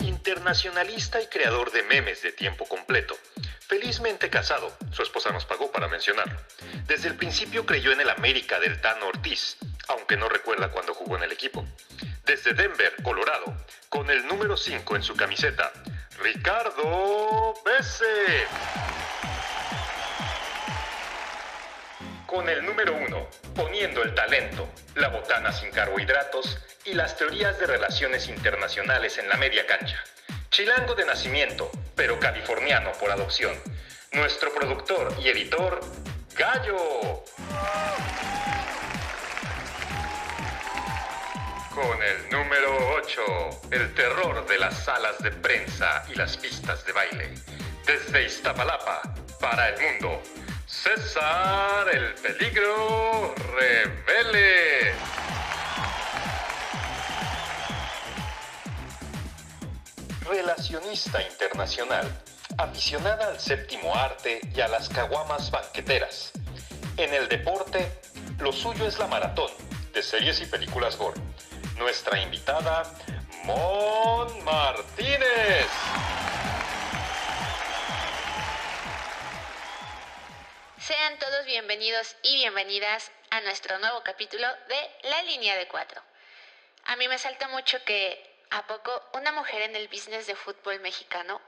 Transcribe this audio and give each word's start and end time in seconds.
Internacionalista 0.00 1.22
y 1.22 1.26
creador 1.28 1.72
de 1.72 1.84
memes 1.84 2.20
de 2.20 2.32
tiempo 2.32 2.66
completo. 2.66 3.16
Felizmente 3.66 4.28
casado, 4.28 4.76
su 4.92 5.02
esposa 5.02 5.30
nos 5.30 5.46
pagó 5.46 5.72
para 5.72 5.88
mencionarlo. 5.88 6.38
Desde 6.86 7.08
el 7.08 7.14
principio 7.14 7.64
creyó 7.64 7.92
en 7.92 8.02
el 8.02 8.10
América 8.10 8.60
del 8.60 8.78
Tano 8.82 9.08
Ortiz, 9.08 9.56
aunque 9.88 10.18
no 10.18 10.28
recuerda 10.28 10.70
cuando 10.70 10.92
jugó 10.92 11.16
en 11.16 11.22
el 11.22 11.32
equipo. 11.32 11.66
Desde 12.26 12.52
Denver, 12.52 12.94
Colorado, 13.02 13.56
con 13.88 14.10
el 14.10 14.26
número 14.26 14.58
5 14.58 14.96
en 14.96 15.02
su 15.02 15.16
camiseta, 15.16 15.72
Ricardo 16.18 17.54
Bese. 17.64 18.46
Con 22.34 22.48
el 22.48 22.66
número 22.66 22.96
1, 22.96 23.28
poniendo 23.54 24.02
el 24.02 24.12
talento, 24.12 24.68
la 24.96 25.06
botana 25.06 25.52
sin 25.52 25.70
carbohidratos 25.70 26.58
y 26.84 26.92
las 26.92 27.16
teorías 27.16 27.60
de 27.60 27.66
relaciones 27.68 28.26
internacionales 28.26 29.18
en 29.18 29.28
la 29.28 29.36
media 29.36 29.64
cancha. 29.68 30.02
Chilango 30.50 30.96
de 30.96 31.04
nacimiento, 31.04 31.70
pero 31.94 32.18
californiano 32.18 32.90
por 32.98 33.12
adopción. 33.12 33.54
Nuestro 34.14 34.52
productor 34.52 35.14
y 35.22 35.28
editor, 35.28 35.78
Gallo. 36.36 37.22
Con 41.72 42.02
el 42.02 42.30
número 42.30 42.96
8, 42.96 43.22
el 43.70 43.94
terror 43.94 44.44
de 44.48 44.58
las 44.58 44.76
salas 44.82 45.22
de 45.22 45.30
prensa 45.30 46.04
y 46.12 46.16
las 46.16 46.36
pistas 46.36 46.84
de 46.84 46.92
baile. 46.92 47.34
Desde 47.86 48.24
Iztapalapa, 48.24 49.02
para 49.38 49.68
el 49.68 49.80
mundo, 49.80 50.20
César 50.82 51.88
el 51.92 52.14
Peligro 52.14 53.32
Revele. 53.54 54.92
Relacionista 60.28 61.22
internacional, 61.22 62.06
aficionada 62.58 63.28
al 63.28 63.40
séptimo 63.40 63.94
arte 63.94 64.40
y 64.54 64.60
a 64.60 64.68
las 64.68 64.88
caguamas 64.88 65.50
banqueteras. 65.50 66.32
En 66.96 67.14
el 67.14 67.28
deporte, 67.28 68.00
lo 68.40 68.52
suyo 68.52 68.86
es 68.86 68.98
la 68.98 69.06
maratón 69.06 69.50
de 69.94 70.02
series 70.02 70.40
y 70.40 70.46
películas 70.46 70.96
gore. 70.98 71.20
Nuestra 71.78 72.20
invitada, 72.20 72.82
Mon 73.44 74.44
Martínez. 74.44 75.68
Sean 80.86 81.18
todos 81.18 81.46
bienvenidos 81.46 82.14
y 82.22 82.34
bienvenidas 82.34 83.10
a 83.30 83.40
nuestro 83.40 83.78
nuevo 83.78 84.02
capítulo 84.02 84.46
de 84.68 84.90
La 85.04 85.22
Línea 85.22 85.56
de 85.56 85.66
Cuatro. 85.66 86.02
A 86.84 86.96
mí 86.96 87.08
me 87.08 87.16
salta 87.16 87.48
mucho 87.48 87.82
que, 87.84 88.44
¿a 88.50 88.66
poco 88.66 88.92
una 89.14 89.32
mujer 89.32 89.62
en 89.62 89.76
el 89.76 89.88
business 89.88 90.26
de 90.26 90.34
fútbol 90.34 90.80
mexicano? 90.80 91.40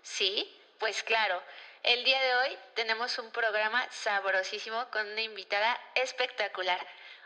Sí, 0.00 0.58
pues 0.78 1.02
claro, 1.02 1.42
el 1.82 2.02
día 2.02 2.18
de 2.18 2.34
hoy 2.36 2.58
tenemos 2.76 3.18
un 3.18 3.30
programa 3.30 3.86
sabrosísimo 3.90 4.88
con 4.90 5.06
una 5.06 5.20
invitada 5.20 5.78
espectacular. 5.94 6.80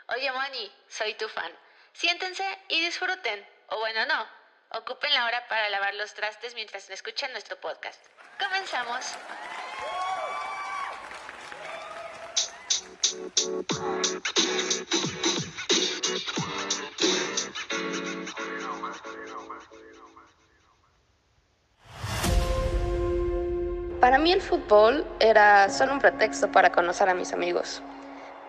Oye, 0.07 0.29
Moni, 0.33 0.69
soy 0.89 1.13
tu 1.13 1.29
fan. 1.29 1.57
Siéntense 1.93 2.43
y 2.67 2.83
disfruten. 2.83 3.47
O 3.67 3.79
bueno, 3.79 4.05
no, 4.05 4.27
ocupen 4.71 5.13
la 5.13 5.27
hora 5.27 5.47
para 5.47 5.69
lavar 5.69 5.93
los 5.95 6.13
trastes 6.13 6.55
mientras 6.55 6.89
escuchan 6.89 7.31
nuestro 7.31 7.55
podcast. 7.61 8.05
Comenzamos. 8.37 9.15
Para 23.99 24.17
mí 24.17 24.33
el 24.33 24.41
fútbol 24.41 25.05
era 25.19 25.69
solo 25.69 25.93
un 25.93 25.99
pretexto 25.99 26.51
para 26.51 26.71
conocer 26.71 27.07
a 27.09 27.13
mis 27.13 27.31
amigos. 27.33 27.81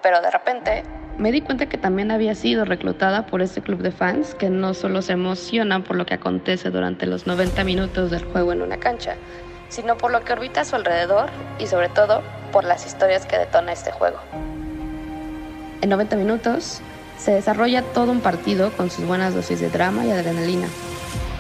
Pero 0.03 0.21
de 0.21 0.31
repente 0.31 0.83
me 1.17 1.31
di 1.31 1.41
cuenta 1.41 1.67
que 1.69 1.79
también 1.79 2.11
había 2.11 2.35
sido 2.35 2.65
reclutada 2.65 3.27
por 3.27 3.41
este 3.41 3.63
club 3.63 3.81
de 3.81 3.93
fans 3.93 4.35
que 4.35 4.51
no 4.51 4.75
solo 4.75 5.01
se 5.01 5.13
emocionan 5.13 5.85
por 5.85 5.95
lo 5.97 6.07
que 6.07 6.15
acontece 6.15 6.71
durante 6.71 7.07
los 7.07 7.29
90 7.29 7.63
minutos 7.63 8.11
del 8.11 8.25
juego 8.25 8.53
en 8.53 8.63
una 8.63 8.79
cancha, 8.79 9.15
sino 9.69 9.97
por 9.97 10.11
lo 10.11 10.25
que 10.25 10.33
orbita 10.33 10.63
a 10.63 10.65
su 10.65 10.75
alrededor 10.75 11.31
y 11.61 11.69
sobre 11.69 11.89
todo 11.89 12.23
por 12.51 12.65
las 12.65 12.85
historias 12.85 13.27
que 13.27 13.39
detona 13.39 13.73
este 13.73 13.93
juego. 13.93 14.19
En 15.85 15.91
90 15.91 16.17
minutos 16.17 16.81
se 17.19 17.33
desarrolla 17.33 17.83
todo 17.83 18.11
un 18.11 18.21
partido 18.21 18.73
con 18.73 18.89
sus 18.89 19.05
buenas 19.05 19.35
dosis 19.35 19.61
de 19.61 19.69
drama 19.69 20.07
y 20.07 20.13
adrenalina. 20.13 20.67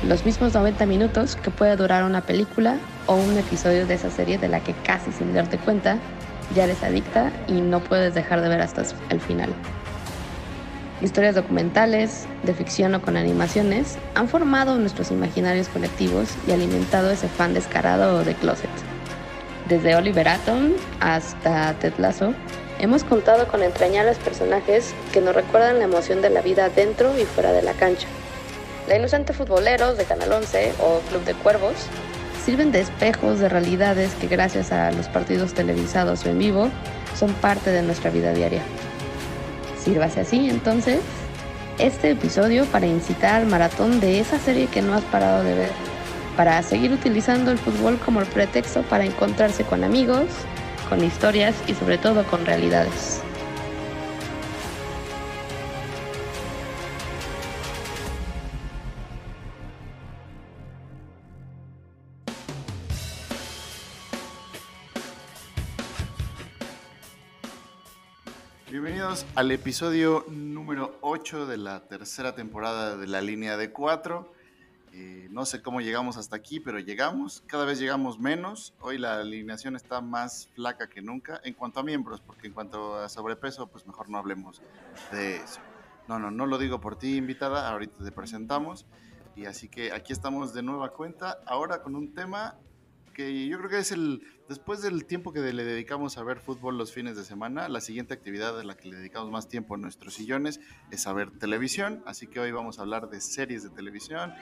Los 0.06 0.26
mismos 0.26 0.52
90 0.52 0.84
minutos 0.84 1.36
que 1.36 1.50
puede 1.50 1.76
durar 1.76 2.04
una 2.04 2.20
película 2.20 2.76
o 3.06 3.14
un 3.14 3.38
episodio 3.38 3.86
de 3.86 3.94
esa 3.94 4.10
serie 4.10 4.36
de 4.36 4.48
la 4.48 4.60
que 4.60 4.74
casi 4.74 5.12
sin 5.12 5.32
darte 5.32 5.56
cuenta 5.56 5.96
ya 6.54 6.64
eres 6.64 6.82
adicta 6.82 7.32
y 7.48 7.62
no 7.62 7.80
puedes 7.80 8.12
dejar 8.12 8.42
de 8.42 8.50
ver 8.50 8.60
hasta 8.60 8.82
el 9.08 9.18
final. 9.18 9.48
Historias 11.00 11.36
documentales, 11.36 12.26
de 12.42 12.52
ficción 12.52 12.94
o 12.94 13.00
con 13.00 13.16
animaciones 13.16 13.96
han 14.14 14.28
formado 14.28 14.76
nuestros 14.76 15.10
imaginarios 15.10 15.70
colectivos 15.70 16.28
y 16.46 16.52
alimentado 16.52 17.10
ese 17.10 17.28
fan 17.28 17.54
descarado 17.54 18.22
de 18.24 18.34
closet. 18.34 18.68
Desde 19.70 19.96
Oliver 19.96 20.28
Atom 20.28 20.72
hasta 21.00 21.72
Ted 21.78 21.94
Lasso, 21.96 22.34
hemos 22.78 23.04
contado 23.04 23.48
con 23.48 23.62
entrañables 23.62 24.18
personajes 24.18 24.94
que 25.12 25.20
nos 25.20 25.34
recuerdan 25.34 25.78
la 25.78 25.84
emoción 25.84 26.22
de 26.22 26.30
la 26.30 26.42
vida 26.42 26.68
dentro 26.68 27.18
y 27.18 27.24
fuera 27.24 27.52
de 27.52 27.62
la 27.62 27.72
cancha. 27.72 28.08
La 28.88 28.96
inocente 28.96 29.32
futboleros 29.32 29.96
de 29.96 30.04
Canal 30.04 30.32
11 30.32 30.74
o 30.80 31.00
Club 31.08 31.24
de 31.24 31.34
Cuervos 31.34 31.74
sirven 32.44 32.72
de 32.72 32.80
espejos 32.80 33.38
de 33.38 33.48
realidades 33.48 34.12
que 34.14 34.26
gracias 34.26 34.72
a 34.72 34.90
los 34.92 35.08
partidos 35.08 35.54
televisados 35.54 36.24
o 36.26 36.28
en 36.28 36.38
vivo 36.38 36.68
son 37.18 37.32
parte 37.34 37.70
de 37.70 37.82
nuestra 37.82 38.10
vida 38.10 38.32
diaria. 38.32 38.62
Sírvase 39.82 40.20
así 40.20 40.50
entonces 40.50 41.00
este 41.78 42.10
episodio 42.10 42.66
para 42.66 42.86
incitar 42.86 43.36
al 43.36 43.46
maratón 43.46 44.00
de 44.00 44.20
esa 44.20 44.38
serie 44.38 44.66
que 44.66 44.82
no 44.82 44.94
has 44.94 45.02
parado 45.04 45.42
de 45.42 45.54
ver, 45.54 45.70
para 46.36 46.62
seguir 46.62 46.92
utilizando 46.92 47.50
el 47.50 47.58
fútbol 47.58 47.98
como 47.98 48.20
el 48.20 48.26
pretexto 48.26 48.82
para 48.82 49.04
encontrarse 49.04 49.64
con 49.64 49.82
amigos, 49.82 50.26
con 50.88 51.02
historias 51.02 51.56
y 51.66 51.74
sobre 51.74 51.98
todo 51.98 52.24
con 52.24 52.44
realidades. 52.44 53.22
Bienvenidos 68.70 69.24
al 69.36 69.52
episodio 69.52 70.24
número 70.28 70.98
8 71.00 71.46
de 71.46 71.58
la 71.58 71.86
tercera 71.86 72.34
temporada 72.34 72.96
de 72.96 73.06
la 73.06 73.20
línea 73.20 73.56
de 73.56 73.70
4. 73.70 74.32
Eh, 74.96 75.26
no 75.32 75.44
sé 75.44 75.60
cómo 75.60 75.80
llegamos 75.80 76.16
hasta 76.16 76.36
aquí, 76.36 76.60
pero 76.60 76.78
llegamos. 76.78 77.42
Cada 77.48 77.64
vez 77.64 77.80
llegamos 77.80 78.20
menos. 78.20 78.74
Hoy 78.78 78.96
la 78.96 79.16
alineación 79.16 79.74
está 79.74 80.00
más 80.00 80.48
flaca 80.54 80.88
que 80.88 81.02
nunca 81.02 81.40
en 81.42 81.54
cuanto 81.54 81.80
a 81.80 81.82
miembros, 81.82 82.20
porque 82.20 82.46
en 82.46 82.52
cuanto 82.52 82.94
a 82.94 83.08
sobrepeso, 83.08 83.66
pues 83.66 83.88
mejor 83.88 84.08
no 84.08 84.18
hablemos 84.18 84.62
de 85.10 85.38
eso. 85.38 85.58
No, 86.06 86.20
no, 86.20 86.30
no 86.30 86.46
lo 86.46 86.58
digo 86.58 86.80
por 86.80 86.96
ti, 86.96 87.16
invitada. 87.16 87.68
Ahorita 87.70 88.04
te 88.04 88.12
presentamos. 88.12 88.86
Y 89.34 89.46
así 89.46 89.68
que 89.68 89.90
aquí 89.90 90.12
estamos 90.12 90.54
de 90.54 90.62
nueva 90.62 90.92
cuenta, 90.92 91.40
ahora 91.44 91.82
con 91.82 91.96
un 91.96 92.14
tema 92.14 92.56
que 93.14 93.46
yo 93.46 93.56
creo 93.56 93.70
que 93.70 93.78
es 93.78 93.92
el, 93.92 94.22
después 94.48 94.82
del 94.82 95.06
tiempo 95.06 95.32
que 95.32 95.40
le 95.40 95.64
dedicamos 95.64 96.18
a 96.18 96.22
ver 96.22 96.40
fútbol 96.40 96.76
los 96.76 96.92
fines 96.92 97.16
de 97.16 97.24
semana, 97.24 97.68
la 97.70 97.80
siguiente 97.80 98.12
actividad 98.12 98.60
a 98.60 98.64
la 98.64 98.76
que 98.76 98.88
le 98.88 98.96
dedicamos 98.96 99.30
más 99.30 99.48
tiempo 99.48 99.76
en 99.76 99.80
nuestros 99.80 100.12
sillones 100.12 100.60
es 100.90 101.06
a 101.06 101.14
ver 101.14 101.30
televisión, 101.38 102.02
así 102.04 102.26
que 102.26 102.40
hoy 102.40 102.52
vamos 102.52 102.78
a 102.78 102.82
hablar 102.82 103.08
de 103.08 103.22
series 103.22 103.62
de 103.62 103.70
televisión, 103.70 104.34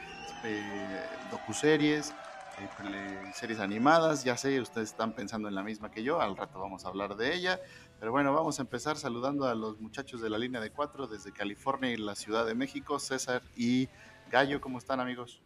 eh, 0.42 1.04
docuseries, 1.30 2.12
eh, 2.58 3.32
series 3.34 3.60
animadas, 3.60 4.24
ya 4.24 4.36
sé, 4.36 4.60
ustedes 4.60 4.90
están 4.90 5.14
pensando 5.14 5.48
en 5.48 5.54
la 5.54 5.62
misma 5.62 5.90
que 5.90 6.02
yo, 6.02 6.20
al 6.20 6.36
rato 6.36 6.58
vamos 6.58 6.84
a 6.84 6.88
hablar 6.88 7.16
de 7.16 7.34
ella, 7.34 7.60
pero 8.00 8.10
bueno, 8.10 8.32
vamos 8.32 8.58
a 8.58 8.62
empezar 8.62 8.96
saludando 8.96 9.46
a 9.46 9.54
los 9.54 9.80
muchachos 9.80 10.20
de 10.20 10.30
la 10.30 10.38
línea 10.38 10.60
de 10.60 10.70
cuatro 10.70 11.06
desde 11.06 11.32
California 11.32 11.92
y 11.92 11.96
la 11.96 12.16
Ciudad 12.16 12.44
de 12.44 12.54
México, 12.54 12.98
César 12.98 13.42
y 13.56 13.88
Gallo, 14.30 14.60
¿cómo 14.60 14.78
están 14.78 14.98
amigos? 14.98 15.42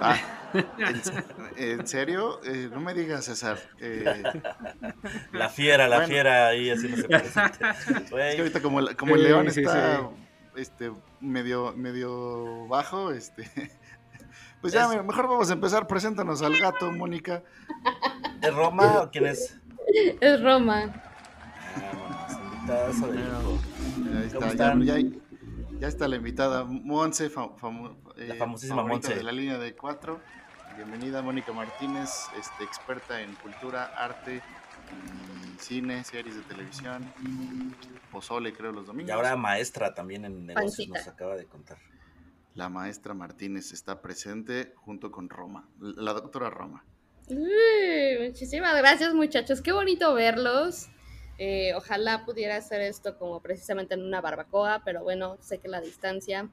Ah, 0.00 0.16
¿en, 1.56 1.80
en 1.80 1.86
serio? 1.86 2.40
Eh, 2.44 2.68
no 2.72 2.80
me 2.80 2.94
digas, 2.94 3.24
César. 3.26 3.58
Eh, 3.80 4.22
La 5.32 5.48
fiera, 5.48 5.88
la 5.88 5.96
Bueno. 5.96 6.08
fiera 6.12 6.48
ahí 6.48 6.70
así 6.70 6.88
no 6.88 6.96
se 6.96 7.04
presente. 7.04 7.58
es 7.88 8.10
que 8.34 8.38
ahorita 8.38 8.62
como, 8.62 8.80
el- 8.80 8.96
como 8.96 9.16
el 9.16 9.22
león 9.24 9.50
sí, 9.50 9.60
está 9.60 9.98
sí. 10.00 10.04
Este, 10.56 10.90
medio, 11.20 11.72
medio 11.76 12.66
bajo, 12.68 13.12
este, 13.12 13.48
pues 14.60 14.72
ya, 14.72 14.92
Es- 14.92 15.04
mejor 15.04 15.28
vamos 15.28 15.50
a 15.50 15.52
empezar. 15.52 15.86
Preséntanos 15.86 16.42
al 16.42 16.58
gato, 16.58 16.90
Mónica. 16.92 17.42
¿Es 18.40 18.54
Roma 18.54 19.02
o 19.02 19.10
quién 19.10 19.26
es? 19.26 19.58
Es 20.20 20.42
Roma. 20.42 20.92
Vámonos, 21.76 22.32
invitazo 22.54 23.12
de. 23.12 24.18
Ahí 24.18 24.26
está, 24.26 24.38
¿Cómo 24.38 24.46
ya, 24.46 24.52
están? 24.52 24.82
ya, 24.82 24.96
ya 25.80 25.88
está 25.88 26.08
la 26.08 26.16
invitada, 26.16 26.64
Monse, 26.64 27.30
fam- 27.30 27.54
La 28.26 28.34
eh, 28.34 28.38
famosísima 28.38 28.82
favorita 28.82 29.08
Monse. 29.08 29.14
de 29.14 29.22
la 29.22 29.32
línea 29.32 29.58
de 29.58 29.76
cuatro. 29.76 30.20
Bienvenida, 30.74 31.22
Mónica 31.22 31.52
Martínez, 31.52 32.10
este, 32.36 32.64
experta 32.64 33.20
en 33.20 33.32
cultura, 33.36 33.92
arte, 33.96 34.42
cine, 35.60 36.02
series 36.02 36.34
de 36.34 36.42
televisión, 36.42 37.12
pozole, 38.10 38.52
creo, 38.52 38.72
los 38.72 38.86
domingos. 38.86 39.08
Y 39.08 39.12
ahora 39.12 39.36
maestra 39.36 39.94
también 39.94 40.24
en 40.24 40.46
negocios 40.46 40.88
Pancita. 40.88 40.98
nos 40.98 41.08
acaba 41.08 41.36
de 41.36 41.46
contar. 41.46 41.78
La 42.54 42.68
maestra 42.68 43.14
Martínez 43.14 43.72
está 43.72 44.02
presente 44.02 44.72
junto 44.76 45.12
con 45.12 45.28
Roma, 45.28 45.68
la 45.78 46.12
doctora 46.12 46.50
Roma. 46.50 46.84
Uy, 47.28 48.26
muchísimas 48.26 48.76
gracias 48.76 49.14
muchachos, 49.14 49.60
qué 49.60 49.70
bonito 49.70 50.12
verlos. 50.14 50.88
Eh, 51.38 51.72
ojalá 51.76 52.24
pudiera 52.24 52.56
hacer 52.56 52.80
esto 52.80 53.16
como 53.16 53.40
precisamente 53.40 53.94
en 53.94 54.02
una 54.02 54.20
barbacoa, 54.20 54.82
pero 54.84 55.04
bueno, 55.04 55.36
sé 55.40 55.58
que 55.58 55.68
la 55.68 55.80
distancia 55.80 56.50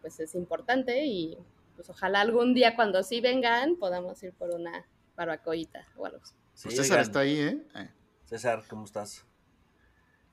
pues 0.00 0.20
es 0.20 0.34
importante 0.34 1.04
y 1.04 1.38
pues 1.76 1.88
ojalá 1.90 2.20
algún 2.20 2.54
día 2.54 2.74
cuando 2.74 3.02
sí 3.02 3.20
vengan 3.20 3.76
podamos 3.76 4.22
ir 4.22 4.32
por 4.32 4.50
una 4.54 4.86
barbacoita 5.16 5.86
o 5.96 6.06
algo 6.06 6.18
así. 6.22 6.34
Sí, 6.54 6.64
Pues 6.64 6.76
César 6.76 6.98
oigan, 6.98 7.06
está 7.06 7.20
ahí, 7.20 7.38
¿eh? 7.38 7.66
Eh, 7.76 7.90
César, 8.24 8.64
¿cómo 8.68 8.84
estás? 8.84 9.24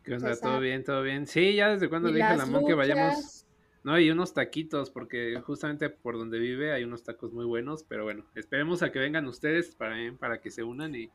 ¿Qué 0.03 0.15
onda? 0.15 0.29
César. 0.29 0.49
¿Todo 0.49 0.59
bien? 0.59 0.83
¿Todo 0.83 1.01
bien? 1.03 1.27
Sí, 1.27 1.55
ya 1.55 1.69
desde 1.69 1.89
cuando 1.89 2.09
le 2.09 2.15
dije 2.15 2.27
a 2.27 2.37
las 2.37 2.49
la 2.49 2.59
Mon 2.59 2.65
que 2.65 2.73
vayamos. 2.73 3.45
No, 3.83 3.99
y 3.99 4.09
unos 4.09 4.33
taquitos, 4.33 4.89
porque 4.89 5.39
justamente 5.45 5.91
por 5.91 6.17
donde 6.17 6.39
vive 6.39 6.73
hay 6.73 6.83
unos 6.83 7.03
tacos 7.03 7.31
muy 7.31 7.45
buenos, 7.45 7.83
pero 7.83 8.03
bueno, 8.03 8.25
esperemos 8.33 8.81
a 8.81 8.91
que 8.91 8.97
vengan 8.97 9.27
ustedes 9.27 9.75
para, 9.75 9.95
para 10.17 10.41
que 10.41 10.49
se 10.49 10.63
unan 10.63 10.95
y, 10.95 11.11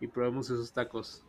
y 0.00 0.06
probemos 0.06 0.48
esos 0.48 0.72
tacos. 0.72 1.24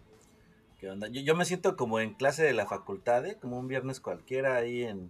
¿Qué 0.80 0.92
onda? 0.92 1.08
Yo, 1.08 1.22
yo 1.22 1.36
me 1.36 1.46
siento 1.46 1.76
como 1.76 2.00
en 2.00 2.14
clase 2.14 2.44
de 2.44 2.54
la 2.54 2.68
facultad, 2.68 3.26
¿eh? 3.26 3.38
como 3.42 3.58
un 3.58 3.68
viernes 3.68 4.00
cualquiera 4.00 4.56
ahí 4.56 4.84
en 4.84 5.10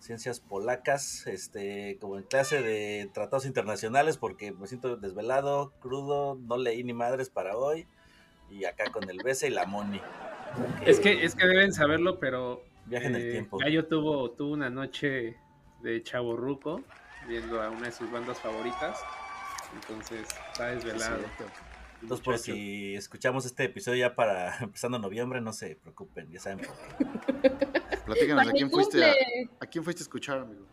ciencias 0.00 0.40
polacas, 0.40 1.26
este, 1.26 1.98
como 2.00 2.16
en 2.16 2.24
clase 2.24 2.62
de 2.62 3.08
tratados 3.12 3.46
internacionales, 3.46 4.16
porque 4.16 4.52
me 4.52 4.66
siento 4.66 4.96
desvelado, 4.96 5.72
crudo, 5.80 6.36
no 6.36 6.56
leí 6.56 6.82
ni 6.82 6.92
madres 6.92 7.30
para 7.30 7.56
hoy, 7.56 7.86
y 8.50 8.64
acá 8.64 8.90
con 8.90 9.08
el 9.08 9.18
Bese 9.22 9.46
y 9.46 9.50
la 9.50 9.66
Moni. 9.66 10.00
Es 10.84 10.98
que, 10.98 11.24
es 11.24 11.34
que 11.34 11.46
deben 11.46 11.72
saberlo, 11.72 12.18
pero 12.18 12.64
Viaje 12.86 13.06
en 13.06 13.14
el 13.14 13.28
eh, 13.28 13.30
tiempo. 13.32 13.58
Gallo 13.58 13.86
tuvo, 13.86 14.30
tuvo 14.32 14.52
una 14.52 14.70
noche 14.70 15.36
de 15.82 16.02
chaborruco 16.02 16.82
viendo 17.28 17.62
a 17.62 17.70
una 17.70 17.86
de 17.86 17.92
sus 17.92 18.10
bandas 18.10 18.40
favoritas, 18.40 18.98
entonces 19.74 20.26
está 20.50 20.72
es 20.72 20.82
desvelado. 20.82 21.22
Entonces, 22.02 22.24
por 22.24 22.38
si 22.38 22.94
escuchamos 22.94 23.44
este 23.44 23.64
episodio 23.64 23.98
ya 23.98 24.14
para 24.14 24.56
empezando 24.60 24.98
noviembre, 24.98 25.40
no 25.40 25.52
se 25.52 25.76
preocupen, 25.76 26.30
ya 26.30 26.40
saben 26.40 26.58
por 26.58 26.76
qué. 26.76 27.50
Platícanos, 28.06 28.42
¿a 28.42 28.44
¡Para 28.44 28.52
mi 28.52 28.58
quién, 28.58 28.70
fuiste 28.70 29.04
a, 29.04 29.08
cumple! 29.08 29.50
¿a 29.60 29.66
quién 29.66 29.84
fuiste 29.84 30.02
a 30.02 30.04
escuchar, 30.04 30.38
amigo? 30.38 30.66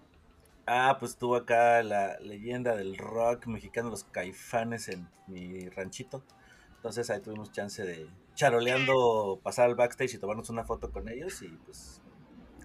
Ah, 0.66 0.98
pues 1.00 1.16
tuvo 1.18 1.36
acá 1.36 1.82
la 1.84 2.20
leyenda 2.20 2.76
del 2.76 2.98
rock 2.98 3.48
mexicano, 3.48 3.90
los 3.90 4.04
caifanes 4.04 4.90
en 4.90 5.08
mi 5.28 5.70
ranchito. 5.70 6.24
Entonces 6.76 7.10
ahí 7.10 7.22
tuvimos 7.22 7.52
chance 7.52 7.84
de 7.84 8.08
charoleando, 8.36 9.40
pasar 9.44 9.66
al 9.66 9.76
backstage 9.76 10.16
y 10.16 10.18
tomarnos 10.18 10.50
una 10.50 10.64
foto 10.64 10.92
con 10.92 11.10
ellos 11.10 11.42
y 11.42 11.48
pues 11.66 12.02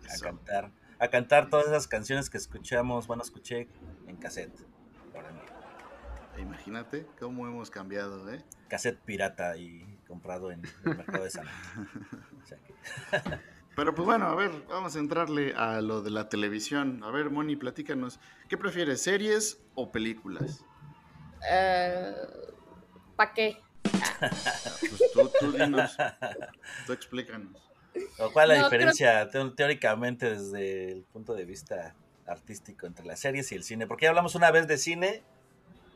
a 0.08 0.14
Eso. 0.14 0.24
cantar, 0.24 0.70
a 0.98 1.08
cantar 1.08 1.48
todas 1.48 1.66
esas 1.66 1.86
canciones 1.88 2.28
que 2.28 2.38
escuchamos, 2.38 3.06
bueno, 3.06 3.22
escuché 3.22 3.68
en 4.06 4.16
cassette. 4.16 4.52
Imagínate 6.38 7.06
cómo 7.18 7.46
hemos 7.46 7.70
cambiado, 7.70 8.30
¿eh? 8.32 8.42
cassette 8.68 8.98
pirata 9.00 9.56
y 9.56 9.98
comprado 10.08 10.50
en 10.50 10.62
el 10.84 10.96
mercado 10.96 11.24
de 11.24 11.30
San 11.30 11.46
Antonio. 11.48 11.90
O 12.42 12.46
sea 12.46 12.58
que- 12.58 12.74
Pero 13.76 13.94
pues 13.94 14.04
bueno, 14.04 14.26
a 14.26 14.34
ver, 14.34 14.50
vamos 14.68 14.96
a 14.96 14.98
entrarle 14.98 15.54
a 15.56 15.80
lo 15.80 16.02
de 16.02 16.10
la 16.10 16.28
televisión. 16.28 17.02
A 17.04 17.10
ver, 17.10 17.30
Moni, 17.30 17.56
platícanos. 17.56 18.20
¿Qué 18.48 18.58
prefieres, 18.58 19.02
series 19.02 19.62
o 19.74 19.90
películas? 19.90 20.62
Eh, 21.50 22.14
¿Para 23.16 23.32
qué? 23.32 23.58
Pues 24.20 25.02
tú, 25.12 25.30
tú 25.40 25.52
dinos, 25.52 25.96
tú 26.86 26.92
explícanos. 26.92 27.56
¿O 28.18 28.30
¿Cuál 28.32 28.50
es 28.52 28.56
la 28.58 28.62
No, 28.62 28.70
diferencia 28.70 29.28
teóricamente 29.30 30.30
desde 30.36 30.92
el 30.92 31.02
punto 31.04 31.34
de 31.34 31.44
vista 31.44 31.94
artístico 32.26 32.86
entre 32.86 33.04
las 33.06 33.20
series 33.20 33.50
y 33.52 33.54
el 33.56 33.64
cine? 33.64 33.86
Porque 33.86 34.04
ya 34.04 34.10
hablamos 34.10 34.34
una 34.34 34.50
vez 34.50 34.68
de 34.68 34.76
cine 34.78 35.24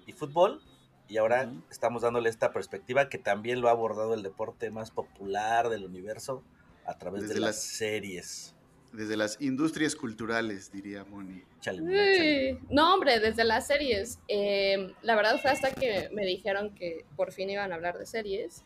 y 0.06 0.12
fútbol 0.12 0.62
y 1.08 1.18
ahora 1.18 1.52
estamos 1.70 2.02
dándole 2.02 2.28
esta 2.30 2.52
perspectiva 2.52 3.08
que 3.08 3.18
también 3.18 3.60
lo 3.60 3.68
ha 3.68 3.72
abordado 3.72 4.14
el 4.14 4.22
deporte 4.22 4.70
más 4.70 4.90
popular 4.90 5.68
del 5.68 5.84
universo 5.84 6.42
a 6.84 6.96
través 6.98 7.22
Desde 7.22 7.34
de 7.34 7.40
las 7.40 7.48
las- 7.56 7.62
series. 7.62 8.52
Desde 8.92 9.16
las 9.16 9.40
industrias 9.42 9.94
culturales, 9.94 10.72
diría 10.72 11.04
Moni. 11.04 11.42
Chale, 11.60 12.58
No, 12.70 12.94
hombre, 12.94 13.20
desde 13.20 13.44
las 13.44 13.66
series. 13.66 14.20
Eh, 14.28 14.94
la 15.02 15.14
verdad 15.16 15.38
fue 15.40 15.50
hasta 15.50 15.70
que 15.72 16.08
me 16.12 16.24
dijeron 16.24 16.74
que 16.74 17.04
por 17.14 17.32
fin 17.32 17.50
iban 17.50 17.72
a 17.72 17.74
hablar 17.74 17.98
de 17.98 18.06
series, 18.06 18.62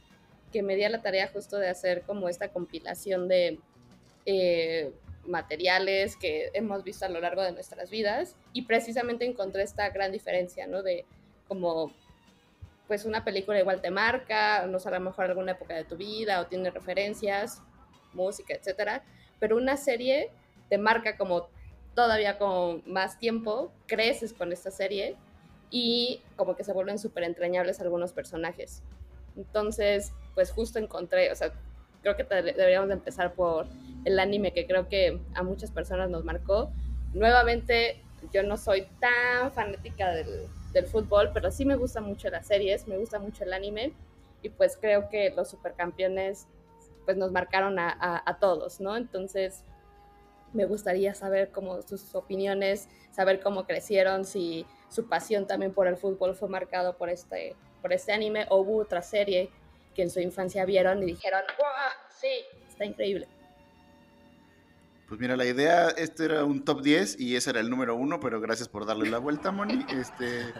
que 0.52 0.62
me 0.62 0.76
di 0.76 0.84
a 0.84 0.88
la 0.90 1.02
tarea 1.02 1.28
justo 1.32 1.56
de 1.58 1.68
hacer 1.68 2.02
como 2.02 2.28
esta 2.28 2.48
compilación 2.48 3.26
de 3.28 3.58
eh, 4.26 4.92
materiales 5.26 6.16
que 6.16 6.50
hemos 6.54 6.84
visto 6.84 7.04
a 7.06 7.08
lo 7.08 7.20
largo 7.20 7.42
de 7.42 7.52
nuestras 7.52 7.90
vidas 7.90 8.36
y 8.52 8.62
precisamente 8.62 9.24
encontré 9.24 9.62
esta 9.62 9.88
gran 9.90 10.12
diferencia, 10.12 10.66
¿no? 10.66 10.82
De 10.82 11.06
como, 11.50 11.92
pues 12.86 13.04
una 13.04 13.24
película 13.24 13.58
igual 13.58 13.80
te 13.80 13.90
marca, 13.90 14.64
no 14.68 14.78
sé, 14.78 14.88
a 14.88 14.92
lo 14.92 15.00
mejor 15.00 15.24
alguna 15.24 15.52
época 15.52 15.74
de 15.74 15.82
tu 15.82 15.96
vida 15.96 16.40
o 16.40 16.46
tiene 16.46 16.70
referencias, 16.70 17.60
música, 18.12 18.54
etcétera, 18.54 19.02
pero 19.40 19.56
una 19.56 19.76
serie 19.76 20.30
te 20.68 20.78
marca 20.78 21.16
como 21.16 21.48
todavía 21.96 22.38
con 22.38 22.84
más 22.86 23.18
tiempo, 23.18 23.72
creces 23.88 24.32
con 24.32 24.52
esta 24.52 24.70
serie 24.70 25.16
y 25.70 26.22
como 26.36 26.54
que 26.54 26.62
se 26.62 26.72
vuelven 26.72 27.00
súper 27.00 27.24
entrañables 27.24 27.80
algunos 27.80 28.12
personajes. 28.12 28.84
Entonces, 29.36 30.12
pues 30.36 30.52
justo 30.52 30.78
encontré, 30.78 31.32
o 31.32 31.34
sea, 31.34 31.52
creo 32.02 32.16
que 32.16 32.22
deberíamos 32.22 32.88
de 32.90 32.94
empezar 32.94 33.34
por 33.34 33.66
el 34.04 34.20
anime 34.20 34.52
que 34.52 34.68
creo 34.68 34.88
que 34.88 35.20
a 35.34 35.42
muchas 35.42 35.72
personas 35.72 36.10
nos 36.10 36.24
marcó. 36.24 36.70
Nuevamente, 37.12 38.00
yo 38.32 38.44
no 38.44 38.56
soy 38.56 38.86
tan 39.00 39.50
fanática 39.52 40.12
del, 40.12 40.48
del 40.72 40.86
fútbol, 40.86 41.30
pero 41.32 41.50
sí 41.50 41.64
me 41.64 41.76
gustan 41.76 42.04
mucho 42.04 42.30
las 42.30 42.46
series, 42.46 42.86
me 42.86 42.96
gusta 42.96 43.18
mucho 43.18 43.44
el 43.44 43.52
anime 43.52 43.92
y 44.42 44.50
pues 44.50 44.76
creo 44.80 45.08
que 45.08 45.30
los 45.30 45.48
supercampeones 45.48 46.46
pues 47.04 47.16
nos 47.16 47.32
marcaron 47.32 47.78
a, 47.78 48.38
todos, 48.40 48.80
¿no? 48.80 48.96
Entonces, 48.96 49.64
me 50.52 50.64
gustaría 50.66 51.14
saber 51.14 51.50
cómo 51.50 51.82
sus 51.82 52.14
opiniones, 52.14 52.88
saber 53.10 53.40
cómo 53.40 53.66
crecieron, 53.66 54.24
si 54.24 54.66
su 54.88 55.08
pasión 55.08 55.46
también 55.46 55.72
por 55.72 55.86
el 55.86 55.96
fútbol 55.96 56.34
fue 56.34 56.48
marcado 56.48 56.96
por 56.96 57.08
este, 57.08 57.56
por 57.82 57.92
este 57.92 58.12
anime 58.12 58.46
o 58.50 58.58
hubo 58.58 58.78
otra 58.78 59.02
serie 59.02 59.50
que 59.94 60.02
en 60.02 60.10
su 60.10 60.20
infancia 60.20 60.64
vieron 60.64 61.02
y 61.02 61.06
dijeron, 61.06 61.42
¡wow! 61.58 61.66
Sí, 62.10 62.44
está 62.68 62.84
increíble. 62.84 63.26
Pues 65.10 65.20
mira, 65.20 65.36
la 65.36 65.44
idea, 65.44 65.88
este 65.88 66.24
era 66.24 66.44
un 66.44 66.64
top 66.64 66.82
10 66.82 67.18
y 67.18 67.34
ese 67.34 67.50
era 67.50 67.58
el 67.58 67.68
número 67.68 67.96
uno, 67.96 68.20
pero 68.20 68.40
gracias 68.40 68.68
por 68.68 68.86
darle 68.86 69.10
la 69.10 69.18
vuelta, 69.18 69.50
Moni. 69.50 69.84
Este, 69.90 70.54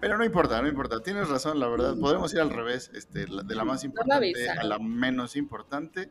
pero 0.00 0.16
no 0.16 0.24
importa, 0.24 0.60
no 0.62 0.68
importa. 0.68 1.02
Tienes 1.02 1.28
razón, 1.28 1.60
la 1.60 1.68
verdad. 1.68 1.94
Podremos 2.00 2.32
ir 2.32 2.40
al 2.40 2.48
revés, 2.48 2.90
este, 2.94 3.28
la- 3.28 3.42
de 3.42 3.54
la 3.54 3.64
más 3.64 3.84
importante 3.84 4.48
a 4.48 4.64
la 4.64 4.78
menos 4.78 5.36
importante. 5.36 6.10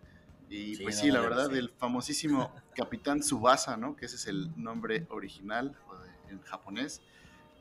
Y 0.52 0.76
Sí, 0.76 0.84
pues 0.84 0.98
no, 0.98 1.02
sí, 1.02 1.12
la 1.12 1.20
verdad, 1.22 1.50
sí. 1.52 1.58
el 1.58 1.70
famosísimo 1.72 2.54
Capitán 2.76 3.24
Subasa, 3.24 3.76
¿no? 3.76 3.96
Que 3.96 4.06
ese 4.06 4.18
es 4.18 4.28
el 4.28 4.52
nombre 4.56 5.08
original 5.10 5.76
en 6.30 6.40
japonés. 6.44 7.02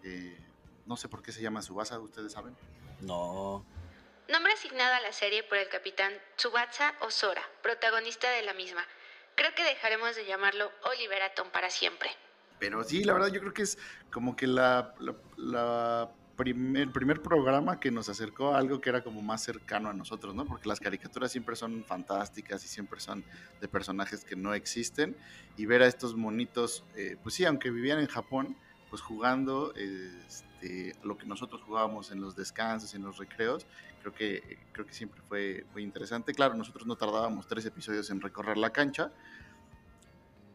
Eh, 0.05 0.39
no 0.85 0.99
sé 0.99 1.09
por 1.09 1.23
qué 1.23 1.33
se 1.33 1.41
llama 1.41 1.63
Subasa, 1.63 1.99
ustedes 1.99 2.33
saben. 2.33 2.55
No, 3.01 3.65
Nombre 4.31 4.53
asignado 4.53 4.95
a 4.95 5.01
la 5.01 5.13
serie 5.15 5.43
por 5.43 5.57
el 5.57 5.69
capitán 5.71 6.13
Tsubasa 6.37 6.93
Osora, 7.01 7.41
protagonista 7.63 8.29
de 8.31 8.43
la 8.43 8.53
misma. 8.53 8.83
Creo 9.39 9.55
que 9.55 9.63
dejaremos 9.63 10.17
de 10.17 10.27
llamarlo 10.27 10.69
Oliver 10.83 11.23
Atom 11.23 11.49
para 11.53 11.71
siempre. 11.71 12.11
Pero 12.59 12.83
sí, 12.83 13.05
la 13.05 13.13
verdad 13.13 13.29
yo 13.29 13.39
creo 13.39 13.55
que 13.55 13.63
es 13.63 13.79
como 14.11 14.35
que 14.35 14.49
la, 14.49 14.97
la, 14.99 15.15
la 15.37 16.11
el 16.45 16.91
primer 16.91 17.23
programa 17.23 17.79
que 17.79 17.93
nos 17.93 18.09
acercó 18.09 18.53
a 18.53 18.59
algo 18.59 18.81
que 18.81 18.91
era 18.91 19.05
como 19.05 19.23
más 19.23 19.45
cercano 19.45 19.91
a 19.91 19.93
nosotros, 19.93 20.35
¿no? 20.35 20.45
Porque 20.45 20.69
las 20.69 20.81
caricaturas 20.81 21.31
siempre 21.31 21.55
son 21.55 21.85
fantásticas 21.85 22.65
y 22.65 22.69
siempre 22.69 22.99
son 22.99 23.25
de 23.61 23.69
personajes 23.69 24.25
que 24.25 24.35
no 24.35 24.55
existen. 24.55 25.17
Y 25.57 25.67
ver 25.67 25.83
a 25.83 25.87
estos 25.87 26.17
monitos, 26.17 26.85
eh, 26.97 27.17
pues 27.23 27.37
sí, 27.37 27.45
aunque 27.45 27.71
vivían 27.71 28.01
en 28.01 28.09
Japón, 28.09 28.57
pues 28.91 29.03
jugando 29.03 29.73
este, 29.75 30.97
lo 31.05 31.17
que 31.17 31.27
nosotros 31.27 31.63
jugábamos 31.63 32.11
en 32.11 32.21
los 32.21 32.35
descansos, 32.35 32.93
en 32.95 33.03
los 33.03 33.19
recreos, 33.19 33.67
creo 34.01 34.15
que, 34.15 34.59
creo 34.73 34.87
que 34.87 34.93
siempre 34.93 35.21
fue 35.23 35.65
muy 35.73 35.83
interesante. 35.83 36.33
Claro, 36.33 36.55
nosotros 36.55 36.87
no 36.87 36.97
tardábamos 36.97 37.47
tres 37.47 37.65
episodios 37.67 38.11
en 38.11 38.21
recorrer 38.21 38.57
la 38.57 38.71
cancha, 38.71 39.13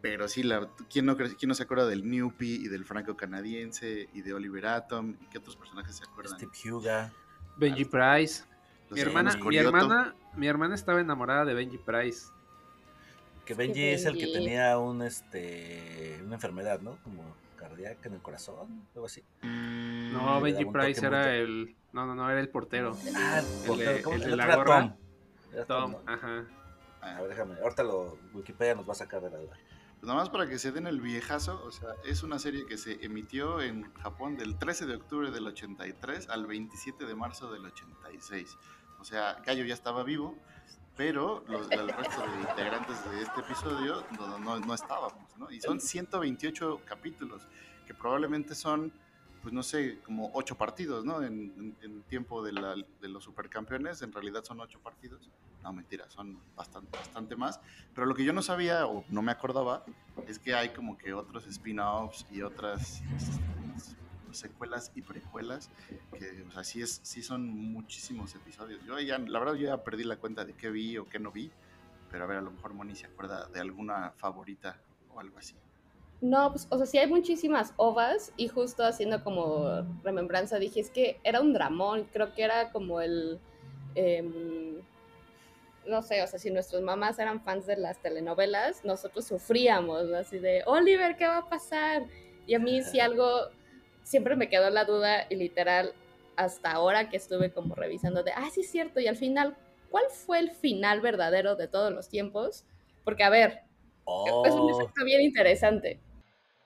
pero 0.01 0.27
sí, 0.27 0.43
la, 0.43 0.69
¿quién, 0.89 1.05
no, 1.05 1.15
¿quién 1.15 1.47
no 1.47 1.55
se 1.55 1.63
acuerda 1.63 1.87
del 1.87 2.09
Newpie 2.09 2.55
y 2.55 2.67
del 2.67 2.83
franco 2.83 3.15
canadiense 3.15 4.09
y 4.13 4.21
de 4.21 4.33
Oliver 4.33 4.65
Atom? 4.65 5.15
¿Y 5.21 5.27
qué 5.27 5.37
otros 5.37 5.55
personajes 5.55 5.95
se 5.95 6.03
acuerdan? 6.03 6.37
Steve 6.37 6.73
Huga. 6.73 7.13
Benji 7.57 7.85
Price. 7.85 8.43
Los 8.89 8.97
Mi 8.97 9.01
hermana, 9.01 9.37
mi 9.37 9.55
hermana, 9.55 10.15
mi 10.35 10.47
hermana 10.47 10.75
estaba 10.75 10.99
enamorada 10.99 11.45
de 11.45 11.53
Benji 11.53 11.77
Price. 11.77 12.27
Que 13.45 13.53
Benji 13.53 13.81
es 13.81 14.05
el 14.05 14.15
que 14.17 14.25
Benji. 14.25 14.33
tenía 14.33 14.77
un 14.77 15.01
este 15.03 16.19
una 16.25 16.35
enfermedad, 16.35 16.81
¿no? 16.81 16.97
Como 17.03 17.35
cardíaca 17.67 18.09
en 18.09 18.15
el 18.15 18.21
corazón, 18.21 18.87
algo 18.93 19.05
así. 19.05 19.23
No, 19.41 20.35
le 20.35 20.43
Benji 20.51 20.65
Price 20.65 21.05
era 21.05 21.33
el. 21.35 21.75
No, 21.93 22.05
no, 22.05 22.15
no, 22.15 22.29
era 22.29 22.39
el 22.39 22.49
portero. 22.49 22.97
Ah, 23.15 23.41
el 23.65 23.77
de- 23.77 24.01
¿cómo? 24.01 24.15
el 24.15 24.21
de 24.21 24.35
la 24.35 24.43
era 24.45 24.55
gorra. 24.55 24.79
Tom. 24.81 24.95
Era 25.53 25.65
Tom, 25.65 25.91
¿no? 25.91 26.01
ajá. 26.11 26.45
A 27.01 27.21
ver, 27.21 27.29
déjame. 27.29 27.55
Ahorita 27.61 27.83
lo 27.83 28.17
Wikipedia 28.33 28.75
nos 28.75 28.87
va 28.87 28.91
a 28.93 28.95
sacar 28.95 29.21
de 29.21 29.29
la 29.29 29.37
duda. 29.37 29.53
Pues 29.99 30.07
nada 30.07 30.15
más 30.19 30.29
para 30.29 30.47
que 30.47 30.59
se 30.59 30.71
den 30.71 30.85
el 30.87 30.99
viejazo, 30.99 31.63
o 31.63 31.71
sea, 31.71 31.89
es 32.05 32.23
una 32.23 32.37
serie 32.39 32.65
que 32.65 32.77
se 32.77 33.03
emitió 33.05 33.61
en 33.61 33.93
Japón 33.95 34.35
del 34.35 34.57
13 34.57 34.85
de 34.85 34.95
octubre 34.95 35.31
del 35.31 35.47
83 35.47 36.27
al 36.29 36.45
27 36.45 37.05
de 37.05 37.15
marzo 37.15 37.51
del 37.53 37.65
86. 37.65 38.57
O 38.99 39.05
sea, 39.05 39.41
Gallo 39.45 39.63
ya 39.63 39.73
estaba 39.73 40.03
vivo, 40.03 40.37
pero 40.95 41.43
los, 41.47 41.69
el 41.71 41.89
resto 41.89 42.21
de 42.21 42.41
integrantes 42.49 43.03
de 43.11 43.21
este 43.23 43.41
episodio 43.41 44.05
no, 44.17 44.37
no, 44.39 44.59
no 44.59 44.73
estábamos, 44.73 45.35
¿no? 45.37 45.49
Y 45.51 45.59
son 45.59 45.79
128 45.81 46.81
capítulos, 46.85 47.47
que 47.87 47.93
probablemente 47.93 48.53
son, 48.55 48.91
pues 49.41 49.53
no 49.53 49.63
sé, 49.63 49.99
como 50.05 50.29
8 50.33 50.55
partidos, 50.55 51.03
¿no? 51.03 51.21
En, 51.23 51.33
en- 51.57 51.77
en 51.81 52.03
tiempo 52.03 52.43
de, 52.43 52.51
la- 52.53 52.75
de 52.75 53.07
los 53.09 53.23
supercampeones, 53.23 54.01
en 54.03 54.11
realidad 54.13 54.43
son 54.43 54.59
8 54.61 54.79
partidos. 54.83 55.29
No, 55.63 55.71
mentira, 55.73 56.09
son 56.09 56.37
bastante, 56.55 56.95
bastante 56.97 57.35
más. 57.37 57.59
Pero 57.95 58.05
lo 58.05 58.13
que 58.13 58.23
yo 58.25 58.33
no 58.33 58.41
sabía 58.41 58.85
o 58.85 59.05
no 59.09 59.21
me 59.21 59.31
acordaba 59.31 59.85
es 60.27 60.37
que 60.37 60.53
hay 60.53 60.69
como 60.69 60.97
que 60.97 61.13
otros 61.13 61.47
spin-offs 61.47 62.25
y 62.31 62.41
otras 62.41 63.01
este, 63.15 63.41
secuelas 64.37 64.91
y 64.95 65.01
precuelas 65.01 65.69
que, 66.17 66.43
o 66.47 66.51
sea, 66.51 66.63
sí, 66.63 66.81
es, 66.81 66.99
sí 67.03 67.21
son 67.21 67.47
muchísimos 67.47 68.35
episodios. 68.35 68.83
Yo 68.85 68.99
ya, 68.99 69.17
la 69.17 69.39
verdad, 69.39 69.55
yo 69.55 69.67
ya 69.67 69.83
perdí 69.83 70.03
la 70.03 70.17
cuenta 70.17 70.45
de 70.45 70.53
qué 70.53 70.69
vi 70.69 70.97
o 70.97 71.07
qué 71.07 71.19
no 71.19 71.31
vi, 71.31 71.51
pero 72.11 72.25
a 72.25 72.27
ver, 72.27 72.37
a 72.37 72.41
lo 72.41 72.51
mejor 72.51 72.73
Moni 72.73 72.95
se 72.95 73.07
acuerda 73.07 73.47
de 73.47 73.59
alguna 73.59 74.11
favorita 74.17 74.77
o 75.13 75.19
algo 75.19 75.37
así. 75.37 75.55
No, 76.21 76.51
pues, 76.51 76.67
o 76.69 76.77
sea, 76.77 76.85
sí 76.85 76.97
hay 76.97 77.07
muchísimas 77.07 77.73
ovas 77.75 78.31
y 78.37 78.47
justo 78.47 78.85
haciendo 78.85 79.23
como 79.25 79.81
remembranza 80.03 80.57
dije, 80.57 80.79
es 80.79 80.89
que 80.89 81.19
era 81.23 81.41
un 81.41 81.51
dramón, 81.51 82.07
creo 82.13 82.33
que 82.33 82.43
era 82.43 82.71
como 82.71 83.01
el, 83.01 83.41
em, 83.95 84.77
no 85.85 86.01
sé, 86.01 86.23
o 86.23 86.27
sea, 86.27 86.39
si 86.39 86.49
nuestras 86.49 86.81
mamás 86.81 87.19
eran 87.19 87.41
fans 87.41 87.65
de 87.65 87.75
las 87.75 88.01
telenovelas, 88.01 88.85
nosotros 88.85 89.25
sufríamos, 89.25 90.05
¿no? 90.05 90.17
así 90.17 90.39
de, 90.39 90.63
Oliver, 90.65 91.17
¿qué 91.17 91.27
va 91.27 91.39
a 91.39 91.49
pasar? 91.49 92.03
Y 92.47 92.55
a 92.55 92.59
mí 92.59 92.81
si 92.83 92.99
algo, 92.99 93.49
siempre 94.03 94.35
me 94.35 94.49
quedó 94.49 94.69
la 94.69 94.85
duda 94.85 95.25
y 95.29 95.35
literal, 95.35 95.93
hasta 96.35 96.71
ahora 96.71 97.09
que 97.09 97.17
estuve 97.17 97.51
como 97.53 97.75
revisando 97.75 98.23
de, 98.23 98.31
ah, 98.33 98.49
sí 98.51 98.61
es 98.61 98.71
cierto, 98.71 98.99
y 98.99 99.07
al 99.07 99.17
final, 99.17 99.57
¿cuál 99.89 100.05
fue 100.09 100.39
el 100.39 100.51
final 100.51 101.01
verdadero 101.01 101.55
de 101.55 101.67
todos 101.67 101.91
los 101.93 102.09
tiempos? 102.09 102.65
Porque, 103.03 103.23
a 103.23 103.29
ver, 103.29 103.61
es 104.43 104.55
un 104.55 104.69
Oh, 104.69 104.69
efecto 104.69 105.05
bien 105.05 105.21
interesante. 105.21 105.99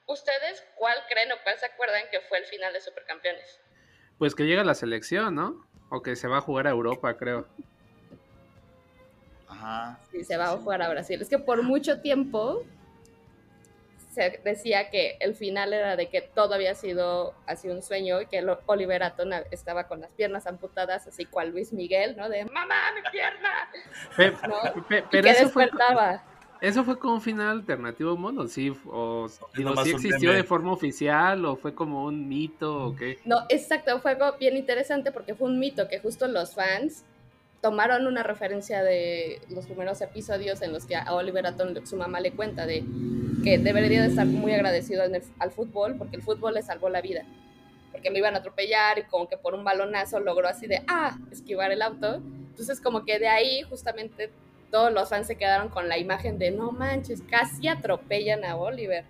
¿Ustedes 0.08 0.66
cuál 0.76 0.98
creen 1.10 1.32
o 1.32 1.36
cuál 1.44 1.58
se 1.60 1.66
acuerdan 1.68 2.04
que 2.12 2.22
fue 2.22 2.40
el 2.40 2.46
final 2.46 2.74
de 2.74 2.82
Supercampeones? 2.82 3.62
Pues 4.20 4.36
que 4.36 4.46
llega 4.46 4.64
la 4.64 4.76
selección, 4.76 5.34
¿no? 5.36 5.68
O 5.90 6.02
que 6.04 6.16
se 6.16 6.28
va 6.28 6.38
a 6.38 6.42
jugar 6.42 6.68
a 6.68 6.72
Europa, 6.72 7.18
creo. 7.18 7.48
Ajá. 9.48 10.00
Sí, 10.12 10.24
se 10.24 10.38
va 10.38 10.52
a 10.52 10.58
jugar 10.58 10.82
a 10.82 10.90
Brasil. 10.90 11.22
Es 11.22 11.30
que 11.30 11.40
por 11.40 11.64
mucho 11.64 12.02
tiempo 12.02 12.64
se 14.18 14.42
decía 14.44 14.90
que 14.90 15.16
el 15.20 15.36
final 15.36 15.74
era 15.74 15.96
de 15.96 16.10
que 16.10 16.22
todo 16.22 16.56
había 16.56 16.74
sido 16.74 17.36
así 17.46 17.70
un 17.70 17.84
sueño 17.84 18.20
y 18.20 18.26
que 18.26 18.44
Oliver 18.66 19.04
Aton 19.04 19.32
estaba 19.52 19.84
con 19.84 20.02
las 20.02 20.10
piernas 20.10 20.48
amputadas, 20.48 21.06
así 21.06 21.26
cual 21.26 21.52
Luis 21.52 21.72
Miguel, 21.72 22.18
¿no? 22.18 22.28
De 22.28 22.44
¡Mamá, 22.46 22.76
mi 22.96 23.08
pierna! 23.12 23.70
Pero 25.12 25.22
que 25.22 25.30
eso 25.30 25.50
fue, 25.50 25.70
eso 26.62 26.84
fue 26.84 26.98
como 26.98 27.14
un 27.14 27.22
final 27.22 27.60
alternativo 27.60 28.18
mono, 28.18 28.48
sí. 28.48 28.76
O 28.88 29.28
digo, 29.56 29.70
nomás 29.70 29.86
¿sí 29.86 29.94
un 29.94 29.98
existió 29.98 30.34
de 30.34 30.44
forma 30.44 30.72
oficial 30.72 31.46
o 31.46 31.56
fue 31.56 31.76
como 31.76 32.06
un 32.06 32.28
mito 32.28 32.88
o 32.88 32.96
qué? 32.96 33.20
No, 33.24 33.44
exacto, 33.50 34.00
fue 34.00 34.14
algo 34.14 34.36
bien 34.40 34.58
interesante 34.58 35.12
porque 35.12 35.36
fue 35.36 35.48
un 35.48 35.60
mito 35.60 35.88
que 35.88 36.00
justo 36.00 36.28
los 36.28 36.56
fans 36.56 37.06
tomaron 37.62 38.08
una 38.08 38.24
referencia 38.24 38.82
de 38.82 39.42
los 39.50 39.68
primeros 39.68 40.02
episodios 40.02 40.64
en 40.64 40.74
los 40.74 40.86
que 40.86 40.96
a 40.96 41.14
Oliver 41.14 41.46
Aton 41.46 41.86
su 41.86 41.98
mamá 41.98 42.20
le 42.20 42.32
cuenta 42.32 42.66
de 42.66 42.84
que 43.50 43.58
debería 43.60 44.02
de 44.02 44.08
estar 44.10 44.26
muy 44.26 44.54
agradecido 44.54 45.04
el- 45.04 45.24
al 45.40 45.52
fútbol 45.52 45.96
porque 45.98 46.16
el 46.18 46.22
fútbol 46.22 46.54
le 46.56 46.62
salvó 46.62 46.90
la 46.90 47.02
vida. 47.02 47.24
Porque 47.92 48.10
lo 48.10 48.18
iban 48.18 48.36
a 48.36 48.40
atropellar 48.40 49.00
y 49.00 49.04
como 49.04 49.28
que 49.28 49.38
por 49.38 49.54
un 49.56 49.64
balonazo 49.64 50.20
logró 50.20 50.48
así 50.48 50.68
de, 50.68 50.82
ah, 50.88 51.18
esquivar 51.32 51.72
el 51.72 51.82
auto. 51.82 52.16
Entonces 52.16 52.82
como 52.82 53.06
que 53.06 53.20
de 53.20 53.28
ahí 53.28 53.62
justamente 53.64 54.30
todos 54.72 54.92
los 54.92 55.10
fans 55.10 55.28
se 55.28 55.38
quedaron 55.38 55.70
con 55.70 55.88
la 55.88 55.98
imagen 55.98 56.38
de, 56.38 56.52
no 56.52 56.72
manches, 56.72 57.22
casi 57.22 57.68
atropellan 57.68 58.44
a 58.44 58.56
Oliver 58.58 59.06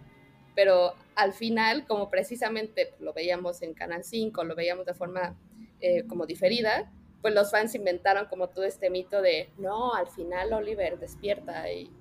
pero 0.58 0.96
al 1.14 1.34
final, 1.34 1.86
como 1.86 2.10
precisamente 2.10 2.96
lo 3.00 3.14
veíamos 3.14 3.62
en 3.62 3.76
Canal 3.76 4.04
5, 4.04 4.44
lo 4.44 4.56
veíamos 4.56 4.88
de 4.88 4.96
forma 4.96 5.36
eh, 5.82 6.04
como 6.08 6.26
diferida, 6.26 6.92
pues 7.22 7.36
los 7.36 7.52
fans 7.52 7.76
inventaron 7.76 8.26
como 8.26 8.48
todo 8.50 8.66
este 8.66 8.90
mito 8.90 9.22
de, 9.22 9.52
no, 9.60 9.94
al 9.94 10.08
final 10.08 10.52
Oliver 10.54 10.98
despierta 10.98 11.72
y, 11.72 11.92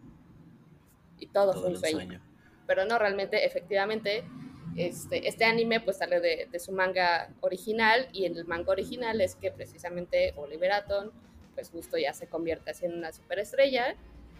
y 1.18 1.26
todo, 1.26 1.52
todo 1.52 1.60
fue 1.64 1.70
un 1.72 1.76
sueño. 1.76 2.22
Pero 2.66 2.84
no, 2.84 2.98
realmente, 2.98 3.44
efectivamente, 3.44 4.24
este, 4.76 5.26
este 5.26 5.44
anime 5.44 5.80
pues 5.80 5.98
sale 5.98 6.20
de, 6.20 6.58
su 6.58 6.72
manga 6.72 7.30
original 7.40 8.08
y 8.12 8.26
en 8.26 8.36
el 8.36 8.44
manga 8.44 8.72
original 8.72 9.20
es 9.20 9.34
que 9.34 9.50
precisamente 9.50 10.34
Oliver 10.36 10.72
Atom, 10.72 11.10
pues 11.54 11.70
justo 11.70 11.96
ya 11.96 12.12
se 12.12 12.26
convierte 12.26 12.70
así 12.70 12.84
en 12.84 12.92
una 12.92 13.12
superestrella, 13.12 13.96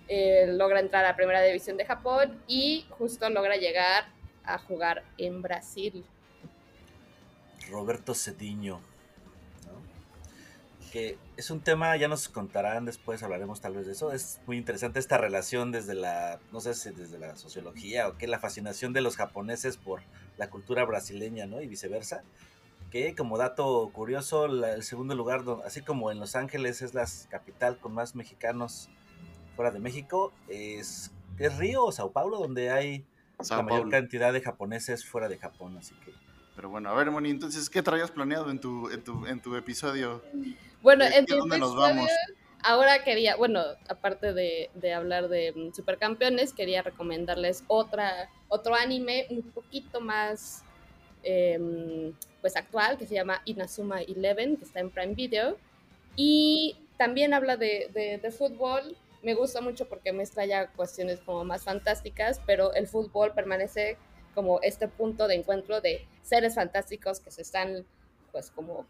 eh, 0.09 0.47
logra 0.49 0.80
entrar 0.80 1.04
a 1.04 1.09
la 1.09 1.16
primera 1.16 1.42
división 1.42 1.76
de 1.76 1.87
Japón 1.87 2.42
y 2.47 2.87
justo 2.90 3.28
logra 3.30 3.56
llegar 3.56 4.09
a 4.45 4.59
jugar 4.59 5.04
en 5.18 5.42
Brasil. 5.42 6.04
Roberto 7.71 8.14
Cediño. 8.14 8.80
Que 10.93 11.19
es 11.37 11.50
un 11.50 11.61
tema, 11.61 11.97
ya 11.97 12.09
nos 12.09 12.28
contarán 12.28 12.85
después, 12.85 13.23
hablaremos 13.23 13.61
tal 13.61 13.75
vez 13.75 13.87
de 13.87 13.93
eso. 13.93 14.12
Es 14.12 14.40
muy 14.47 14.57
interesante 14.57 14.99
esta 14.99 15.19
relación 15.19 15.73
desde 15.73 15.95
la, 15.95 16.38
no 16.52 16.61
sé 16.61 16.75
si 16.75 16.90
desde 16.90 17.19
la 17.19 17.37
sociología 17.37 18.09
o 18.09 18.16
qué, 18.16 18.26
la 18.26 18.38
fascinación 18.38 18.93
de 18.93 19.00
los 19.02 19.16
japoneses 19.16 19.76
por 19.76 20.00
la 20.38 20.49
cultura 20.49 20.85
brasileña, 20.85 21.47
¿no? 21.47 21.61
Y 21.61 21.66
viceversa. 21.66 22.23
Que 22.90 23.14
como 23.14 23.37
dato 23.37 23.90
curioso, 23.93 24.47
la- 24.49 24.73
el 24.75 24.85
segundo 24.85 25.14
lugar, 25.14 25.43
así 25.64 25.83
como 25.83 26.11
en 26.12 26.21
Los 26.21 26.37
Ángeles 26.37 26.81
es 26.83 26.95
la 26.95 27.05
capital 27.28 27.78
con 27.78 27.93
más 27.93 28.14
mexicanos 28.14 28.88
fuera 29.57 29.73
de 29.73 29.81
México, 29.81 30.33
es, 30.49 31.11
es 31.38 31.59
Río 31.59 31.85
o 31.85 31.93
Sao 31.93 32.12
Paulo, 32.12 32.38
donde 32.38 32.71
hay 32.71 33.05
la 33.38 33.45
Sao 33.45 33.62
mayor 33.64 33.81
Paulo. 33.81 33.90
cantidad 33.90 34.33
de 34.33 34.40
japoneses 34.40 35.05
fuera 35.05 35.28
de 35.28 35.37
Japón. 35.37 35.76
Así 35.76 35.95
que 36.05 36.12
Pero 36.55 36.71
bueno, 36.71 36.88
a 36.90 36.95
ver, 36.95 37.11
Moni, 37.11 37.28
entonces, 37.31 37.69
¿qué 37.69 37.83
traías 37.83 38.11
planeado 38.12 38.50
en 38.50 38.61
tu, 38.61 38.88
en 38.88 39.02
tu, 39.02 39.26
en 39.26 39.40
tu 39.40 39.57
episodio? 39.57 40.23
Bueno, 40.87 41.05
¿De 41.05 41.16
en 41.16 41.26
tu 41.26 41.37
dónde 41.37 41.59
nos 41.59 41.71
episodio, 41.71 41.97
vamos? 41.97 42.11
Ahora 42.62 43.02
quería, 43.05 43.37
bueno, 43.37 43.61
aparte 43.88 44.33
de, 44.33 44.71
de 44.75 44.93
hablar 44.93 45.28
de 45.28 45.52
mm, 45.52 45.73
supercampeones, 45.75 46.52
quería 46.52 46.83
recomendarles 46.83 47.64
otra, 47.69 48.31
otro 48.49 48.75
anime 48.75 49.26
un 49.31 49.43
poquito 49.43 50.00
más 50.00 50.62
em, 51.25 52.12
pues 52.40 52.57
actual 52.57 52.99
que 52.99 53.07
se 53.07 53.14
llama 53.14 53.43
Inazuma 53.45 54.00
Eleven, 54.02 54.57
que 54.57 54.64
está 54.64 54.81
en 54.81 54.90
Prime 54.90 55.14
Video. 55.14 55.57
Y 56.16 56.76
también 56.99 57.35
habla 57.35 57.57
de, 57.57 57.90
de- 57.93 58.19
de 58.19 58.31
fútbol. 58.31 58.97
Me 59.23 59.35
gusta 59.35 59.61
mucho 59.61 59.88
porque 59.88 60.12
mezcla 60.12 60.47
ya 60.47 60.69
cuestiones 60.69 61.21
como 61.21 61.45
más 61.45 61.64
fantásticas, 61.64 62.40
pero 62.47 62.73
el 62.75 62.87
fútbol 62.87 63.33
permanece 63.35 63.99
como 64.35 64.61
este 64.62 64.87
punto 64.88 65.26
de 65.28 65.35
encuentro 65.35 65.81
de 65.81 66.07
seres 66.23 66.55
fantásticos 66.55 67.21
que 67.21 67.31
se 67.31 67.43
están, 67.43 67.85
pues 68.33 68.50
como, 68.50 68.87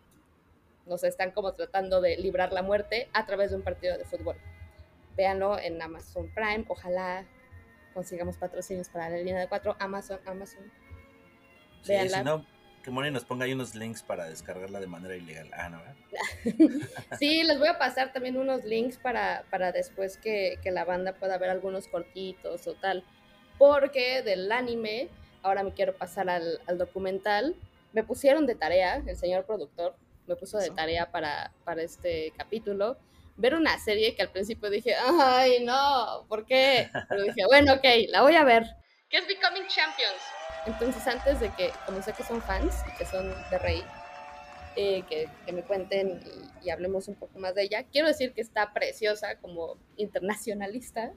nos 0.86 1.04
están 1.04 1.32
como 1.32 1.52
tratando 1.52 2.00
de 2.00 2.16
librar 2.16 2.52
la 2.52 2.62
muerte 2.62 3.08
a 3.12 3.26
través 3.26 3.50
de 3.50 3.56
un 3.56 3.62
partido 3.62 3.98
de 3.98 4.04
fútbol. 4.04 4.36
Véanlo 5.16 5.58
en 5.58 5.80
Amazon 5.82 6.30
Prime. 6.34 6.64
Ojalá 6.68 7.26
consigamos 7.92 8.36
patrocinios 8.36 8.88
para 8.88 9.08
la 9.08 9.16
línea 9.16 9.38
de 9.38 9.48
cuatro. 9.48 9.76
Amazon, 9.78 10.20
Amazon. 10.26 10.70
Sí, 11.82 11.92
Véanla. 11.92 12.18
si 12.18 12.24
no, 12.24 12.46
que 12.84 12.90
Moni 12.90 13.10
nos 13.10 13.24
ponga 13.24 13.46
ahí 13.46 13.52
unos 13.52 13.74
links 13.74 14.02
para 14.02 14.28
descargarla 14.28 14.78
de 14.78 14.86
manera 14.86 15.16
ilegal. 15.16 15.50
Ah, 15.54 15.68
no, 15.68 15.78
¿verdad? 15.78 16.88
Sí, 17.18 17.42
les 17.42 17.58
voy 17.58 17.68
a 17.68 17.78
pasar 17.78 18.12
también 18.12 18.36
unos 18.36 18.64
links 18.64 18.96
para, 18.96 19.44
para 19.50 19.72
después 19.72 20.18
que, 20.18 20.58
que 20.62 20.70
la 20.70 20.84
banda 20.84 21.14
pueda 21.14 21.36
ver 21.38 21.50
algunos 21.50 21.88
cortitos 21.88 22.66
o 22.68 22.74
tal. 22.74 23.02
Porque 23.58 24.22
del 24.22 24.52
anime, 24.52 25.08
ahora 25.42 25.64
me 25.64 25.72
quiero 25.72 25.96
pasar 25.96 26.28
al, 26.28 26.60
al 26.66 26.78
documental. 26.78 27.56
Me 27.92 28.04
pusieron 28.04 28.46
de 28.46 28.54
tarea, 28.54 29.02
el 29.06 29.16
señor 29.16 29.46
productor 29.46 29.96
me 30.26 30.36
puso 30.36 30.58
de 30.58 30.70
tarea 30.70 31.10
para, 31.10 31.52
para 31.64 31.82
este 31.82 32.32
capítulo, 32.36 32.98
ver 33.36 33.54
una 33.54 33.78
serie 33.78 34.14
que 34.14 34.22
al 34.22 34.30
principio 34.30 34.70
dije, 34.70 34.94
ay, 34.94 35.64
no, 35.64 36.26
¿por 36.28 36.46
qué? 36.46 36.90
Pero 37.08 37.22
dije, 37.22 37.44
bueno, 37.46 37.74
ok, 37.74 37.84
la 38.08 38.22
voy 38.22 38.36
a 38.36 38.44
ver. 38.44 38.64
¿Qué 39.08 39.18
es 39.18 39.26
Becoming 39.26 39.66
Champions? 39.68 40.22
Entonces, 40.66 41.06
antes 41.06 41.40
de 41.40 41.50
que, 41.54 41.70
como 41.84 42.02
sé 42.02 42.12
que 42.12 42.24
son 42.24 42.42
fans 42.42 42.74
y 42.92 42.98
que 42.98 43.06
son 43.06 43.32
de 43.50 43.58
rey, 43.58 43.84
eh, 44.74 45.04
que, 45.08 45.28
que, 45.46 45.52
me 45.52 45.62
cuenten 45.62 46.20
y, 46.62 46.66
y, 46.66 46.70
hablemos 46.70 47.08
un 47.08 47.14
poco 47.14 47.38
más 47.38 47.54
de 47.54 47.62
ella. 47.62 47.84
Quiero 47.84 48.08
decir 48.08 48.34
que 48.34 48.42
está 48.42 48.74
preciosa 48.74 49.38
como 49.38 49.78
internacionalista, 49.96 51.12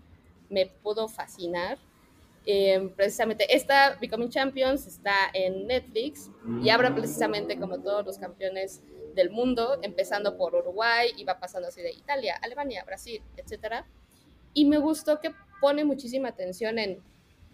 me 0.50 0.66
pudo 0.66 1.08
fascinar. 1.08 1.78
Eh, 2.46 2.90
precisamente 2.96 3.54
esta 3.56 3.98
Becoming 4.00 4.30
Champions 4.30 4.88
está 4.88 5.14
en 5.34 5.68
Netflix 5.68 6.32
y 6.64 6.70
habla 6.70 6.96
precisamente 6.96 7.60
como 7.60 7.80
todos 7.80 8.06
los 8.06 8.18
campeones 8.18 8.82
del 9.20 9.30
mundo, 9.32 9.80
empezando 9.82 10.38
por 10.38 10.56
Uruguay 10.56 11.12
y 11.18 11.26
va 11.26 11.40
pasando 11.40 11.68
así 11.68 11.82
de 11.82 11.92
Italia, 11.92 12.40
Alemania, 12.42 12.86
Brasil, 12.86 13.22
etc. 13.36 13.84
Y 14.54 14.64
me 14.66 14.78
gustó 14.78 15.20
que 15.20 15.32
pone 15.60 15.84
muchísima 15.84 16.30
atención 16.30 16.80
en 16.80 17.04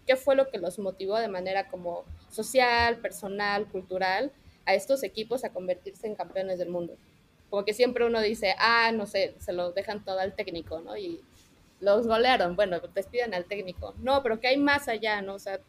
qué 0.05 0.15
fue 0.15 0.35
lo 0.35 0.49
que 0.51 0.59
los 0.59 0.77
motivó 0.77 1.17
de 1.17 1.27
manera 1.27 1.67
como 1.67 2.05
social, 2.29 2.99
personal, 2.99 3.67
cultural 3.67 4.31
a 4.67 4.75
estos 4.75 5.01
equipos 5.01 5.43
a 5.43 5.49
convertirse 5.51 6.05
en 6.05 6.13
campeones 6.13 6.59
del 6.59 6.69
mundo. 6.69 6.97
Como 7.49 7.65
que 7.65 7.73
siempre 7.73 8.05
uno 8.05 8.21
dice, 8.21 8.53
ah, 8.59 8.91
no 8.93 9.07
sé, 9.07 9.33
se 9.39 9.51
lo 9.51 9.71
dejan 9.71 10.05
todo 10.05 10.19
al 10.19 10.35
técnico, 10.35 10.81
¿no? 10.81 10.95
Y 10.95 11.21
los 11.79 12.05
golearon, 12.05 12.55
bueno, 12.55 12.79
despiden 12.93 13.33
al 13.33 13.45
técnico. 13.45 13.95
No, 13.97 14.21
pero 14.21 14.39
que 14.39 14.49
hay 14.49 14.57
más 14.57 14.87
allá, 14.87 15.21
¿no? 15.23 15.33
O 15.33 15.39
sea, 15.39 15.59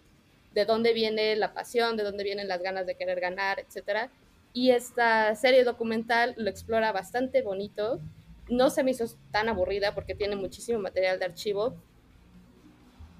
de 0.52 0.64
dónde 0.66 0.92
viene 0.92 1.36
la 1.36 1.54
pasión, 1.54 1.96
de 1.96 2.02
dónde 2.02 2.24
vienen 2.24 2.48
las 2.48 2.60
ganas 2.60 2.86
de 2.86 2.96
querer 2.96 3.20
ganar, 3.20 3.60
etcétera. 3.60 4.10
Y 4.56 4.70
esta 4.70 5.34
serie 5.34 5.64
documental 5.64 6.32
lo 6.38 6.48
explora 6.48 6.90
bastante 6.90 7.42
bonito. 7.42 8.00
No 8.48 8.70
se 8.70 8.82
me 8.82 8.92
hizo 8.92 9.04
tan 9.30 9.50
aburrida 9.50 9.94
porque 9.94 10.14
tiene 10.14 10.34
muchísimo 10.34 10.78
material 10.78 11.18
de 11.18 11.26
archivo. 11.26 11.74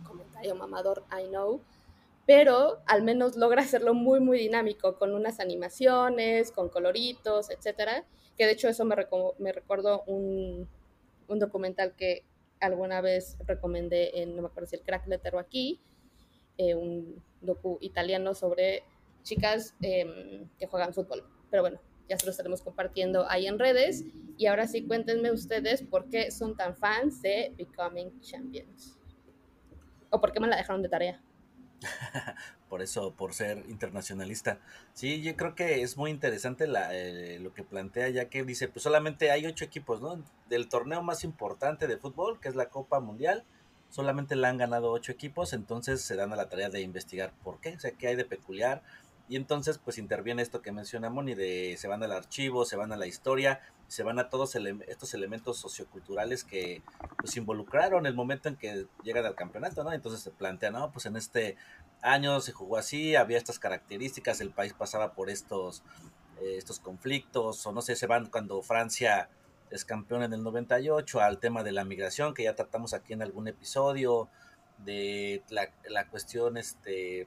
Comentario 0.03 0.55
mamador, 0.55 1.05
I 1.13 1.29
know 1.29 1.61
pero 2.25 2.83
al 2.87 3.03
menos 3.03 3.37
logra 3.37 3.63
hacerlo 3.63 3.95
muy, 3.95 4.21
muy 4.21 4.39
dinámico, 4.39 4.97
con 4.99 5.15
unas 5.15 5.39
animaciones, 5.39 6.51
con 6.51 6.71
coloritos, 6.71 7.51
etcétera, 7.51 8.05
que 8.37 8.47
de 8.47 8.53
hecho 8.53 8.69
eso 8.69 8.87
me, 8.87 8.97
me 9.39 9.53
recordó 9.53 10.03
un, 10.07 10.67
un, 11.29 11.39
documental 11.39 11.95
que 11.95 12.25
alguna 12.61 13.01
vez 13.01 13.37
recomendé 13.47 14.23
en, 14.23 14.35
no 14.35 14.43
me 14.43 14.49
acuerdo 14.49 14.69
si 14.69 14.77
el 14.77 14.83
Crack 14.83 15.07
Letter 15.07 15.37
o 15.37 15.39
aquí, 15.39 15.81
eh, 16.59 16.75
un 16.75 17.23
docu 17.43 17.79
italiano 17.81 18.35
sobre 18.35 18.83
chicas 19.27 19.75
eh, 19.83 20.47
que 20.59 20.67
juegan 20.67 20.95
fútbol. 20.95 21.29
Pero 21.51 21.63
bueno, 21.63 21.81
ya 22.09 22.17
se 22.17 22.25
lo 22.25 22.31
estaremos 22.31 22.63
compartiendo 22.63 23.29
ahí 23.29 23.47
en 23.47 23.59
redes. 23.59 24.05
Y 24.39 24.47
ahora 24.47 24.67
sí, 24.67 24.87
cuéntenme 24.87 25.33
ustedes 25.33 25.83
por 25.83 26.09
qué 26.09 26.31
son 26.31 26.57
tan 26.57 26.77
fans 26.77 27.21
de 27.21 27.53
Becoming 27.59 28.21
Champions. 28.21 28.99
O 30.11 30.21
por 30.21 30.33
qué 30.33 30.41
me 30.41 30.47
la 30.47 30.57
dejaron 30.57 30.83
de 30.83 30.89
tarea. 30.89 31.21
por 32.69 32.81
eso, 32.81 33.13
por 33.15 33.35
ser 33.35 33.65
internacionalista. 33.69 34.61
Sí, 34.93 35.21
yo 35.23 35.37
creo 35.37 35.55
que 35.55 35.83
es 35.83 35.97
muy 35.97 36.11
interesante 36.11 36.67
la, 36.67 36.95
eh, 36.95 37.39
lo 37.41 37.53
que 37.53 37.65
plantea, 37.65 38.09
ya 38.09 38.29
que 38.29 38.45
dice, 38.45 38.69
pues 38.69 38.85
solamente 38.85 39.31
hay 39.31 39.47
ocho 39.47 39.65
equipos, 39.65 40.01
¿no? 40.01 40.23
Del 40.49 40.69
torneo 40.69 41.03
más 41.03 41.25
importante 41.25 41.87
de 41.87 41.97
fútbol, 41.97 42.41
que 42.41 42.49
es 42.49 42.55
la 42.55 42.69
Copa 42.69 43.01
Mundial, 43.01 43.45
solamente 43.89 44.37
la 44.37 44.49
han 44.49 44.59
ganado 44.59 44.91
ocho 44.91 45.13
equipos, 45.13 45.53
entonces 45.53 46.03
se 46.03 46.17
dan 46.17 46.33
a 46.33 46.37
la 46.37 46.49
tarea 46.49 46.69
de 46.69 46.81
investigar 46.81 47.33
por 47.43 47.61
qué, 47.61 47.75
o 47.75 47.81
sea, 47.81 47.93
qué 47.93 48.09
hay 48.09 48.17
de 48.17 48.25
peculiar. 48.25 48.83
Y 49.29 49.37
entonces, 49.37 49.79
pues 49.79 49.99
interviene 49.99 50.43
esto 50.43 50.63
que 50.63 50.71
menciona 50.71 51.11
Moni, 51.11 51.35
de 51.35 51.77
se 51.79 51.89
van 51.89 52.03
al 52.03 52.13
archivo, 52.13 52.65
se 52.65 52.77
van 52.77 52.93
a 52.93 52.97
la 52.97 53.09
historia, 53.09 53.61
se 53.89 54.05
van 54.05 54.19
a 54.21 54.29
todos 54.29 54.55
estos 54.87 55.15
elementos 55.15 55.59
socioculturales 55.59 56.45
que 56.45 56.83
pues 57.19 57.37
involucraron 57.37 58.07
el 58.07 58.15
momento 58.15 58.49
en 58.49 58.57
que 58.57 58.87
llegan 59.03 59.27
al 59.27 59.35
campeonato, 59.35 59.83
¿no? 59.83 59.93
Entonces 59.93 60.21
se 60.21 60.31
plantea, 60.31 60.71
¿no? 60.71 60.93
Pues 60.93 61.07
en 61.07 61.17
este 61.17 61.57
año 62.03 62.41
se 62.41 62.53
jugó 62.53 62.77
así, 62.77 63.17
había 63.17 63.39
estas 63.39 63.59
características, 63.59 64.41
el 64.41 64.51
país 64.51 64.75
pasaba 64.75 65.15
por 65.15 65.29
estos, 65.29 65.83
eh, 66.41 66.55
estos 66.57 66.79
conflictos, 66.79 67.67
o 67.67 67.73
no 67.73 67.83
sé, 67.83 67.97
se 67.97 68.07
van 68.07 68.27
cuando 68.27 68.63
Francia 68.63 69.29
es 69.71 69.85
campeón 69.85 70.23
en 70.23 70.33
el 70.33 70.45
98 70.45 71.21
al 71.21 71.39
tema 71.39 71.65
de 71.65 71.73
la 71.73 71.85
migración, 71.85 72.33
que 72.33 72.45
ya 72.45 72.55
tratamos 72.55 72.95
aquí 72.95 73.13
en 73.13 73.23
algún 73.23 73.49
episodio, 73.49 74.29
de 74.79 75.43
la, 75.49 75.71
la 75.89 76.07
cuestión 76.07 76.57
este 76.57 77.27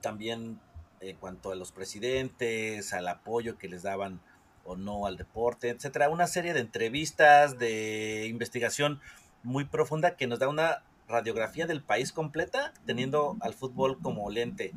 también 0.00 0.60
en 1.00 1.16
cuanto 1.16 1.52
a 1.52 1.54
los 1.54 1.72
presidentes, 1.72 2.92
al 2.92 3.08
apoyo 3.08 3.58
que 3.58 3.68
les 3.68 3.82
daban 3.82 4.20
o 4.64 4.76
no 4.76 5.06
al 5.06 5.16
deporte, 5.16 5.70
etcétera. 5.70 6.10
Una 6.10 6.26
serie 6.26 6.52
de 6.52 6.60
entrevistas, 6.60 7.58
de 7.58 8.26
investigación 8.26 9.00
muy 9.42 9.64
profunda 9.64 10.16
que 10.16 10.26
nos 10.26 10.38
da 10.38 10.48
una 10.48 10.82
radiografía 11.08 11.66
del 11.66 11.82
país 11.82 12.12
completa, 12.12 12.72
teniendo 12.84 13.36
al 13.40 13.54
fútbol 13.54 13.98
como 14.00 14.30
lente 14.30 14.72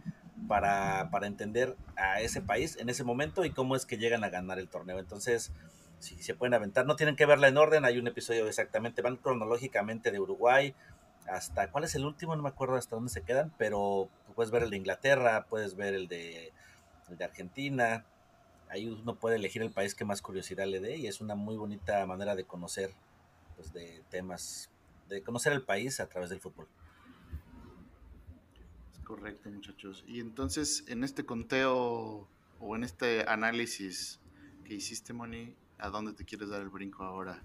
para, 0.47 1.09
para 1.11 1.27
entender 1.27 1.75
a 1.97 2.21
ese 2.21 2.41
país 2.41 2.77
en 2.77 2.89
ese 2.89 3.03
momento 3.03 3.43
y 3.43 3.51
cómo 3.51 3.75
es 3.75 3.85
que 3.85 3.97
llegan 3.97 4.23
a 4.23 4.29
ganar 4.29 4.59
el 4.59 4.69
torneo. 4.69 4.99
Entonces, 4.99 5.51
si 5.99 6.21
se 6.23 6.33
pueden 6.33 6.53
aventar, 6.53 6.85
no 6.85 6.95
tienen 6.95 7.15
que 7.15 7.25
verla 7.25 7.47
en 7.47 7.57
orden, 7.57 7.85
hay 7.85 7.99
un 7.99 8.07
episodio 8.07 8.47
exactamente, 8.47 9.01
van 9.01 9.17
cronológicamente 9.17 10.11
de 10.11 10.19
Uruguay 10.19 10.73
hasta, 11.31 11.71
¿cuál 11.71 11.85
es 11.85 11.95
el 11.95 12.05
último? 12.05 12.35
No 12.35 12.43
me 12.43 12.49
acuerdo 12.49 12.75
hasta 12.75 12.95
dónde 12.95 13.11
se 13.11 13.23
quedan, 13.23 13.53
pero 13.57 14.09
puedes 14.35 14.51
ver 14.51 14.63
el 14.63 14.69
de 14.69 14.77
Inglaterra, 14.77 15.45
puedes 15.49 15.75
ver 15.75 15.93
el 15.93 16.07
de, 16.07 16.51
el 17.09 17.17
de 17.17 17.23
Argentina, 17.23 18.05
ahí 18.69 18.87
uno 18.87 19.15
puede 19.15 19.37
elegir 19.37 19.61
el 19.61 19.71
país 19.71 19.95
que 19.95 20.03
más 20.03 20.21
curiosidad 20.21 20.65
le 20.65 20.79
dé 20.79 20.97
y 20.97 21.07
es 21.07 21.21
una 21.21 21.35
muy 21.35 21.55
bonita 21.55 22.05
manera 22.05 22.35
de 22.35 22.43
conocer 22.43 22.93
pues, 23.55 23.71
de 23.71 24.03
temas, 24.09 24.69
de 25.07 25.23
conocer 25.23 25.53
el 25.53 25.63
país 25.63 25.99
a 26.01 26.07
través 26.07 26.29
del 26.29 26.41
fútbol. 26.41 26.67
Es 28.91 28.99
correcto, 28.99 29.49
muchachos. 29.49 30.03
Y 30.07 30.19
entonces, 30.19 30.83
en 30.87 31.03
este 31.03 31.25
conteo 31.25 32.27
o 32.59 32.75
en 32.75 32.83
este 32.83 33.23
análisis 33.27 34.19
que 34.65 34.73
hiciste, 34.73 35.13
Moni, 35.13 35.55
¿a 35.77 35.89
dónde 35.89 36.13
te 36.13 36.25
quieres 36.25 36.49
dar 36.49 36.61
el 36.61 36.69
brinco 36.69 37.03
ahora? 37.03 37.41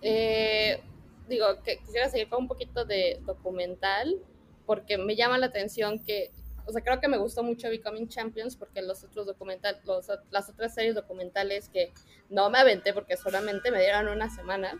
Eh, 0.00 0.82
digo, 1.28 1.46
que 1.62 1.78
quisiera 1.78 2.08
seguir 2.08 2.28
con 2.28 2.42
un 2.42 2.48
poquito 2.48 2.84
de 2.84 3.20
documental, 3.24 4.16
porque 4.66 4.98
me 4.98 5.16
llama 5.16 5.38
la 5.38 5.46
atención 5.46 6.02
que, 6.02 6.30
o 6.66 6.72
sea, 6.72 6.82
creo 6.82 7.00
que 7.00 7.08
me 7.08 7.18
gustó 7.18 7.42
mucho 7.42 7.68
Becoming 7.68 8.08
Champions, 8.08 8.56
porque 8.56 8.82
los 8.82 9.04
otros 9.04 9.26
documentales, 9.26 9.80
las 10.30 10.50
otras 10.50 10.74
series 10.74 10.94
documentales 10.94 11.68
que 11.68 11.92
no 12.28 12.50
me 12.50 12.58
aventé 12.58 12.92
porque 12.92 13.16
solamente 13.16 13.70
me 13.70 13.80
dieron 13.80 14.08
una 14.08 14.28
semana, 14.28 14.78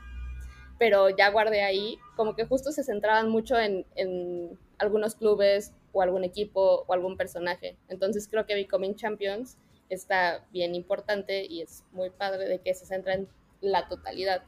pero 0.78 1.08
ya 1.08 1.30
guardé 1.30 1.62
ahí, 1.62 1.98
como 2.16 2.36
que 2.36 2.44
justo 2.44 2.70
se 2.72 2.84
centraban 2.84 3.28
mucho 3.28 3.58
en, 3.58 3.86
en 3.96 4.58
algunos 4.78 5.14
clubes 5.14 5.72
o 5.92 6.02
algún 6.02 6.24
equipo 6.24 6.84
o 6.86 6.92
algún 6.92 7.16
personaje. 7.16 7.76
Entonces 7.88 8.28
creo 8.28 8.46
que 8.46 8.54
Becoming 8.54 8.94
Champions 8.94 9.58
está 9.88 10.46
bien 10.52 10.74
importante 10.74 11.46
y 11.46 11.62
es 11.62 11.84
muy 11.92 12.10
padre 12.10 12.48
de 12.48 12.60
que 12.60 12.74
se 12.74 12.86
centra 12.86 13.14
en 13.14 13.28
la 13.60 13.88
totalidad 13.88 14.42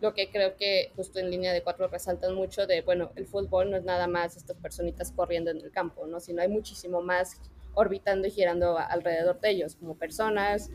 lo 0.00 0.14
que 0.14 0.30
creo 0.30 0.56
que 0.56 0.92
justo 0.96 1.18
en 1.18 1.30
línea 1.30 1.52
de 1.52 1.62
cuatro 1.62 1.88
resaltan 1.88 2.34
mucho 2.34 2.66
de, 2.66 2.82
bueno, 2.82 3.12
el 3.16 3.26
fútbol 3.26 3.70
no 3.70 3.76
es 3.76 3.84
nada 3.84 4.06
más 4.06 4.36
estas 4.36 4.56
personitas 4.56 5.12
corriendo 5.12 5.50
en 5.50 5.58
el 5.58 5.70
campo, 5.70 6.06
¿no? 6.06 6.20
Sino 6.20 6.40
hay 6.42 6.48
muchísimo 6.48 7.02
más 7.02 7.40
orbitando 7.74 8.26
y 8.26 8.30
girando 8.30 8.78
alrededor 8.78 9.40
de 9.40 9.50
ellos, 9.50 9.76
como 9.76 9.96
personas, 9.96 10.70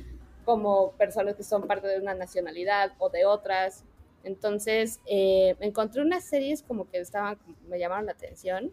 como 0.46 0.92
personas 0.92 1.36
que 1.36 1.44
son 1.44 1.68
parte 1.68 1.88
de 1.88 2.00
una 2.00 2.14
nacionalidad 2.14 2.94
o 3.00 3.10
de 3.10 3.26
otras. 3.26 3.84
Entonces, 4.24 5.02
eh, 5.06 5.56
encontré 5.60 6.02
unas 6.02 6.24
series 6.24 6.62
como 6.62 6.90
que 6.90 7.00
estaban, 7.00 7.38
me 7.68 7.80
llamaron 7.80 8.06
la 8.06 8.12
atención, 8.14 8.72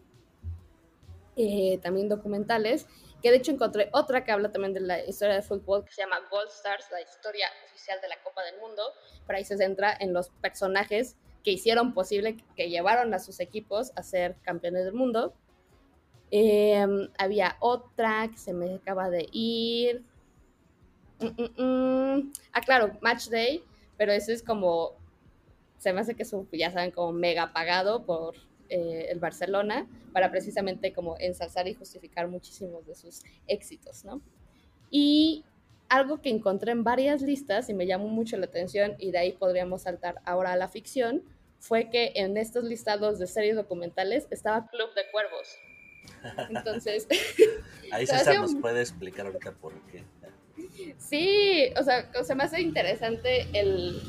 eh, 1.35 1.79
también 1.81 2.09
documentales, 2.09 2.87
que 3.23 3.31
de 3.31 3.37
hecho 3.37 3.51
encontré 3.51 3.89
otra 3.93 4.25
que 4.25 4.33
habla 4.33 4.51
también 4.51 4.73
de 4.73 4.81
la 4.81 5.03
historia 5.05 5.35
de 5.35 5.41
fútbol, 5.41 5.85
que 5.85 5.93
se 5.93 6.01
llama 6.01 6.19
Gold 6.29 6.49
Stars, 6.49 6.87
la 6.91 7.01
historia 7.01 7.47
oficial 7.69 7.99
de 8.01 8.09
la 8.09 8.21
Copa 8.21 8.43
del 8.43 8.59
Mundo, 8.59 8.83
pero 9.25 9.37
ahí 9.37 9.45
se 9.45 9.55
centra 9.55 9.95
en 9.97 10.11
los 10.11 10.29
personajes 10.41 11.15
que 11.41 11.51
hicieron 11.51 11.93
posible, 11.93 12.35
que 12.57 12.69
llevaron 12.69 13.13
a 13.13 13.19
sus 13.19 13.39
equipos 13.39 13.93
a 13.95 14.03
ser 14.03 14.35
campeones 14.43 14.83
del 14.83 14.93
mundo. 14.93 15.33
Em, 16.31 17.09
había 17.17 17.55
otra 17.61 18.27
que 18.29 18.37
se 18.37 18.53
me 18.53 18.75
acaba 18.75 19.09
de 19.09 19.29
ir. 19.31 20.03
Mm, 21.19 21.41
mm, 21.41 21.63
mm. 21.63 22.33
Ah, 22.51 22.61
claro, 22.61 22.97
Match 22.99 23.29
Day, 23.29 23.63
pero 23.95 24.11
ese 24.11 24.33
es 24.33 24.43
como, 24.43 24.97
se 25.77 25.93
me 25.93 26.01
hace 26.01 26.13
que 26.13 26.23
es, 26.23 26.35
ya 26.51 26.71
saben, 26.71 26.91
como 26.91 27.13
mega 27.13 27.53
pagado 27.53 28.05
por 28.05 28.35
eh, 28.69 29.07
el 29.09 29.19
Barcelona 29.19 29.87
para 30.11 30.31
precisamente 30.31 30.93
como 30.93 31.15
ensalzar 31.19 31.67
y 31.67 31.73
justificar 31.73 32.27
muchísimos 32.27 32.85
de 32.85 32.95
sus 32.95 33.21
éxitos, 33.47 34.05
¿no? 34.05 34.21
Y 34.89 35.43
algo 35.89 36.21
que 36.21 36.29
encontré 36.29 36.71
en 36.71 36.83
varias 36.83 37.21
listas 37.21 37.69
y 37.69 37.73
me 37.73 37.85
llamó 37.85 38.07
mucho 38.07 38.37
la 38.37 38.45
atención 38.45 38.95
y 38.97 39.11
de 39.11 39.19
ahí 39.19 39.31
podríamos 39.33 39.83
saltar 39.83 40.21
ahora 40.25 40.53
a 40.53 40.55
la 40.55 40.67
ficción, 40.67 41.23
fue 41.59 41.89
que 41.89 42.13
en 42.15 42.37
estos 42.37 42.63
listados 42.63 43.19
de 43.19 43.27
series 43.27 43.55
documentales 43.55 44.27
estaba 44.31 44.67
Club 44.67 44.93
de 44.95 45.03
Cuervos. 45.11 45.57
Entonces... 46.49 47.07
ahí 47.91 48.05
César 48.07 48.37
nos 48.37 48.55
puede 48.55 48.81
explicar 48.81 49.27
ahorita 49.27 49.51
por 49.53 49.73
qué. 49.87 50.03
Sí, 50.97 51.71
o 51.79 51.83
sea, 51.83 52.11
se 52.23 52.35
me 52.35 52.43
hace 52.43 52.61
interesante 52.61 53.47
el 53.53 54.01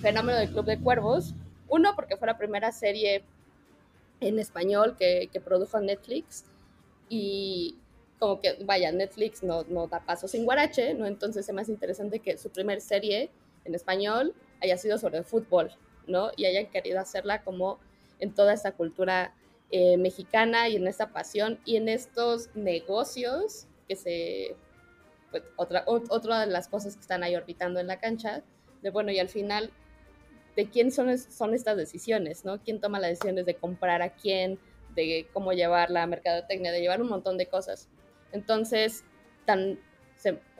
fenómeno 0.00 0.38
del 0.38 0.50
Club 0.50 0.66
de 0.66 0.78
Cuervos. 0.78 1.34
Uno, 1.68 1.94
porque 1.94 2.16
fue 2.16 2.26
la 2.26 2.36
primera 2.36 2.72
serie 2.72 3.24
en 4.20 4.38
español 4.38 4.96
que, 4.98 5.28
que 5.32 5.40
produjo 5.40 5.80
Netflix 5.80 6.44
y 7.08 7.76
como 8.18 8.40
que, 8.40 8.58
vaya, 8.64 8.92
Netflix 8.92 9.42
no, 9.42 9.64
no 9.64 9.86
da 9.86 10.04
paso 10.04 10.28
sin 10.28 10.44
guarache, 10.44 10.94
¿no? 10.94 11.06
Entonces 11.06 11.48
es 11.48 11.54
más 11.54 11.68
interesante 11.68 12.20
que 12.20 12.36
su 12.36 12.50
primer 12.50 12.80
serie 12.80 13.30
en 13.64 13.74
español 13.74 14.34
haya 14.62 14.76
sido 14.76 14.98
sobre 14.98 15.22
fútbol, 15.22 15.72
¿no? 16.06 16.30
Y 16.36 16.44
hayan 16.44 16.66
querido 16.66 17.00
hacerla 17.00 17.42
como 17.42 17.78
en 18.18 18.34
toda 18.34 18.52
esta 18.52 18.72
cultura 18.72 19.34
eh, 19.70 19.96
mexicana 19.96 20.68
y 20.68 20.76
en 20.76 20.86
esta 20.86 21.12
pasión 21.12 21.58
y 21.64 21.76
en 21.76 21.88
estos 21.88 22.54
negocios 22.54 23.66
que 23.88 23.96
se, 23.96 24.56
pues, 25.30 25.42
otra, 25.56 25.84
otra 25.86 26.40
de 26.40 26.46
las 26.46 26.68
cosas 26.68 26.94
que 26.94 27.00
están 27.00 27.22
ahí 27.22 27.34
orbitando 27.34 27.80
en 27.80 27.86
la 27.86 27.98
cancha, 27.98 28.42
de 28.82 28.90
bueno, 28.90 29.10
y 29.12 29.18
al 29.18 29.28
final, 29.28 29.72
¿de 30.60 30.68
quién 30.68 30.92
son, 30.92 31.16
son 31.16 31.54
estas 31.54 31.78
decisiones, 31.78 32.44
no? 32.44 32.60
¿Quién 32.62 32.80
toma 32.80 33.00
las 33.00 33.12
decisiones 33.12 33.46
de 33.46 33.54
comprar 33.54 34.02
a 34.02 34.10
quién, 34.10 34.58
de 34.94 35.26
cómo 35.32 35.54
llevar 35.54 35.90
la 35.90 36.06
mercadotecnia, 36.06 36.70
de 36.70 36.82
llevar 36.82 37.00
un 37.00 37.08
montón 37.08 37.38
de 37.38 37.46
cosas? 37.46 37.88
Entonces, 38.30 39.02
tan, 39.46 39.78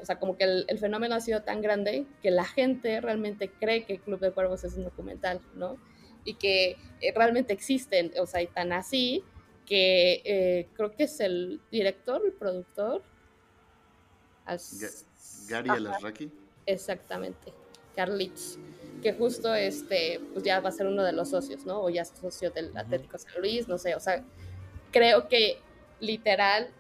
o 0.01 0.07
sea, 0.07 0.19
como 0.19 0.39
que 0.39 0.45
el, 0.45 0.79
fenómeno 0.79 1.17
ha 1.17 1.21
sido 1.21 1.43
tan 1.43 1.61
grande 1.61 2.07
que 2.23 2.31
la 2.31 2.47
gente 2.47 2.99
realmente 3.03 3.51
cree 3.51 3.85
que 3.85 3.99
Club 3.99 4.21
de 4.21 4.33
Cuervos 4.33 4.65
es 4.65 4.75
un 4.75 4.85
documental, 4.85 5.43
¿no? 5.55 5.77
Y 6.25 6.37
que 6.37 6.79
eh, 7.03 7.13
realmente 7.15 7.53
existen, 7.53 8.11
o 8.19 8.27
sea, 8.27 8.41
y 8.41 8.47
tan 8.47 8.73
así 8.73 9.23
que 9.67 10.23
eh, 10.25 10.69
creo 10.77 10.93
que 10.93 11.03
es 11.03 11.21
el 11.21 11.61
director, 11.71 12.23
el 12.25 12.33
productor. 12.33 13.03
Gary 15.47 15.69
Alasraki. 15.69 16.33
Exactamente, 16.65 17.53
Carlitz, 18.01 18.57
que 19.03 19.13
justo 19.13 19.55
este, 19.55 20.21
pues 20.33 20.43
ya 20.43 20.61
va 20.61 20.71
a 20.71 20.73
ser 20.73 20.87
uno 20.87 21.05
de 21.05 21.13
los 21.13 21.29
socios, 21.29 21.67
¿no? 21.67 21.83
O 21.83 21.91
ya 21.91 22.01
es 22.01 22.09
socio 22.19 22.51
del 22.51 22.75
Atlético 22.75 23.19
San 23.19 23.39
Luis, 23.39 23.69
no 23.69 23.77
sé, 23.77 23.95
o 23.95 24.01
sea, 24.01 24.25
creo 24.91 25.29
que 25.29 25.59
literal 26.01 26.71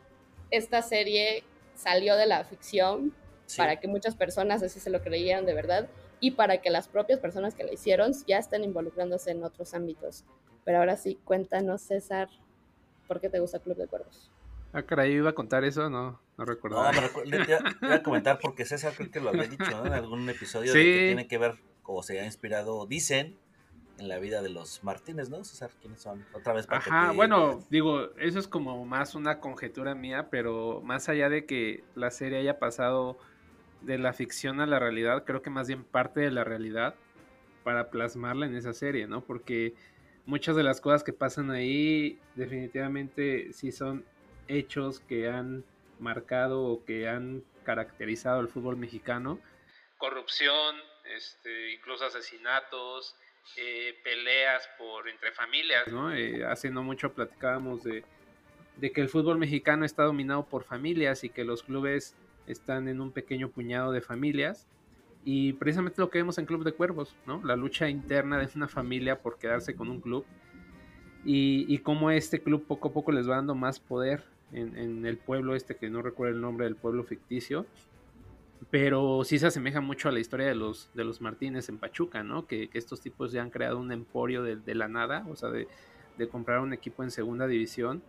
esta 0.50 0.80
serie 0.80 1.44
salió 1.74 2.16
de 2.16 2.24
la 2.24 2.42
ficción 2.44 3.14
para 3.58 3.80
que 3.80 3.86
muchas 3.86 4.14
personas 4.14 4.62
así 4.62 4.80
se 4.80 4.88
lo 4.88 5.02
creyeran 5.02 5.44
de 5.44 5.52
verdad 5.52 5.88
y 6.20 6.30
para 6.30 6.62
que 6.62 6.70
las 6.70 6.88
propias 6.88 7.20
personas 7.20 7.54
que 7.54 7.64
la 7.64 7.72
hicieron 7.74 8.12
ya 8.26 8.38
estén 8.38 8.64
involucrándose 8.64 9.32
en 9.32 9.44
otros 9.44 9.74
ámbitos. 9.74 10.24
Pero 10.64 10.78
ahora 10.78 10.96
sí, 10.96 11.18
cuéntanos, 11.24 11.82
César, 11.82 12.28
¿por 13.06 13.20
qué 13.20 13.28
te 13.28 13.40
gusta 13.40 13.58
Club 13.58 13.76
de 13.76 13.88
Cuervos? 13.88 14.30
Ah, 14.72 14.82
caray, 14.82 15.12
iba 15.12 15.30
a 15.30 15.34
contar 15.34 15.64
eso, 15.64 15.90
no, 15.90 16.20
no 16.38 16.44
recuerdo. 16.44 16.82
No, 16.82 16.90
me 17.26 17.36
iba 17.82 17.94
a 17.94 18.02
comentar 18.02 18.38
porque 18.38 18.64
César 18.64 18.92
creo 18.96 19.10
que 19.10 19.20
lo 19.20 19.30
había 19.30 19.48
dicho 19.48 19.84
en 19.84 19.92
algún 19.92 20.28
episodio 20.28 20.72
que 20.72 21.06
tiene 21.06 21.26
que 21.26 21.38
ver 21.38 21.54
o 21.82 22.02
se 22.02 22.20
ha 22.20 22.24
inspirado, 22.24 22.86
dicen, 22.86 23.36
en 23.98 24.08
la 24.08 24.18
vida 24.18 24.42
de 24.42 24.48
los 24.48 24.82
Martínez, 24.84 25.28
¿no, 25.28 25.44
César? 25.44 25.70
¿Quiénes 25.80 26.00
son? 26.00 26.24
Otra 26.32 26.52
vez 26.52 26.66
para 26.66 26.78
Ajá, 26.78 27.12
bueno, 27.12 27.64
digo, 27.68 28.14
eso 28.16 28.38
es 28.38 28.48
como 28.48 28.84
más 28.86 29.14
una 29.14 29.40
conjetura 29.40 29.94
mía, 29.94 30.28
pero 30.30 30.80
más 30.82 31.08
allá 31.08 31.28
de 31.28 31.46
que 31.46 31.84
la 31.94 32.10
serie 32.10 32.38
haya 32.38 32.58
pasado 32.58 33.18
de 33.82 33.98
la 33.98 34.12
ficción 34.12 34.60
a 34.60 34.66
la 34.66 34.78
realidad, 34.78 35.24
creo 35.24 35.42
que 35.42 35.50
más 35.50 35.66
bien 35.66 35.84
parte 35.84 36.20
de 36.20 36.30
la 36.30 36.44
realidad 36.44 36.94
para 37.64 37.90
plasmarla 37.90 38.46
en 38.46 38.54
esa 38.54 38.72
serie, 38.72 39.06
¿no? 39.06 39.22
Porque 39.22 39.74
muchas 40.26 40.56
de 40.56 40.62
las 40.62 40.80
cosas 40.80 41.02
que 41.02 41.12
pasan 41.12 41.50
ahí 41.50 42.18
definitivamente 42.36 43.52
sí 43.52 43.72
son 43.72 44.04
hechos 44.50 45.00
que 45.00 45.28
han 45.28 45.64
marcado 45.98 46.64
o 46.64 46.84
que 46.84 47.08
han 47.08 47.44
caracterizado 47.64 48.40
el 48.40 48.48
fútbol 48.48 48.76
mexicano. 48.76 49.38
Corrupción, 49.98 50.76
este, 51.16 51.72
incluso 51.72 52.04
asesinatos, 52.04 53.14
eh, 53.56 53.98
peleas 54.02 54.68
por 54.78 55.08
entre 55.08 55.32
familias, 55.32 55.86
¿no? 55.88 56.12
Eh, 56.12 56.44
hace 56.44 56.70
no 56.70 56.82
mucho 56.82 57.12
platicábamos 57.12 57.82
de, 57.82 58.04
de, 58.76 58.92
que 58.92 59.00
el 59.00 59.08
fútbol 59.08 59.38
mexicano 59.38 59.84
está 59.84 60.04
dominado 60.04 60.46
por 60.46 60.64
familias 60.64 61.24
y 61.24 61.28
que 61.28 61.44
los 61.44 61.62
clubes 61.62 62.16
están 62.46 62.88
en 62.88 63.00
un 63.00 63.12
pequeño 63.12 63.50
puñado 63.50 63.92
de 63.92 64.00
familias. 64.00 64.66
Y 65.24 65.52
precisamente 65.54 66.00
lo 66.00 66.08
que 66.08 66.18
vemos 66.18 66.38
en 66.38 66.46
Club 66.46 66.64
de 66.64 66.72
Cuervos, 66.72 67.14
¿no? 67.26 67.42
La 67.44 67.54
lucha 67.54 67.90
interna 67.90 68.38
de 68.38 68.48
una 68.54 68.68
familia 68.68 69.20
por 69.20 69.38
quedarse 69.38 69.76
con 69.76 69.90
un 69.90 70.00
club. 70.00 70.24
Y, 71.26 71.66
y 71.68 71.78
cómo 71.78 72.10
este 72.10 72.42
club 72.42 72.64
poco 72.66 72.88
a 72.88 72.92
poco 72.94 73.12
les 73.12 73.28
va 73.28 73.36
dando 73.36 73.54
más 73.54 73.78
poder 73.78 74.24
en, 74.52 75.06
el 75.06 75.16
pueblo 75.16 75.54
este, 75.54 75.76
que 75.76 75.90
no 75.90 76.02
recuerdo 76.02 76.34
el 76.34 76.40
nombre 76.40 76.64
del 76.64 76.76
pueblo 76.76 77.04
ficticio 77.04 77.66
pero 78.68 79.24
sí 79.24 79.38
se 79.38 79.46
asemeja 79.46 79.80
mucho 79.80 80.08
a 80.08 80.12
la 80.12 80.20
historia 80.20 80.46
de 80.46 80.54
los, 80.54 80.90
de 80.94 81.04
los 81.04 81.20
Martínez 81.20 81.68
en 81.68 81.78
Pachuca, 81.78 82.22
¿no? 82.22 82.46
Que, 82.46 82.68
estos 82.74 83.00
tipos 83.00 83.32
ya 83.32 83.42
han 83.42 83.50
creado 83.50 83.78
un 83.78 83.90
emporio 83.90 84.42
de, 84.42 84.74
la 84.74 84.88
nada, 84.88 85.24
o 85.30 85.36
sea, 85.36 85.50
de, 85.50 85.66
comprar 86.30 86.60
un 86.60 86.74
equipo 86.74 87.02
en 87.02 87.10
segunda 87.10 87.46
división. 87.46 88.02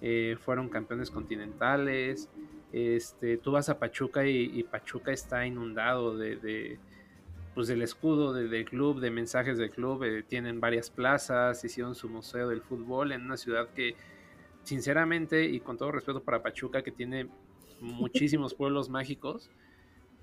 Eh, 0.00 0.36
fueron 0.44 0.68
campeones 0.68 1.12
continentales. 1.12 2.28
Este, 2.72 3.36
tú 3.36 3.52
vas 3.52 3.68
a 3.68 3.78
Pachuca 3.78 4.26
y, 4.26 4.62
Pachuca 4.64 5.12
está 5.12 5.46
inundado 5.46 6.16
de, 6.16 6.78
pues 7.54 7.68
del 7.68 7.82
escudo 7.82 8.32
del 8.32 8.64
club, 8.64 8.98
de 8.98 9.10
mensajes 9.12 9.58
del 9.58 9.70
club. 9.70 10.02
Eh, 10.02 10.24
tienen 10.24 10.58
varias 10.58 10.90
plazas, 10.90 11.64
hicieron 11.64 11.94
su 11.94 12.08
museo 12.08 12.48
del 12.48 12.62
fútbol 12.62 13.12
en 13.12 13.22
una 13.22 13.36
ciudad 13.36 13.68
que, 13.68 13.94
sinceramente, 14.62 15.44
y 15.44 15.60
con 15.60 15.76
todo 15.76 15.92
respeto 15.92 16.22
para 16.22 16.42
Pachuca, 16.42 16.82
que 16.82 16.92
tiene 16.92 17.28
muchísimos 17.80 18.54
pueblos 18.54 18.88
mágicos, 18.88 19.50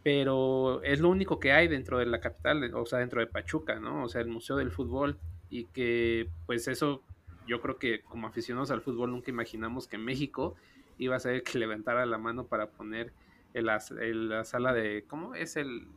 pero 0.03 0.81
es 0.83 0.99
lo 0.99 1.09
único 1.09 1.39
que 1.39 1.51
hay 1.51 1.67
dentro 1.67 1.97
de 1.99 2.05
la 2.05 2.19
capital, 2.19 2.73
o 2.73 2.85
sea, 2.85 2.99
dentro 2.99 3.19
de 3.19 3.27
Pachuca, 3.27 3.79
¿no? 3.79 4.03
O 4.03 4.09
sea, 4.09 4.21
el 4.21 4.27
Museo 4.27 4.55
del 4.55 4.71
Fútbol 4.71 5.19
y 5.49 5.65
que 5.65 6.29
pues 6.45 6.67
eso 6.67 7.03
yo 7.47 7.59
creo 7.61 7.77
que 7.77 8.01
como 8.03 8.27
aficionados 8.27 8.69
al 8.71 8.81
fútbol 8.81 9.11
nunca 9.11 9.31
imaginamos 9.31 9.87
que 9.87 9.97
México 9.97 10.55
iba 10.99 11.15
a 11.15 11.19
ser 11.19 11.43
que 11.43 11.57
levantara 11.57 12.05
la 12.05 12.19
mano 12.19 12.45
para 12.45 12.69
poner 12.69 13.11
el, 13.53 13.65
la 13.65 14.43
sala 14.45 14.73
de, 14.73 15.05
¿cómo 15.07 15.33
es 15.33 15.55
el? 15.55 15.87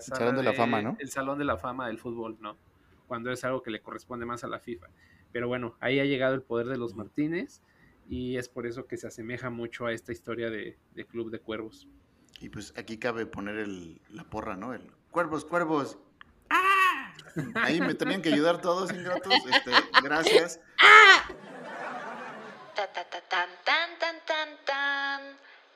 Salón 0.00 0.36
de, 0.36 0.42
la 0.42 0.52
Fama, 0.52 0.82
¿no? 0.82 0.96
El 1.00 1.10
Salón 1.10 1.38
de 1.38 1.44
la 1.44 1.56
Fama 1.56 1.88
del 1.88 1.98
fútbol, 1.98 2.36
¿no? 2.40 2.56
Cuando 3.08 3.32
es 3.32 3.42
algo 3.44 3.62
que 3.62 3.70
le 3.70 3.80
corresponde 3.80 4.24
más 4.24 4.44
a 4.44 4.48
la 4.48 4.60
FIFA. 4.60 4.86
Pero 5.32 5.48
bueno, 5.48 5.76
ahí 5.80 6.00
ha 6.00 6.04
llegado 6.04 6.34
el 6.34 6.42
poder 6.42 6.66
de 6.66 6.78
los 6.78 6.94
Martínez 6.94 7.62
y 8.08 8.36
es 8.36 8.48
por 8.48 8.66
eso 8.66 8.86
que 8.86 8.96
se 8.96 9.06
asemeja 9.06 9.50
mucho 9.50 9.86
a 9.86 9.92
esta 9.92 10.12
historia 10.12 10.50
de 10.50 10.76
Club 11.08 11.30
de 11.30 11.40
Cuervos. 11.40 11.88
Y 12.40 12.48
pues 12.48 12.72
aquí 12.76 12.98
cabe 12.98 13.26
poner 13.26 13.56
el, 13.56 14.00
la 14.08 14.24
porra, 14.24 14.56
¿no? 14.56 14.72
El 14.72 14.90
cuervos, 15.10 15.44
cuervos. 15.44 15.98
¡Ah! 16.48 17.12
Ahí 17.54 17.80
me 17.80 17.94
tenían 17.94 18.22
que 18.22 18.30
ayudar 18.30 18.62
todos, 18.62 18.90
ingratos. 18.92 19.32
Este, 19.52 19.70
gracias. 20.02 20.58
¡Ah! 20.78 21.28
Ta 22.74 22.86
ta 22.92 23.04
ta 23.04 23.20
tan 23.28 23.48
tan 23.62 23.98
tan 23.98 24.16
tan 24.26 24.48
tan. 24.64 25.20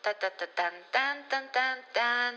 Ta 0.02 0.14
ta 0.18 0.30
ta 0.30 0.46
tan 0.54 0.72
tan 0.90 1.28
tan 1.28 1.52
tan 1.52 1.78
tan. 1.92 2.34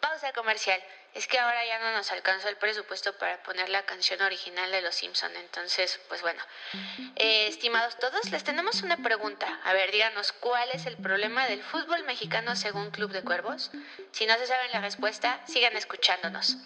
Pausa 0.00 0.32
comercial 0.32 0.80
es 1.16 1.26
que 1.26 1.38
ahora 1.38 1.64
ya 1.64 1.78
no 1.78 1.92
nos 1.92 2.12
alcanzó 2.12 2.48
el 2.48 2.56
presupuesto 2.56 3.16
para 3.16 3.42
poner 3.42 3.70
la 3.70 3.84
canción 3.86 4.20
original 4.20 4.70
de 4.70 4.82
Los 4.82 4.96
Simpson. 4.96 5.34
Entonces, 5.36 5.98
pues 6.08 6.20
bueno, 6.20 6.42
eh, 7.16 7.46
estimados 7.48 7.98
todos, 7.98 8.30
les 8.30 8.44
tenemos 8.44 8.82
una 8.82 8.98
pregunta. 8.98 9.60
A 9.64 9.72
ver, 9.72 9.90
díganos, 9.90 10.32
¿cuál 10.32 10.68
es 10.74 10.84
el 10.84 10.96
problema 10.98 11.46
del 11.46 11.62
fútbol 11.62 12.04
mexicano 12.04 12.54
según 12.54 12.90
Club 12.90 13.12
de 13.12 13.22
Cuervos? 13.22 13.70
Si 14.12 14.26
no 14.26 14.36
se 14.36 14.46
saben 14.46 14.70
la 14.72 14.80
respuesta, 14.82 15.40
sigan 15.46 15.74
escuchándonos. 15.76 16.58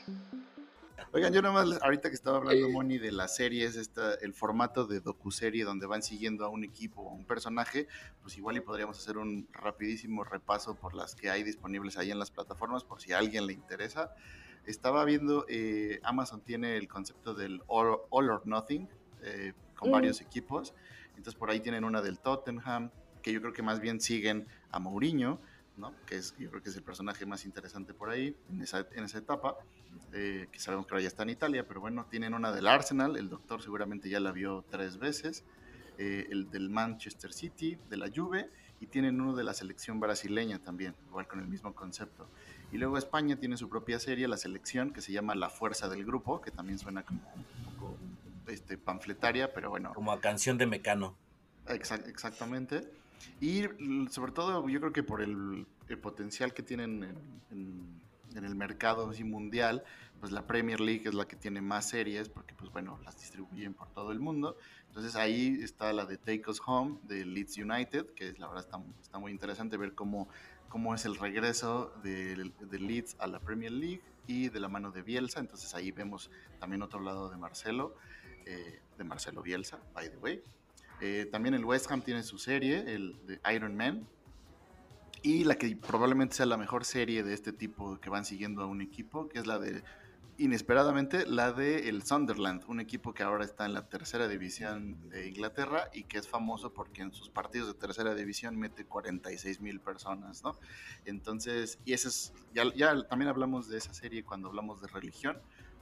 Oigan, 1.12 1.32
yo 1.32 1.42
nomás, 1.42 1.82
ahorita 1.82 2.08
que 2.08 2.14
estaba 2.14 2.36
hablando, 2.36 2.68
Moni, 2.70 2.98
de 2.98 3.10
las 3.10 3.34
series, 3.34 3.74
esta, 3.74 4.14
el 4.14 4.32
formato 4.32 4.86
de 4.86 5.00
docuserie 5.00 5.64
donde 5.64 5.86
van 5.86 6.04
siguiendo 6.04 6.44
a 6.44 6.48
un 6.48 6.62
equipo 6.62 7.02
o 7.02 7.12
un 7.12 7.24
personaje, 7.24 7.88
pues 8.22 8.38
igual 8.38 8.58
y 8.58 8.60
podríamos 8.60 8.96
hacer 8.96 9.18
un 9.18 9.48
rapidísimo 9.52 10.22
repaso 10.22 10.76
por 10.76 10.94
las 10.94 11.16
que 11.16 11.28
hay 11.28 11.42
disponibles 11.42 11.98
ahí 11.98 12.12
en 12.12 12.20
las 12.20 12.30
plataformas, 12.30 12.84
por 12.84 13.00
si 13.00 13.12
a 13.12 13.18
alguien 13.18 13.48
le 13.48 13.54
interesa. 13.54 14.14
Estaba 14.66 15.04
viendo, 15.04 15.46
eh, 15.48 15.98
Amazon 16.04 16.42
tiene 16.42 16.76
el 16.76 16.86
concepto 16.86 17.34
del 17.34 17.60
All, 17.66 17.98
or 18.10 18.46
Nothing, 18.46 18.88
eh, 19.24 19.52
con 19.74 19.88
mm. 19.88 19.92
varios 19.92 20.20
equipos. 20.20 20.74
Entonces 21.16 21.34
por 21.34 21.50
ahí 21.50 21.58
tienen 21.58 21.82
una 21.82 22.02
del 22.02 22.20
Tottenham, 22.20 22.92
que 23.20 23.32
yo 23.32 23.40
creo 23.40 23.52
que 23.52 23.62
más 23.62 23.80
bien 23.80 24.00
siguen 24.00 24.46
a 24.70 24.78
Mourinho, 24.78 25.40
¿no? 25.76 25.92
que 26.06 26.18
es, 26.18 26.36
yo 26.38 26.50
creo 26.50 26.62
que 26.62 26.70
es 26.70 26.76
el 26.76 26.84
personaje 26.84 27.26
más 27.26 27.44
interesante 27.44 27.94
por 27.94 28.10
ahí, 28.10 28.36
en 28.48 28.62
esa, 28.62 28.86
en 28.92 29.02
esa 29.02 29.18
etapa. 29.18 29.56
Eh, 30.12 30.48
que 30.50 30.59
sabemos 30.59 30.87
que 30.87 30.94
ahora 30.94 31.03
ya 31.03 31.09
está 31.09 31.22
en 31.22 31.31
Italia, 31.31 31.66
pero 31.68 31.81
bueno, 31.81 32.05
tienen 32.11 32.35
una 32.35 32.50
del 32.50 32.66
Arsenal, 32.66 33.16
el 33.16 33.29
doctor 33.29 33.62
seguramente 33.62 34.09
ya 34.09 34.18
la 34.18 34.33
vio 34.33 34.64
tres 34.68 34.98
veces, 34.98 35.44
eh, 35.98 36.26
el 36.31 36.50
del 36.50 36.68
Manchester 36.68 37.33
City, 37.33 37.79
de 37.88 37.96
la 37.96 38.11
Juve, 38.12 38.50
y 38.81 38.87
tienen 38.87 39.20
uno 39.20 39.37
de 39.37 39.44
la 39.44 39.55
selección 39.55 40.00
brasileña 40.00 40.59
también, 40.59 40.96
igual 41.07 41.29
con 41.29 41.38
el 41.38 41.46
mismo 41.46 41.74
concepto. 41.74 42.29
Y 42.72 42.79
luego 42.79 42.98
España 42.98 43.37
tiene 43.37 43.57
su 43.57 43.68
propia 43.68 44.00
serie, 44.00 44.26
la 44.26 44.37
selección, 44.37 44.92
que 44.92 45.00
se 45.00 45.12
llama 45.12 45.35
La 45.37 45.48
Fuerza 45.48 45.88
del 45.88 46.05
Grupo, 46.05 46.40
que 46.40 46.50
también 46.50 46.79
suena 46.79 47.05
como 47.05 47.20
un 47.37 47.64
poco 47.64 47.96
este, 48.48 48.79
panfletaria, 48.79 49.53
pero 49.53 49.70
bueno. 49.70 49.92
Como 49.94 50.11
a 50.11 50.20
canción 50.20 50.59
de 50.59 50.66
Mecano. 50.66 51.16
exactamente. 51.68 52.90
Y 53.40 53.62
sobre 54.11 54.33
todo 54.33 54.68
yo 54.68 54.81
creo 54.81 54.92
que 54.92 55.03
por 55.03 55.20
el, 55.22 55.66
potencial 56.00 56.55
que 56.55 56.62
tienen 56.62 57.03
en 57.03 57.40
en 57.50 58.00
el 58.36 58.54
mercado 58.54 59.10
así 59.10 59.24
mundial, 59.24 59.84
pues 60.20 60.32
la 60.32 60.46
Premier 60.46 60.80
League 60.80 61.02
es 61.06 61.14
la 61.14 61.26
que 61.26 61.36
tiene 61.36 61.60
más 61.60 61.88
series 61.88 62.28
porque 62.28 62.54
pues 62.54 62.70
bueno, 62.70 62.98
las 63.04 63.18
distribuyen 63.18 63.74
por 63.74 63.88
todo 63.92 64.12
el 64.12 64.20
mundo. 64.20 64.56
Entonces 64.88 65.16
ahí 65.16 65.58
está 65.62 65.92
la 65.92 66.04
de 66.04 66.16
Take 66.16 66.44
Us 66.48 66.60
Home 66.66 66.98
de 67.04 67.24
Leeds 67.24 67.56
United, 67.58 68.06
que 68.14 68.32
la 68.38 68.48
verdad 68.48 68.64
está, 68.64 68.82
está 69.00 69.18
muy 69.18 69.32
interesante 69.32 69.76
ver 69.76 69.94
cómo, 69.94 70.28
cómo 70.68 70.94
es 70.94 71.04
el 71.04 71.16
regreso 71.16 71.92
de, 72.02 72.52
de, 72.60 72.78
Leeds 72.78 73.16
a 73.18 73.26
la 73.26 73.38
Premier 73.40 73.72
League 73.72 74.02
y 74.26 74.48
de 74.48 74.60
la 74.60 74.68
mano 74.68 74.90
de 74.90 75.02
Bielsa. 75.02 75.40
Entonces 75.40 75.74
ahí 75.74 75.90
vemos 75.90 76.30
también 76.58 76.82
otro 76.82 77.00
lado 77.00 77.30
de 77.30 77.36
Marcelo, 77.36 77.94
eh, 78.46 78.80
de 78.98 79.04
Marcelo 79.04 79.42
Bielsa, 79.42 79.78
by 79.94 80.10
the 80.10 80.18
way. 80.18 80.42
Eh, 81.00 81.26
también 81.30 81.54
el 81.54 81.64
West 81.64 81.90
Ham 81.90 82.02
tiene 82.02 82.22
su 82.22 82.38
serie, 82.38 82.94
el 82.94 83.16
de 83.26 83.40
Iron 83.54 83.76
Man, 83.76 84.06
y 85.22 85.44
la 85.44 85.56
que 85.56 85.76
probablemente 85.76 86.37
sea 86.37 86.46
la 86.46 86.56
mejor 86.56 86.85
serie 86.85 87.22
de 87.22 87.35
este 87.35 87.52
tipo 87.52 88.00
que 88.00 88.11
van 88.11 88.24
siguiendo 88.24 88.62
a 88.62 88.66
un 88.66 88.80
equipo, 88.80 89.28
que 89.28 89.38
es 89.38 89.46
la 89.46 89.59
de 89.59 89.83
inesperadamente 90.40 91.26
la 91.26 91.52
de 91.52 91.90
el 91.90 92.02
Sunderland, 92.02 92.64
un 92.66 92.80
equipo 92.80 93.12
que 93.12 93.22
ahora 93.22 93.44
está 93.44 93.66
en 93.66 93.74
la 93.74 93.88
tercera 93.88 94.26
división 94.26 94.96
de 95.11 95.28
Inglaterra 95.28 95.90
y 95.92 96.04
que 96.04 96.16
es 96.16 96.26
famoso 96.26 96.72
porque 96.72 97.02
en 97.02 97.12
sus 97.12 97.28
partidos 97.28 97.68
de 97.68 97.74
tercera 97.74 98.14
división 98.14 98.56
mete 98.56 98.87
46 98.87 99.61
mil 99.61 99.80
personas, 99.80 100.42
¿no? 100.42 100.59
Entonces, 101.04 101.78
y 101.85 101.92
eso 101.92 102.09
es, 102.09 102.33
ya, 102.54 102.64
ya 102.74 103.06
también 103.06 103.28
hablamos 103.28 103.68
de 103.68 103.76
esa 103.76 103.92
serie 103.92 104.24
cuando 104.24 104.48
hablamos 104.48 104.80
de 104.80 104.88
religión, 104.88 105.38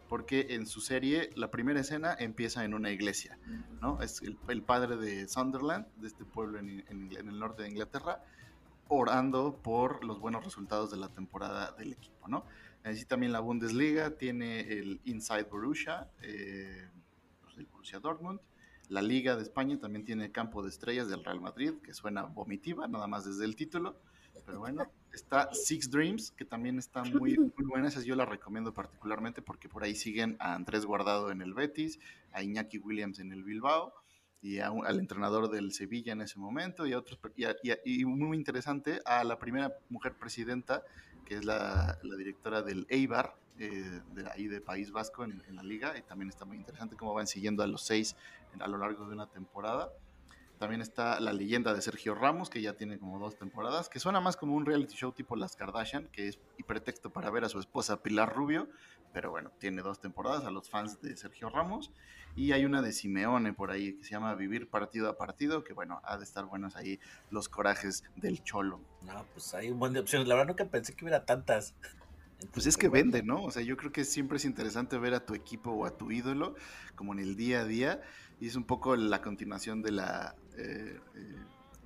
porque 0.08 0.48
en 0.50 0.66
su 0.66 0.80
serie 0.80 1.30
la 1.36 1.52
primera 1.52 1.78
escena 1.78 2.16
empieza 2.18 2.64
en 2.64 2.74
una 2.74 2.90
iglesia, 2.90 3.38
¿no? 3.80 4.02
Es 4.02 4.22
el, 4.22 4.62
padre 4.62 4.96
de 4.96 5.28
Sunderland, 5.28 5.86
de 5.98 6.08
este 6.08 6.24
pueblo 6.24 6.58
en, 6.58 6.84
en 6.88 7.12
el 7.12 7.38
norte 7.38 7.62
de 7.62 7.68
Inglaterra, 7.68 8.24
orando 8.88 9.60
por 9.62 10.04
los 10.04 10.18
buenos 10.18 10.44
resultados 10.44 10.90
de 10.90 10.96
la 10.96 11.08
temporada 11.08 11.72
del 11.72 11.92
equipo, 11.92 12.28
¿no? 12.28 12.44
Así 12.84 13.04
también 13.04 13.32
la 13.32 13.40
Bundesliga 13.40 14.16
tiene 14.16 14.60
el 14.60 15.00
Inside 15.04 15.44
Borussia, 15.44 16.08
eh, 16.22 16.88
pues, 17.42 17.58
el 17.58 17.66
Borussia 17.66 18.00
Dortmund. 18.00 18.40
La 18.88 19.02
Liga 19.02 19.36
de 19.36 19.42
España 19.42 19.78
también 19.78 20.04
tiene 20.06 20.32
Campo 20.32 20.62
de 20.62 20.70
Estrellas 20.70 21.08
del 21.10 21.22
Real 21.22 21.40
Madrid, 21.40 21.74
que 21.82 21.92
suena 21.92 22.22
vomitiva, 22.22 22.88
nada 22.88 23.06
más 23.06 23.26
desde 23.26 23.44
el 23.44 23.54
título. 23.54 24.00
Pero 24.46 24.60
bueno, 24.60 24.90
está 25.12 25.52
Six 25.52 25.90
Dreams, 25.90 26.30
que 26.30 26.46
también 26.46 26.78
está 26.78 27.04
muy, 27.04 27.36
muy 27.36 27.66
buena. 27.66 27.88
Esa 27.88 28.00
yo 28.00 28.16
la 28.16 28.24
recomiendo 28.24 28.72
particularmente 28.72 29.42
porque 29.42 29.68
por 29.68 29.82
ahí 29.82 29.94
siguen 29.94 30.36
a 30.38 30.54
Andrés 30.54 30.86
Guardado 30.86 31.30
en 31.30 31.42
el 31.42 31.52
Betis, 31.52 32.00
a 32.32 32.42
Iñaki 32.42 32.78
Williams 32.78 33.18
en 33.18 33.32
el 33.32 33.44
Bilbao 33.44 33.92
y 34.40 34.60
al 34.60 34.98
entrenador 34.98 35.50
del 35.50 35.72
Sevilla 35.72 36.12
en 36.12 36.22
ese 36.22 36.38
momento 36.38 36.86
y 36.86 36.92
a 36.92 36.98
otros 36.98 37.18
y, 37.84 38.04
muy 38.04 38.36
interesante 38.36 39.00
a 39.04 39.24
la 39.24 39.38
primera 39.38 39.74
mujer 39.88 40.14
presidenta 40.14 40.84
que 41.24 41.36
es 41.36 41.44
la, 41.44 41.98
directora 42.16 42.62
del 42.62 42.86
Eibar 42.88 43.34
eh, 43.58 44.00
de 44.14 44.30
ahí 44.30 44.46
de 44.46 44.60
País 44.60 44.92
Vasco 44.92 45.24
en, 45.24 45.42
la 45.50 45.62
liga 45.62 45.98
y 45.98 46.02
también 46.02 46.28
está 46.28 46.44
muy 46.44 46.56
interesante 46.56 46.94
cómo 46.96 47.14
van 47.14 47.26
siguiendo 47.26 47.64
a 47.64 47.66
los 47.66 47.84
seis 47.84 48.14
a 48.60 48.68
lo 48.68 48.78
largo 48.78 49.06
de 49.06 49.14
una 49.14 49.26
temporada 49.26 49.90
también 50.58 50.80
está 50.80 51.20
la 51.20 51.32
leyenda 51.32 51.72
de 51.72 51.80
Sergio 51.80 52.14
Ramos, 52.14 52.50
que 52.50 52.60
ya 52.60 52.74
tiene 52.74 52.98
como 52.98 53.18
dos 53.18 53.36
temporadas, 53.38 53.88
que 53.88 54.00
suena 54.00 54.20
más 54.20 54.36
como 54.36 54.54
un 54.54 54.66
reality 54.66 54.94
show 54.94 55.12
tipo 55.12 55.36
Las 55.36 55.56
Kardashian, 55.56 56.08
que 56.08 56.28
es 56.28 56.38
y 56.58 56.62
pretexto 56.64 57.10
para 57.10 57.30
ver 57.30 57.44
a 57.44 57.48
su 57.48 57.58
esposa 57.58 58.02
Pilar 58.02 58.34
Rubio, 58.34 58.68
pero 59.12 59.30
bueno, 59.30 59.50
tiene 59.58 59.82
dos 59.82 60.00
temporadas 60.00 60.44
a 60.44 60.50
los 60.50 60.68
fans 60.68 61.00
de 61.00 61.16
Sergio 61.16 61.48
Ramos. 61.48 61.92
Y 62.36 62.52
hay 62.52 62.64
una 62.64 62.82
de 62.82 62.92
Simeone 62.92 63.52
por 63.52 63.70
ahí 63.70 63.94
que 63.94 64.04
se 64.04 64.10
llama 64.10 64.34
Vivir 64.34 64.68
partido 64.68 65.08
a 65.08 65.16
partido, 65.16 65.64
que 65.64 65.72
bueno, 65.72 66.00
ha 66.04 66.18
de 66.18 66.24
estar 66.24 66.44
buenos 66.44 66.76
ahí 66.76 67.00
los 67.30 67.48
corajes 67.48 68.04
del 68.16 68.44
cholo. 68.44 68.80
No, 69.02 69.24
pues 69.32 69.54
hay 69.54 69.70
un 69.70 69.78
buen 69.78 69.92
de 69.92 70.00
opciones. 70.00 70.28
La 70.28 70.34
verdad 70.34 70.48
nunca 70.48 70.64
pensé 70.66 70.94
que 70.94 71.04
hubiera 71.04 71.24
tantas. 71.24 71.74
pues 72.52 72.66
es 72.66 72.76
que 72.76 72.88
vende, 72.88 73.22
¿no? 73.22 73.42
O 73.42 73.50
sea, 73.50 73.62
yo 73.62 73.76
creo 73.76 73.90
que 73.90 74.04
siempre 74.04 74.36
es 74.36 74.44
interesante 74.44 74.98
ver 74.98 75.14
a 75.14 75.26
tu 75.26 75.34
equipo 75.34 75.72
o 75.72 75.84
a 75.84 75.96
tu 75.96 76.12
ídolo 76.12 76.54
como 76.94 77.12
en 77.12 77.18
el 77.18 77.34
día 77.34 77.62
a 77.62 77.64
día. 77.64 78.02
Y 78.40 78.46
es 78.46 78.54
un 78.54 78.64
poco 78.64 78.94
la 78.94 79.20
continuación 79.20 79.82
de 79.82 79.90
la 79.90 80.36
eh, 80.58 81.00
eh, 81.14 81.36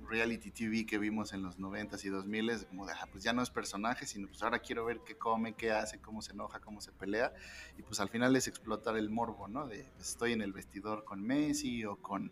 reality 0.07 0.51
TV 0.51 0.85
que 0.85 0.97
vimos 0.97 1.33
en 1.33 1.43
los 1.43 1.57
90s 1.59 2.03
y 2.05 2.09
2000s, 2.09 2.67
como 2.67 2.85
de, 2.85 2.93
ah, 2.93 3.07
pues 3.11 3.23
ya 3.23 3.33
no 3.33 3.41
es 3.41 3.49
personaje, 3.49 4.05
sino 4.05 4.27
pues 4.27 4.41
ahora 4.43 4.59
quiero 4.59 4.85
ver 4.85 4.99
qué 5.05 5.17
come, 5.17 5.53
qué 5.53 5.71
hace, 5.71 5.99
cómo 5.99 6.21
se 6.21 6.33
enoja, 6.33 6.59
cómo 6.59 6.81
se 6.81 6.91
pelea, 6.91 7.33
y 7.77 7.83
pues 7.83 7.99
al 7.99 8.09
final 8.09 8.35
es 8.35 8.47
explotar 8.47 8.97
el 8.97 9.09
morbo, 9.09 9.47
¿no? 9.47 9.67
De 9.67 9.85
estoy 9.99 10.33
en 10.33 10.41
el 10.41 10.53
vestidor 10.53 11.03
con 11.03 11.21
Messi 11.21 11.85
o 11.85 11.97
con, 11.97 12.31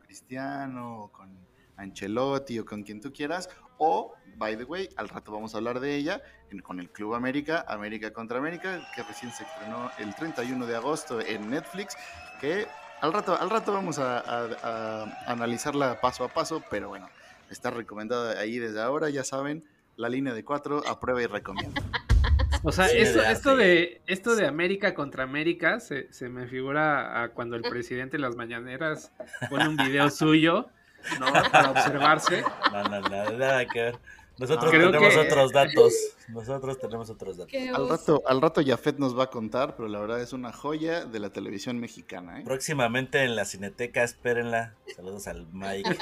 Cristiano 0.00 1.00
o 1.02 1.12
con 1.12 1.36
Ancelotti 1.76 2.60
o 2.60 2.64
con 2.64 2.84
quien 2.84 3.00
tú 3.00 3.12
quieras, 3.12 3.48
o, 3.78 4.14
by 4.36 4.56
the 4.56 4.64
way, 4.64 4.88
al 4.96 5.08
rato 5.08 5.32
vamos 5.32 5.54
a 5.54 5.58
hablar 5.58 5.80
de 5.80 5.96
ella 5.96 6.22
con 6.62 6.78
el 6.78 6.90
Club 6.90 7.14
América, 7.14 7.64
América 7.68 8.12
contra 8.12 8.38
América, 8.38 8.88
que 8.94 9.02
recién 9.02 9.32
se 9.32 9.42
estrenó 9.42 9.90
el 9.98 10.14
31 10.14 10.64
de 10.64 10.76
agosto 10.76 11.20
en 11.20 11.50
Netflix, 11.50 11.96
que 12.40 12.65
al 13.00 13.12
rato, 13.12 13.38
al 13.38 13.50
rato 13.50 13.72
vamos 13.72 13.98
a, 13.98 15.04
analizarla 15.26 16.00
paso 16.00 16.24
a 16.24 16.28
paso, 16.28 16.62
pero 16.70 16.88
bueno, 16.88 17.08
está 17.50 17.70
recomendada 17.70 18.40
ahí 18.40 18.58
desde 18.58 18.80
ahora, 18.80 19.10
ya 19.10 19.24
saben, 19.24 19.64
la 19.96 20.08
línea 20.08 20.34
de 20.34 20.44
cuatro, 20.44 20.82
aprueba 20.86 21.22
y 21.22 21.26
recomienda. 21.26 21.82
O 22.62 22.72
sea, 22.72 22.86
esto, 22.86 23.56
de, 23.56 24.02
esto 24.06 24.34
de 24.34 24.46
América 24.46 24.94
contra 24.94 25.24
América 25.24 25.78
se, 25.80 26.08
me 26.28 26.46
figura 26.46 27.22
a 27.22 27.28
cuando 27.28 27.56
el 27.56 27.62
presidente 27.62 28.16
de 28.16 28.22
las 28.22 28.34
mañaneras 28.34 29.12
pone 29.50 29.68
un 29.68 29.76
video 29.76 30.10
suyo, 30.10 30.68
¿no? 31.20 31.32
Para 31.50 31.70
observarse. 31.70 32.42
No, 32.72 32.82
no, 32.84 33.00
no, 33.00 33.30
nada 33.38 33.66
que 33.66 33.82
ver. 33.82 33.98
Nosotros 34.38 34.70
tenemos 34.70 35.16
otros 35.16 35.52
datos. 35.52 35.94
Nosotros 36.28 36.78
tenemos 36.78 37.10
otros 37.10 37.36
datos. 37.38 37.54
Al 37.74 37.88
rato, 37.88 38.22
al 38.26 38.42
rato 38.42 38.60
Jafet 38.64 38.98
nos 38.98 39.18
va 39.18 39.24
a 39.24 39.30
contar, 39.30 39.76
pero 39.76 39.88
la 39.88 39.98
verdad 39.98 40.20
es 40.20 40.32
una 40.32 40.52
joya 40.52 41.04
de 41.04 41.20
la 41.20 41.30
televisión 41.30 41.78
mexicana. 41.78 42.40
¿eh? 42.40 42.42
Próximamente 42.44 43.22
en 43.22 43.34
la 43.34 43.44
Cineteca, 43.44 44.02
espérenla. 44.02 44.74
Saludos 44.94 45.26
al 45.26 45.46
Mike. 45.52 45.88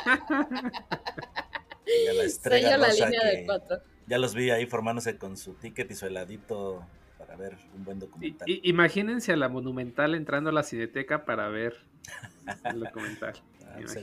y 1.86 2.06
a 2.08 2.14
la 2.14 2.24
estrella 2.24 2.76
la 2.76 2.88
línea 2.88 3.24
de 3.24 3.44
cuatro. 3.46 3.78
Ya 4.06 4.18
los 4.18 4.34
vi 4.34 4.50
ahí 4.50 4.66
formándose 4.66 5.16
con 5.16 5.36
su 5.36 5.54
ticket 5.54 5.90
y 5.90 5.94
su 5.94 6.06
heladito 6.06 6.84
para 7.18 7.36
ver 7.36 7.56
un 7.74 7.84
buen 7.84 8.00
documental. 8.00 8.46
imagínense 8.48 9.32
a 9.32 9.36
la 9.36 9.48
Monumental 9.48 10.14
entrando 10.14 10.50
a 10.50 10.52
la 10.52 10.62
Cineteca 10.62 11.24
para 11.24 11.48
ver 11.48 11.76
el 12.64 12.80
documental. 12.80 13.34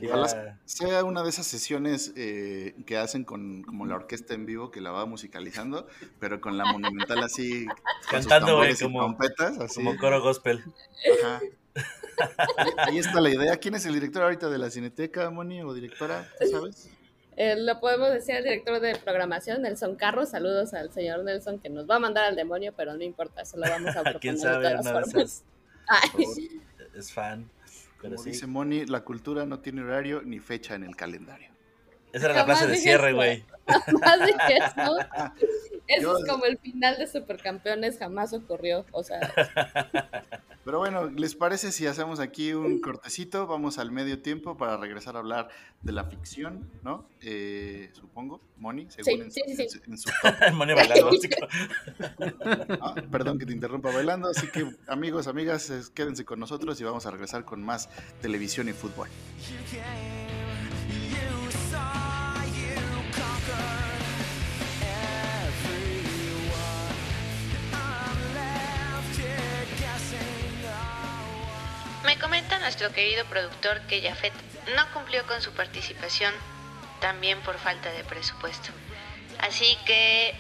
Ojalá 0.06 0.60
sea 0.66 1.04
una 1.04 1.24
de 1.24 1.30
esas 1.30 1.46
sesiones 1.46 2.14
eh, 2.16 2.76
que 2.86 2.98
hacen 2.98 3.24
con 3.24 3.64
como 3.64 3.86
la 3.86 3.96
orquesta 3.96 4.34
en 4.34 4.46
vivo 4.46 4.72
que 4.72 4.82
la 4.82 4.92
va 4.92 5.06
musicalizando, 5.06 5.88
pero 6.20 6.42
con 6.42 6.58
la 6.58 6.66
monumental 6.66 7.20
así 7.24 7.66
cantando 8.10 8.62
como, 8.82 9.18
como 9.76 9.98
coro 9.98 10.22
gospel. 10.22 10.64
Ajá. 11.24 11.42
Ahí, 12.78 13.00
está 13.00 13.22
la 13.22 13.30
idea. 13.30 13.58
¿Quién 13.58 13.76
es 13.76 13.86
el 13.86 13.94
director 13.94 14.24
ahorita 14.24 14.50
de 14.50 14.58
la 14.58 14.70
Cineteca, 14.70 15.30
Moni, 15.30 15.62
o 15.62 15.74
directora? 15.74 16.30
sabes? 16.52 16.90
Eh, 17.38 17.56
lo 17.58 17.80
podemos 17.80 18.12
decir 18.12 18.36
al 18.36 18.44
director 18.44 18.80
de 18.80 18.96
programación, 18.98 19.62
Nelson 19.62 19.96
Carros. 19.96 20.30
Saludos 20.30 20.74
al 20.74 20.92
señor 20.92 21.24
Nelson 21.24 21.60
que 21.60 21.70
nos 21.70 21.90
va 21.90 21.96
a 21.96 22.00
mandar 22.00 22.26
al 22.26 22.36
demonio, 22.36 22.74
pero 22.76 22.94
no 22.94 23.04
importa, 23.04 23.42
eso 23.42 23.58
lo 23.58 23.70
vamos 23.70 23.96
a 23.96 24.04
proponer 24.04 24.20
¿Quién 24.20 24.38
sabe? 24.38 24.68
de 24.68 24.78
todas 24.78 24.92
formas. 24.92 25.44
Es 26.94 27.12
fan. 27.12 27.50
Como 28.02 28.24
dice 28.24 28.48
Moni, 28.48 28.86
la 28.86 29.04
cultura 29.04 29.46
no 29.46 29.60
tiene 29.60 29.84
horario 29.84 30.24
ni 30.24 30.40
fecha 30.40 30.74
en 30.74 30.84
el 30.84 30.96
calendario. 30.96 31.51
Esa 32.14 32.26
era 32.26 32.36
la 32.36 32.46
frase 32.46 32.68
de 32.68 32.78
cierre, 32.78 33.14
güey. 33.14 33.44
Más 34.02 34.20
de 34.20 34.34
eso. 34.56 34.98
Eso 35.88 36.18
es 36.18 36.30
como 36.30 36.46
el 36.46 36.58
final 36.58 36.98
de 36.98 37.08
Supercampeones, 37.08 37.98
jamás 37.98 38.34
ocurrió. 38.34 38.86
O 38.92 39.04
sea. 39.04 39.20
Pero 40.64 40.78
bueno, 40.78 41.08
¿les 41.08 41.36
parece 41.36 41.72
si 41.72 41.88
hacemos 41.88 42.20
aquí 42.20 42.54
un 42.54 42.80
cortecito? 42.80 43.48
Vamos 43.48 43.80
al 43.80 43.92
medio 43.92 44.22
tiempo 44.22 44.58
para 44.58 44.78
regresar 44.78 45.16
a 45.16 45.20
hablar 45.20 45.50
de 45.82 45.92
la 45.92 46.04
ficción, 46.04 46.70
¿no? 46.84 47.08
Eh, 47.22 47.90
supongo, 47.94 48.40
Moni, 48.58 48.88
según 48.90 49.24
en, 49.24 49.32
su 49.98 50.12
Moni 50.54 50.74
bailando. 50.76 51.10
Ah, 52.80 52.94
perdón 53.12 53.40
que 53.40 53.48
te 53.48 53.54
interrumpa 53.54 53.92
bailando, 53.92 54.30
así 54.30 54.48
que 54.52 54.70
amigos, 54.88 55.26
amigas, 55.26 55.92
quédense 55.96 56.26
con 56.26 56.40
nosotros 56.40 56.80
y 56.80 56.84
vamos 56.84 57.08
a 57.08 57.12
regresar 57.12 57.44
con 57.44 57.64
más 57.64 57.90
televisión 58.22 58.70
y 58.70 58.74
fútbol. 58.74 59.10
Me 72.12 72.20
comenta 72.20 72.60
nuestro 72.60 72.92
querido 72.92 73.24
productor 73.28 73.80
que 73.88 74.02
Jafet 74.02 74.34
no 74.76 74.94
cumplió 74.94 75.26
con 75.28 75.42
su 75.42 75.54
participación, 75.54 76.34
también 77.00 77.40
por 77.42 77.58
falta 77.58 77.90
de 77.90 78.04
presupuesto. 78.04 78.70
Así 79.40 79.78
que 79.86 80.36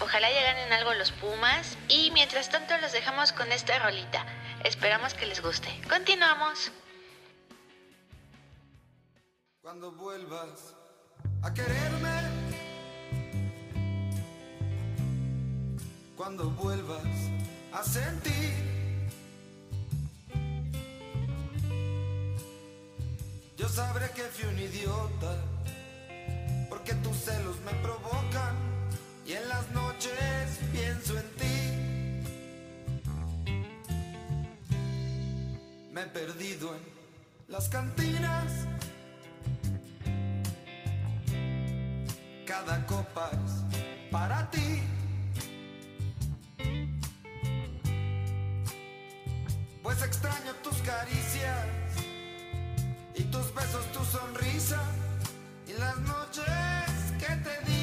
ojalá 0.00 0.28
lleguen 0.30 0.56
en 0.56 0.72
algo 0.72 0.92
los 0.94 1.12
Pumas 1.12 1.78
y 1.86 2.10
mientras 2.10 2.50
tanto 2.50 2.76
los 2.78 2.90
dejamos 2.90 3.30
con 3.30 3.52
esta 3.52 3.78
rolita. 3.78 4.26
Esperamos 4.64 5.14
que 5.14 5.26
les 5.26 5.40
guste. 5.40 5.68
Continuamos. 5.88 6.72
Cuando 9.60 9.92
vuelvas 9.92 10.74
a 11.44 11.54
quererme, 11.54 12.20
cuando 16.16 16.50
vuelvas 16.50 17.06
a 17.72 17.84
sentir. 17.84 18.81
Yo 23.62 23.68
sabré 23.68 24.10
que 24.10 24.22
fui 24.22 24.44
un 24.48 24.58
idiota, 24.58 25.36
porque 26.68 26.94
tus 26.94 27.16
celos 27.16 27.60
me 27.64 27.70
provocan 27.74 28.56
y 29.24 29.34
en 29.34 29.48
las 29.48 29.70
noches 29.70 30.58
pienso 30.72 31.16
en 31.16 31.30
ti. 31.40 31.58
Me 35.92 36.00
he 36.00 36.06
perdido 36.06 36.74
en 36.74 36.82
las 37.46 37.68
cantinas. 37.68 38.50
Cada 42.44 42.84
copa 42.88 43.30
es 43.30 44.10
para 44.10 44.50
ti. 44.50 44.82
Pues 49.84 50.02
extraño 50.02 50.52
tus 50.64 50.78
caricias 50.78 51.81
y 53.14 53.22
tus 53.24 53.54
besos, 53.54 53.84
tu 53.92 54.04
sonrisa 54.04 54.80
y 55.66 55.72
las 55.78 55.98
noches 56.00 56.44
que 57.18 57.36
te 57.36 57.70
di. 57.70 57.81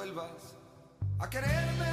Vuelvas 0.00 0.56
a 1.18 1.28
quererme, 1.28 1.89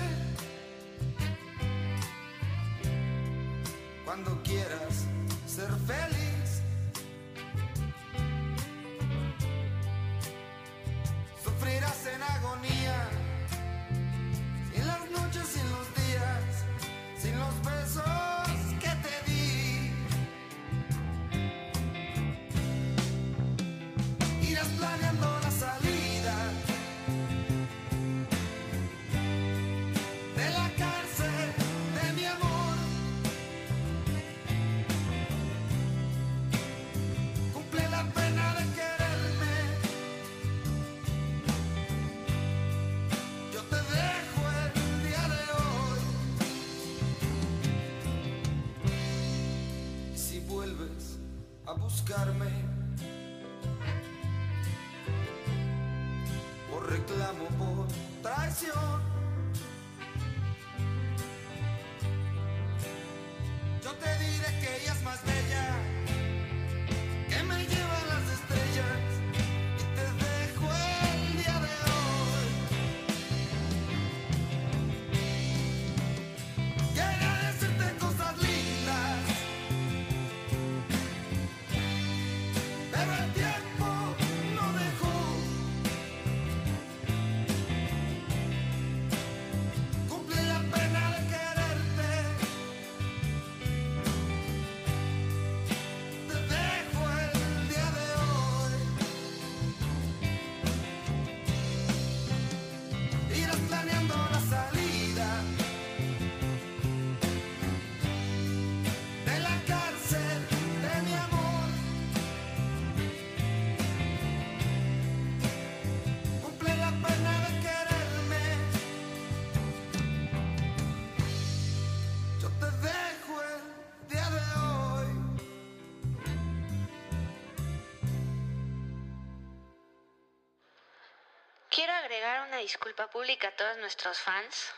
una 132.57 132.63
disculpa 132.63 133.07
pública 133.11 133.49
a 133.49 133.55
todos 133.55 133.77
nuestros 133.77 134.17
fans. 134.17 134.73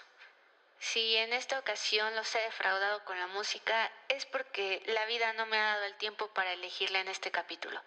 Si 0.80 1.16
en 1.16 1.32
esta 1.32 1.58
ocasión 1.60 2.14
los 2.14 2.36
he 2.36 2.40
defraudado 2.40 3.06
con 3.06 3.18
la 3.18 3.28
música, 3.28 3.90
es 4.10 4.26
porque 4.26 4.84
la 4.88 5.06
vida 5.06 5.32
no 5.32 5.46
me 5.46 5.58
ha 5.58 5.76
dado 5.76 5.86
el 5.86 5.96
tiempo 5.96 6.28
para 6.34 6.52
elegirla 6.52 7.00
en 7.00 7.08
este 7.08 7.32
capítulo. 7.32 7.82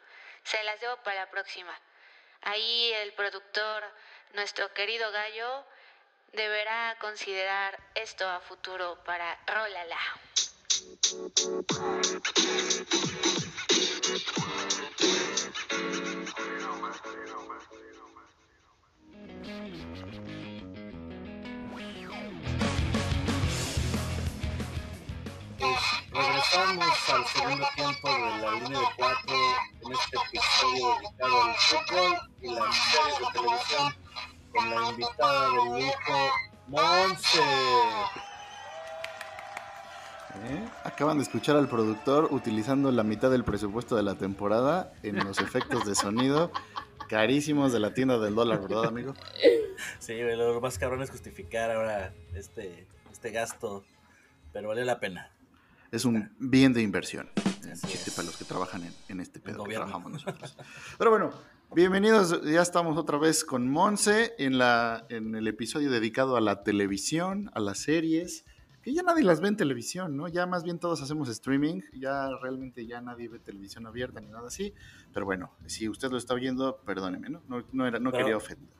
Se 0.44 0.64
las 0.64 0.80
debo 0.80 0.96
para 1.02 1.26
la 1.26 1.30
próxima. 1.30 1.78
Ahí 2.40 2.90
el 3.02 3.12
productor, 3.12 3.84
nuestro 4.32 4.72
querido 4.72 5.12
gallo, 5.12 5.66
deberá 6.32 6.96
considerar 6.98 7.78
esto 7.94 8.26
a 8.26 8.40
futuro 8.40 9.04
para 9.04 9.38
Rolala. 9.46 10.00
Regresamos 26.12 27.10
al 27.10 27.26
segundo 27.26 27.66
tiempo 27.74 28.08
de 28.08 28.20
la 28.20 28.52
línea 28.52 28.80
de 28.80 28.86
cuatro 28.96 29.34
en 29.84 29.92
este 29.92 30.16
episodio 30.28 30.96
dedicado 31.00 31.42
al 31.42 31.54
fútbol 31.54 32.30
y 32.42 32.54
las 32.54 32.76
series 32.76 33.18
de 33.18 33.26
televisión 33.32 33.94
con 34.52 34.70
la 34.70 34.90
invitada 34.90 35.42
del 35.42 35.56
lujo 35.56 36.30
Monse. 36.68 37.40
¿Eh? 40.44 40.68
Acaban 40.84 41.18
de 41.18 41.24
escuchar 41.24 41.56
al 41.56 41.68
productor 41.68 42.28
utilizando 42.30 42.90
la 42.90 43.02
mitad 43.02 43.30
del 43.30 43.44
presupuesto 43.44 43.96
de 43.96 44.02
la 44.02 44.14
temporada 44.14 44.92
en 45.02 45.16
los 45.24 45.38
efectos 45.40 45.84
de 45.86 45.94
sonido 45.94 46.50
carísimos 47.08 47.72
de 47.72 47.80
la 47.80 47.92
tienda 47.92 48.18
del 48.18 48.34
dólar, 48.34 48.62
¿verdad, 48.62 48.86
amigo? 48.86 49.14
Sí, 49.98 50.14
lo 50.20 50.60
más 50.60 50.78
cabrón 50.78 51.02
es 51.02 51.10
justificar 51.10 51.70
ahora 51.70 52.14
este, 52.34 52.86
este 53.12 53.30
gasto, 53.30 53.84
pero 54.52 54.68
vale 54.68 54.84
la 54.84 54.98
pena. 54.98 55.30
Es 55.92 56.06
un 56.06 56.30
bien 56.38 56.72
de 56.72 56.80
inversión. 56.80 57.28
Chiste 57.86 58.10
para 58.12 58.24
los 58.24 58.38
que 58.38 58.46
trabajan 58.46 58.82
en, 58.82 58.94
en 59.08 59.20
este 59.20 59.40
pedo 59.40 59.64
que 59.64 59.74
trabajamos 59.74 60.10
nosotros. 60.10 60.56
Pero 60.96 61.10
bueno, 61.10 61.30
bienvenidos. 61.74 62.40
Ya 62.50 62.62
estamos 62.62 62.96
otra 62.96 63.18
vez 63.18 63.44
con 63.44 63.68
Monse 63.68 64.32
en, 64.38 64.56
la, 64.56 65.04
en 65.10 65.34
el 65.34 65.46
episodio 65.48 65.90
dedicado 65.90 66.36
a 66.36 66.40
la 66.40 66.62
televisión, 66.62 67.50
a 67.52 67.60
las 67.60 67.80
series. 67.80 68.46
Que 68.80 68.94
ya 68.94 69.02
nadie 69.02 69.22
las 69.22 69.42
ve 69.42 69.48
en 69.48 69.58
televisión, 69.58 70.16
¿no? 70.16 70.28
Ya 70.28 70.46
más 70.46 70.64
bien 70.64 70.78
todos 70.78 71.02
hacemos 71.02 71.28
streaming. 71.28 71.82
Ya 71.92 72.30
realmente 72.40 72.86
ya 72.86 73.02
nadie 73.02 73.28
ve 73.28 73.38
televisión 73.38 73.86
abierta 73.86 74.18
ni 74.22 74.28
nada 74.28 74.46
así. 74.46 74.72
Pero 75.12 75.26
bueno, 75.26 75.52
si 75.66 75.90
usted 75.90 76.10
lo 76.10 76.16
está 76.16 76.32
oyendo, 76.32 76.80
perdóneme, 76.86 77.28
¿no? 77.28 77.42
No, 77.48 77.62
no, 77.70 77.86
era, 77.86 77.98
no 77.98 78.12
quería 78.12 78.38
ofender. 78.38 78.70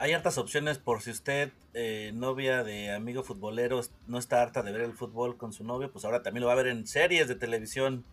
Hay 0.00 0.14
hartas 0.14 0.38
opciones 0.38 0.78
por 0.78 1.02
si 1.02 1.10
usted, 1.10 1.52
eh, 1.74 2.10
novia 2.14 2.64
de 2.64 2.90
amigo 2.90 3.22
futbolero, 3.22 3.82
no 4.06 4.18
está 4.18 4.40
harta 4.40 4.62
de 4.62 4.72
ver 4.72 4.80
el 4.80 4.94
fútbol 4.94 5.36
con 5.36 5.52
su 5.52 5.62
novio, 5.62 5.92
pues 5.92 6.06
ahora 6.06 6.22
también 6.22 6.40
lo 6.40 6.46
va 6.46 6.54
a 6.54 6.56
ver 6.56 6.68
en 6.68 6.86
series 6.86 7.28
de 7.28 7.34
televisión. 7.34 8.06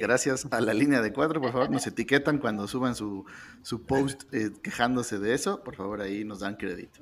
Gracias 0.00 0.46
a 0.52 0.60
la 0.60 0.72
línea 0.72 1.02
de 1.02 1.12
cuatro, 1.12 1.40
por 1.40 1.50
favor, 1.50 1.68
nos 1.68 1.84
etiquetan 1.88 2.38
cuando 2.38 2.68
suban 2.68 2.94
su, 2.94 3.26
su 3.62 3.82
post 3.82 4.32
eh, 4.32 4.52
quejándose 4.62 5.18
de 5.18 5.34
eso, 5.34 5.64
por 5.64 5.74
favor 5.74 6.00
ahí 6.00 6.24
nos 6.24 6.38
dan 6.38 6.54
crédito. 6.54 7.00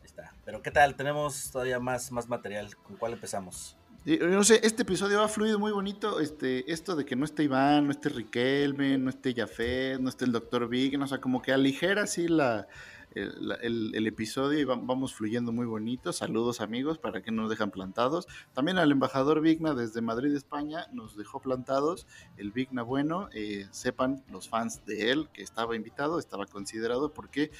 Ahí 0.00 0.06
está. 0.06 0.32
Pero 0.46 0.62
¿qué 0.62 0.70
tal? 0.70 0.94
Tenemos 0.94 1.50
todavía 1.50 1.80
más, 1.80 2.10
más 2.10 2.30
material. 2.30 2.74
¿Con 2.76 2.96
cuál 2.96 3.12
empezamos? 3.12 3.76
No 4.04 4.44
sé, 4.44 4.60
este 4.62 4.82
episodio 4.82 5.22
ha 5.22 5.28
fluido 5.28 5.58
muy 5.58 5.72
bonito. 5.72 6.20
Este, 6.20 6.70
esto 6.72 6.96
de 6.96 7.04
que 7.04 7.16
no 7.16 7.24
esté 7.24 7.44
Iván, 7.44 7.86
no 7.86 7.90
esté 7.90 8.08
Riquelme, 8.08 8.96
no 8.98 9.10
esté 9.10 9.34
Jafet, 9.34 10.00
no 10.00 10.08
esté 10.08 10.24
el 10.24 10.32
Doctor 10.32 10.68
Big, 10.68 11.00
o 11.00 11.06
sea, 11.06 11.20
como 11.20 11.42
que 11.42 11.52
aligera 11.52 12.04
así 12.04 12.26
la, 12.26 12.66
el, 13.14 14.06
episodio 14.06 14.58
y 14.58 14.64
vamos 14.64 15.14
fluyendo 15.14 15.52
muy 15.52 15.66
bonito. 15.66 16.12
Saludos 16.12 16.60
amigos 16.60 16.98
para 16.98 17.22
que 17.22 17.30
nos 17.30 17.50
dejan 17.50 17.70
plantados. 17.70 18.26
También 18.54 18.78
al 18.78 18.90
embajador 18.92 19.40
Vigna 19.40 19.74
desde 19.74 20.00
Madrid, 20.00 20.34
España, 20.34 20.86
nos 20.92 21.16
dejó 21.16 21.40
plantados. 21.40 22.06
El 22.36 22.52
Vigna 22.52 22.82
bueno, 22.82 23.28
eh, 23.32 23.66
sepan 23.70 24.22
los 24.30 24.48
fans 24.48 24.84
de 24.86 25.10
él 25.10 25.28
que 25.32 25.42
estaba 25.42 25.76
invitado, 25.76 26.18
estaba 26.18 26.46
considerado 26.46 27.12
porque 27.12 27.50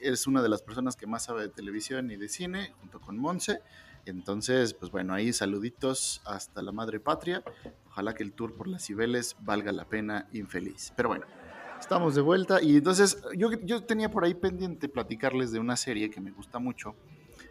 es 0.00 0.26
una 0.26 0.42
de 0.42 0.48
las 0.48 0.62
personas 0.62 0.96
que 0.96 1.06
más 1.06 1.24
sabe 1.24 1.42
de 1.42 1.48
televisión 1.48 2.10
y 2.10 2.16
de 2.16 2.28
cine, 2.28 2.72
junto 2.80 3.00
con 3.00 3.18
Monse. 3.18 3.60
Entonces, 4.06 4.74
pues 4.74 4.90
bueno, 4.90 5.14
ahí 5.14 5.32
saluditos 5.32 6.22
hasta 6.24 6.62
la 6.62 6.72
madre 6.72 7.00
patria. 7.00 7.42
Ojalá 7.88 8.14
que 8.14 8.22
el 8.22 8.32
tour 8.32 8.54
por 8.54 8.68
las 8.68 8.84
Cibeles 8.84 9.36
valga 9.40 9.72
la 9.72 9.84
pena 9.84 10.28
infeliz. 10.32 10.92
Pero 10.96 11.10
bueno, 11.10 11.26
estamos 11.78 12.14
de 12.14 12.20
vuelta 12.20 12.62
y 12.62 12.76
entonces 12.76 13.22
yo, 13.36 13.50
yo 13.64 13.84
tenía 13.84 14.10
por 14.10 14.24
ahí 14.24 14.34
pendiente 14.34 14.88
platicarles 14.88 15.52
de 15.52 15.58
una 15.58 15.76
serie 15.76 16.10
que 16.10 16.20
me 16.20 16.30
gusta 16.30 16.58
mucho. 16.58 16.94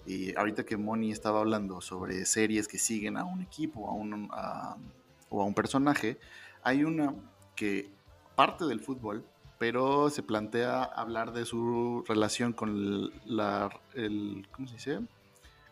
Y 0.06 0.36
ahorita 0.36 0.66
que 0.66 0.78
Moni 0.78 1.12
estaba 1.12 1.39
hablando 1.39 1.80
sobre 1.80 2.26
series 2.26 2.68
que 2.68 2.78
siguen 2.78 3.18
a 3.18 3.24
un 3.24 3.41
equipo 3.41 3.88
a 3.88 3.93
un, 3.93 4.30
o 5.30 5.41
a 5.41 5.45
un 5.45 5.54
personaje, 5.54 6.18
hay 6.64 6.84
una 6.84 7.14
que 7.56 7.89
parte 8.36 8.66
del 8.66 8.80
fútbol, 8.80 9.24
pero 9.60 10.10
se 10.10 10.24
plantea 10.24 10.84
hablar 10.84 11.34
de 11.34 11.45
su 11.45 12.04
relación 12.08 12.54
con 12.54 13.12
la, 13.26 13.70
¿cómo 14.52 14.68
se 14.68 14.74
dice? 14.74 14.99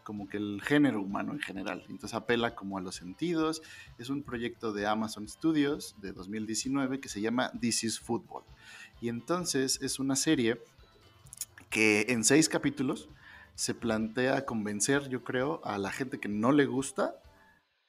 Como 0.09 0.27
que 0.27 0.37
el 0.37 0.59
género 0.63 1.03
humano 1.03 1.33
en 1.33 1.39
general. 1.39 1.85
Entonces 1.87 2.15
apela 2.15 2.55
como 2.55 2.79
a 2.79 2.81
los 2.81 2.95
sentidos. 2.95 3.61
Es 3.99 4.09
un 4.09 4.23
proyecto 4.23 4.73
de 4.73 4.87
Amazon 4.87 5.27
Studios 5.27 5.93
de 6.01 6.13
2019 6.13 6.99
que 6.99 7.09
se 7.09 7.21
llama 7.21 7.51
This 7.61 7.83
is 7.83 7.99
Football. 7.99 8.43
Y 9.01 9.09
entonces 9.09 9.79
es 9.83 9.99
una 9.99 10.15
serie 10.15 10.63
que 11.69 12.07
en 12.09 12.23
seis 12.23 12.49
capítulos 12.49 13.07
se 13.53 13.75
plantea 13.75 14.47
convencer, 14.47 15.09
yo 15.09 15.23
creo, 15.23 15.61
a 15.63 15.77
la 15.77 15.91
gente 15.91 16.19
que 16.19 16.27
no 16.27 16.53
le 16.53 16.65
gusta 16.65 17.21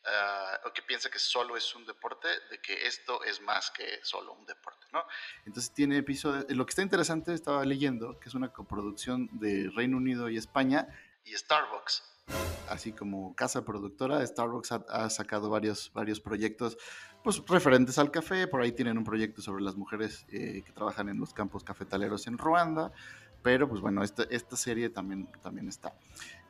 ah, 0.05 0.61
o 0.67 0.75
que 0.75 0.83
piensa 0.83 1.09
que 1.09 1.19
solo 1.19 1.57
es 1.57 1.75
un 1.75 1.87
deporte, 1.87 2.29
de 2.51 2.61
que 2.61 2.87
esto 2.87 3.25
es 3.25 3.41
más 3.41 3.71
que 3.71 3.99
solo 4.03 4.35
un 4.35 4.45
deporte, 4.45 4.87
¿no? 4.93 5.03
Entonces 5.47 5.73
tiene 5.73 5.97
episodios, 5.97 6.45
lo 6.51 6.67
que 6.67 6.71
está 6.71 6.83
interesante, 6.83 7.33
estaba 7.33 7.65
leyendo, 7.65 8.21
que 8.21 8.29
es 8.29 8.35
una 8.35 8.53
coproducción 8.53 9.31
de 9.33 9.71
Reino 9.75 9.97
Unido 9.97 10.29
y 10.29 10.37
España 10.37 10.87
y 11.25 11.37
Starbucks 11.37 12.11
así 12.71 12.93
como 12.93 13.35
casa 13.35 13.65
productora, 13.65 14.25
Starbucks 14.25 14.73
ha, 14.73 15.11
sacado 15.11 15.51
varios, 15.51 15.91
varios 15.93 16.21
proyectos 16.21 16.79
pues, 17.23 17.43
referentes 17.49 17.99
al 17.99 18.11
café. 18.11 18.47
Por 18.47 18.63
ahí 18.63 18.73
tienen 18.73 18.97
un 18.97 19.05
proyecto 19.05 19.43
sobre 19.43 19.63
las 19.63 19.77
mujeres 19.77 20.25
eh, 20.31 20.63
que 20.65 20.73
trabajan 20.73 21.09
en 21.09 21.19
los 21.19 21.35
campos 21.35 21.65
cafetaleros 21.65 22.27
en 22.27 22.39
Ruanda. 22.39 22.93
Pero 23.43 23.69
pues 23.69 23.81
bueno, 23.81 24.03
esta, 24.03 24.25
esta 24.25 24.57
serie 24.57 24.91
también, 24.91 25.29
también 25.43 25.69
está. 25.69 25.95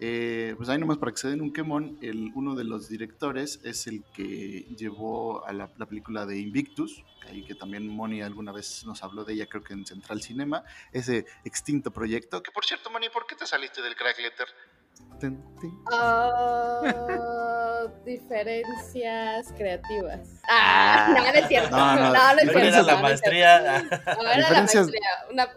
Eh, 0.01 0.55
pues 0.57 0.69
ahí 0.69 0.79
nomás 0.79 0.99
para 0.99 1.13
que 1.13 1.19
se 1.19 1.29
den 1.29 1.43
un 1.43 1.53
quemón, 1.53 1.99
el, 2.01 2.33
uno 2.35 2.55
de 2.55 2.65
los 2.65 2.89
directores 2.89 3.61
es 3.65 3.87
el 3.87 4.03
que 4.15 4.67
llevó 4.77 5.45
a 5.47 5.53
la, 5.53 5.69
película 5.69 6.25
de 6.25 6.39
Invictus, 6.39 7.05
ahí 7.29 7.45
que 7.45 7.55
también 7.55 7.87
Moni 7.87 8.23
alguna 8.23 8.51
vez 8.51 8.85
nos 8.87 9.03
habló 9.03 9.25
de 9.25 9.35
ella, 9.35 9.47
creo 9.47 9.63
que 9.63 9.75
en 9.75 9.85
Central 9.85 10.23
Cinema, 10.23 10.65
ese 10.93 11.27
extinto 11.45 11.91
proyecto. 11.91 12.43
Que 12.43 12.51
por 12.51 12.65
cierto, 12.65 12.91
Moni, 12.91 13.11
¿por 13.11 13.27
qué 13.27 13.37
te 13.37 13.47
saliste 13.47 13.83
del 13.83 13.95
Crack 13.95 14.19
Letter? 14.19 14.49
Oh, 15.93 16.83
diferencias 18.07 19.53
creativas. 19.57 20.41
Ah, 20.49 21.15
no, 21.15 21.23
no 21.23 21.29
es 21.29 21.49
cierto. 21.49 21.77
No, 21.77 21.97
no, 21.97 22.13
no, 22.13 22.39
es 22.39 22.51
cierto. 22.51 22.83
la 22.87 22.97
maestría. 23.03 23.83
diferencias, 24.37 24.89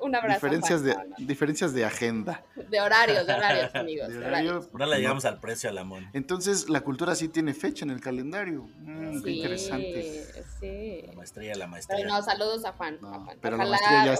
un 0.01 0.15
abrazo. 0.15 0.35
Diferencias 0.35 0.83
de, 0.83 0.95
diferencias 1.17 1.73
de 1.73 1.85
agenda. 1.85 2.43
De 2.69 2.81
horarios, 2.81 3.25
de 3.25 3.33
horarios, 3.33 3.73
amigos. 3.75 4.09
De 4.09 4.17
horarios. 4.17 4.73
No 4.73 4.85
le 4.85 4.97
llegamos 4.97 5.25
al 5.25 5.39
precio 5.39 5.69
al 5.69 5.77
amor. 5.77 6.03
Entonces, 6.13 6.69
la 6.69 6.81
cultura 6.81 7.15
sí 7.15 7.29
tiene 7.29 7.53
fecha 7.53 7.85
en 7.85 7.91
el 7.91 8.01
calendario. 8.01 8.67
Mm, 8.79 9.17
sí, 9.17 9.23
qué 9.23 9.31
interesante. 9.31 10.43
Sí. 10.59 11.03
La 11.07 11.13
maestría, 11.13 11.55
la 11.55 11.67
maestría. 11.67 11.97
Pero 11.97 12.09
no, 12.09 12.21
saludos 12.21 12.65
a 12.65 12.73
Juan. 12.73 12.99
Pero, 13.41 13.57
la 13.57 13.65
maestría 13.65 14.05
ya 14.05 14.15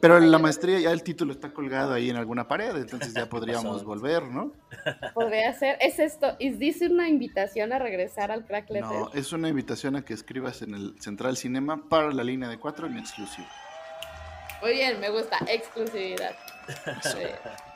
pero 0.00 0.18
la 0.18 0.38
maestría 0.38 0.80
ya 0.80 0.90
el 0.90 1.02
título 1.02 1.32
está 1.32 1.52
colgado 1.52 1.92
ahí 1.92 2.10
en 2.10 2.16
alguna 2.16 2.48
pared, 2.48 2.76
entonces 2.76 3.14
ya 3.14 3.28
podríamos 3.28 3.84
volver, 3.84 4.24
¿no? 4.24 4.52
Podría 5.14 5.52
ser. 5.52 5.78
¿Es 5.80 5.98
esto? 5.98 6.36
¿Es 6.38 6.58
dice 6.58 6.86
una 6.86 7.08
invitación 7.08 7.72
a 7.72 7.78
regresar 7.78 8.30
al 8.30 8.44
Crack 8.44 8.70
Letter? 8.70 8.90
No, 8.90 9.12
es 9.12 9.32
una 9.32 9.48
invitación 9.48 9.96
a 9.96 10.04
que 10.04 10.14
escribas 10.14 10.62
en 10.62 10.74
el 10.74 11.00
Central 11.00 11.36
Cinema 11.36 11.88
para 11.88 12.12
la 12.12 12.24
línea 12.24 12.48
de 12.48 12.58
cuatro 12.58 12.86
en 12.86 12.98
exclusivo. 12.98 13.46
Muy 14.60 14.72
bien, 14.72 14.98
me 15.00 15.10
gusta. 15.10 15.38
Exclusividad. 15.46 16.34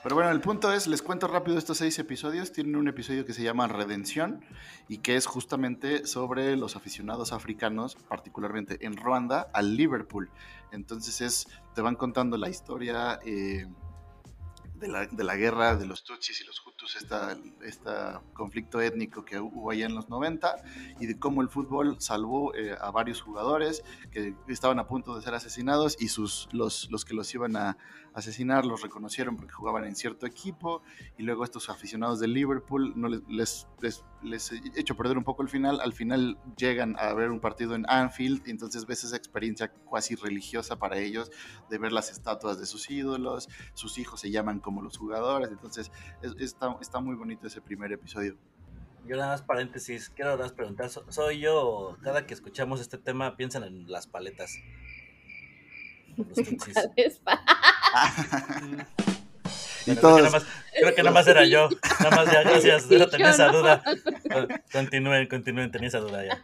Pero 0.02 0.14
bueno, 0.16 0.30
el 0.30 0.40
punto 0.40 0.72
es, 0.72 0.86
les 0.86 1.00
cuento 1.00 1.28
rápido 1.28 1.56
estos 1.56 1.78
seis 1.78 1.98
episodios. 1.98 2.52
Tienen 2.52 2.76
un 2.76 2.88
episodio 2.88 3.24
que 3.24 3.32
se 3.32 3.42
llama 3.42 3.68
Redención 3.68 4.44
y 4.88 4.98
que 4.98 5.16
es 5.16 5.26
justamente 5.26 6.06
sobre 6.06 6.56
los 6.56 6.76
aficionados 6.76 7.32
africanos, 7.32 7.96
particularmente 8.08 8.84
en 8.84 8.96
Ruanda, 8.96 9.48
al 9.52 9.76
Liverpool. 9.76 10.30
Entonces 10.72 11.20
es, 11.20 11.48
te 11.74 11.82
van 11.82 11.94
contando 11.94 12.36
la 12.36 12.48
historia 12.48 13.20
eh, 13.24 13.66
de 14.74 14.88
la, 14.88 15.06
de 15.06 15.24
la, 15.24 15.36
guerra 15.36 15.76
de 15.76 15.86
los 15.86 16.02
Tutsis 16.02 16.40
y 16.40 16.44
los 16.44 16.60
Hutus, 16.66 16.71
este 16.84 17.86
conflicto 18.32 18.80
étnico 18.80 19.24
que 19.24 19.38
hubo 19.38 19.70
allá 19.70 19.86
en 19.86 19.94
los 19.94 20.08
90, 20.08 20.56
y 21.00 21.06
de 21.06 21.18
cómo 21.18 21.42
el 21.42 21.48
fútbol 21.48 21.96
salvó 22.00 22.54
eh, 22.54 22.76
a 22.80 22.90
varios 22.90 23.20
jugadores 23.20 23.84
que 24.10 24.34
estaban 24.48 24.78
a 24.78 24.86
punto 24.86 25.16
de 25.16 25.22
ser 25.22 25.34
asesinados 25.34 25.96
y 26.00 26.08
sus, 26.08 26.48
los, 26.52 26.90
los 26.90 27.04
que 27.04 27.14
los 27.14 27.32
iban 27.34 27.56
a, 27.56 27.76
asesinar, 28.14 28.64
los 28.64 28.82
reconocieron 28.82 29.36
porque 29.36 29.52
jugaban 29.52 29.84
en 29.84 29.96
cierto 29.96 30.26
equipo 30.26 30.82
y 31.16 31.22
luego 31.22 31.44
estos 31.44 31.70
aficionados 31.70 32.20
de 32.20 32.28
Liverpool 32.28 32.92
no 32.96 33.08
les, 33.08 33.22
les, 33.28 33.66
les, 33.80 34.04
les 34.22 34.52
he 34.52 34.60
hecho 34.76 34.96
perder 34.96 35.18
un 35.18 35.24
poco 35.24 35.42
el 35.42 35.48
final, 35.48 35.80
al 35.80 35.92
final 35.92 36.38
llegan 36.56 36.96
a 36.98 37.12
ver 37.14 37.30
un 37.30 37.40
partido 37.40 37.74
en 37.74 37.84
Anfield 37.88 38.46
y 38.46 38.50
entonces 38.50 38.86
ves 38.86 39.04
esa 39.04 39.16
experiencia 39.16 39.72
cuasi 39.72 40.14
religiosa 40.14 40.78
para 40.78 40.98
ellos 40.98 41.30
de 41.70 41.78
ver 41.78 41.92
las 41.92 42.10
estatuas 42.10 42.58
de 42.58 42.66
sus 42.66 42.90
ídolos, 42.90 43.48
sus 43.74 43.98
hijos 43.98 44.20
se 44.20 44.30
llaman 44.30 44.60
como 44.60 44.82
los 44.82 44.98
jugadores, 44.98 45.50
entonces 45.50 45.90
está, 46.72 46.82
está 46.82 47.00
muy 47.00 47.14
bonito 47.14 47.46
ese 47.46 47.60
primer 47.60 47.92
episodio. 47.92 48.36
Yo 49.06 49.16
nada 49.16 49.32
más 49.32 49.42
paréntesis, 49.42 50.10
quiero 50.10 50.38
más 50.38 50.52
preguntar, 50.52 50.88
¿soy 50.88 51.40
yo, 51.40 51.96
cada 52.02 52.24
que 52.24 52.34
escuchamos 52.34 52.80
este 52.80 52.98
tema 52.98 53.36
piensan 53.36 53.64
en 53.64 53.90
las 53.90 54.06
paletas? 54.06 54.56
y 59.86 59.94
todos. 59.96 60.46
Creo 60.72 60.94
que, 60.94 61.02
nada 61.02 61.14
más, 61.14 61.26
era 61.26 61.44
yo. 61.44 61.68
Nada 62.00 62.16
más 62.16 62.32
ya, 62.32 62.42
gracias. 62.44 62.88
tenía 62.88 63.30
esa 63.30 63.48
duda. 63.48 63.82
Continúen, 64.72 65.28
continúen, 65.28 65.70
tenía 65.70 65.88
esa 65.88 65.98
duda 65.98 66.24
ya. 66.24 66.42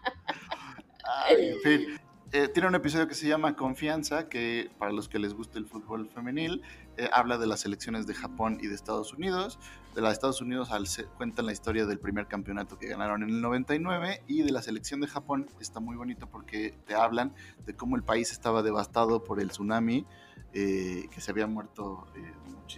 en 1.31 1.59
fin. 1.61 2.01
Eh, 2.31 2.47
tiene 2.49 2.69
un 2.69 2.75
episodio 2.75 3.09
que 3.09 3.15
se 3.15 3.27
llama 3.27 3.57
Confianza, 3.57 4.29
que 4.29 4.71
para 4.79 4.93
los 4.93 5.09
que 5.09 5.19
les 5.19 5.33
gusta 5.33 5.59
el 5.59 5.65
fútbol 5.65 6.11
femenil, 6.11 6.61
eh, 6.99 7.09
habla 7.11 7.39
de 7.39 7.47
las 7.47 7.65
elecciones 7.65 8.07
de 8.07 8.13
Japón 8.13 8.59
y 8.61 8.67
de 8.67 8.75
Estados 8.75 9.15
Unidos. 9.15 9.59
De 9.95 10.03
la 10.03 10.09
de 10.09 10.13
Estados 10.13 10.43
Unidos 10.43 10.71
al, 10.71 10.85
cuentan 11.17 11.47
la 11.47 11.53
historia 11.53 11.87
del 11.87 11.99
primer 11.99 12.27
campeonato 12.27 12.79
que 12.79 12.87
ganaron 12.87 13.23
en 13.23 13.31
el 13.31 13.41
99 13.41 14.25
y 14.27 14.43
de 14.43 14.53
la 14.53 14.61
selección 14.61 15.01
de 15.01 15.07
Japón 15.07 15.49
está 15.59 15.81
muy 15.81 15.97
bonito 15.97 16.29
porque 16.29 16.79
te 16.87 16.95
hablan 16.95 17.35
de 17.65 17.75
cómo 17.75 17.97
el 17.97 18.03
país 18.03 18.31
estaba 18.31 18.63
devastado 18.63 19.25
por 19.25 19.41
el 19.41 19.49
tsunami, 19.49 20.05
eh, 20.53 21.09
que 21.11 21.21
se 21.23 21.31
habían 21.31 21.55
muerto 21.55 22.07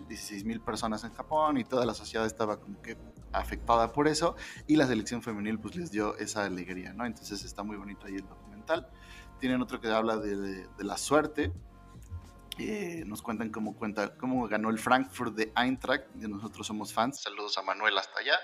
16 0.09 0.45
mil 0.45 0.61
personas 0.61 1.03
en 1.03 1.13
Japón 1.13 1.59
y 1.59 1.65
toda 1.65 1.85
la 1.85 1.95
sociedad 1.95 2.25
estaba 2.25 2.61
como 2.61 2.81
que 2.83 2.97
afectada 3.33 3.93
por 3.93 4.07
eso 4.07 4.37
y 4.69 4.77
la 4.77 4.87
selección 4.87 5.23
femenil 5.23 5.59
pues 5.59 5.75
les 5.75 5.91
dio 5.91 6.17
esa 6.19 6.45
alegría, 6.45 6.93
¿no? 6.93 7.05
Entonces 7.05 7.45
está 7.45 7.65
muy 7.65 7.77
bonito 7.77 8.07
ahí 8.07 8.15
el 8.15 8.27
documental. 8.27 8.89
Tienen 9.41 9.63
otro 9.63 9.81
que 9.81 9.89
habla 9.89 10.19
de, 10.19 10.67
la 10.79 10.97
suerte. 10.99 11.51
Eh, 12.59 13.05
nos 13.07 13.23
cuentan 13.23 13.51
cómo, 13.51 13.75
cuenta, 13.75 14.15
cómo 14.17 14.47
ganó 14.47 14.69
el 14.69 14.79
Frankfurt 14.79 15.35
de 15.35 15.51
Eintracht. 15.57 16.15
Nosotros 16.15 16.67
somos 16.67 16.93
fans. 16.93 17.23
Saludos 17.23 17.57
a 17.57 17.63
Manuel 17.63 17.97
hasta 17.97 18.21
allá. 18.21 18.39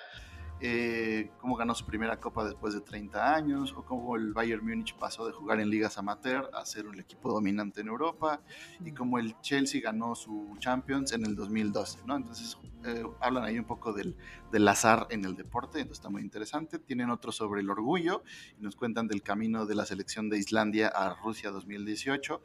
Eh, 0.60 1.30
cómo 1.38 1.54
ganó 1.56 1.74
su 1.74 1.84
primera 1.84 2.18
copa 2.18 2.44
después 2.44 2.72
de 2.72 2.80
30 2.80 3.34
años, 3.34 3.74
o 3.76 3.84
cómo 3.84 4.16
el 4.16 4.32
Bayern 4.32 4.64
Múnich 4.64 4.96
pasó 4.96 5.26
de 5.26 5.32
jugar 5.32 5.60
en 5.60 5.68
ligas 5.68 5.98
amateur 5.98 6.50
a 6.54 6.64
ser 6.64 6.86
un 6.86 6.98
equipo 6.98 7.32
dominante 7.32 7.82
en 7.82 7.88
Europa, 7.88 8.40
y 8.84 8.92
cómo 8.92 9.18
el 9.18 9.38
Chelsea 9.40 9.80
ganó 9.82 10.14
su 10.14 10.56
Champions 10.58 11.12
en 11.12 11.26
el 11.26 11.36
2012, 11.36 12.00
¿no? 12.06 12.16
Entonces 12.16 12.58
eh, 12.84 13.04
hablan 13.20 13.44
ahí 13.44 13.58
un 13.58 13.66
poco 13.66 13.92
del, 13.92 14.16
del, 14.50 14.66
azar 14.68 15.06
en 15.10 15.24
el 15.24 15.36
deporte, 15.36 15.80
entonces 15.80 15.98
está 15.98 16.08
muy 16.08 16.22
interesante. 16.22 16.78
Tienen 16.78 17.10
otro 17.10 17.32
sobre 17.32 17.60
el 17.60 17.68
orgullo, 17.68 18.22
y 18.58 18.62
nos 18.62 18.76
cuentan 18.76 19.08
del 19.08 19.22
camino 19.22 19.66
de 19.66 19.74
la 19.74 19.84
selección 19.84 20.30
de 20.30 20.38
Islandia 20.38 20.88
a 20.88 21.14
Rusia 21.14 21.50
2018 21.50 22.40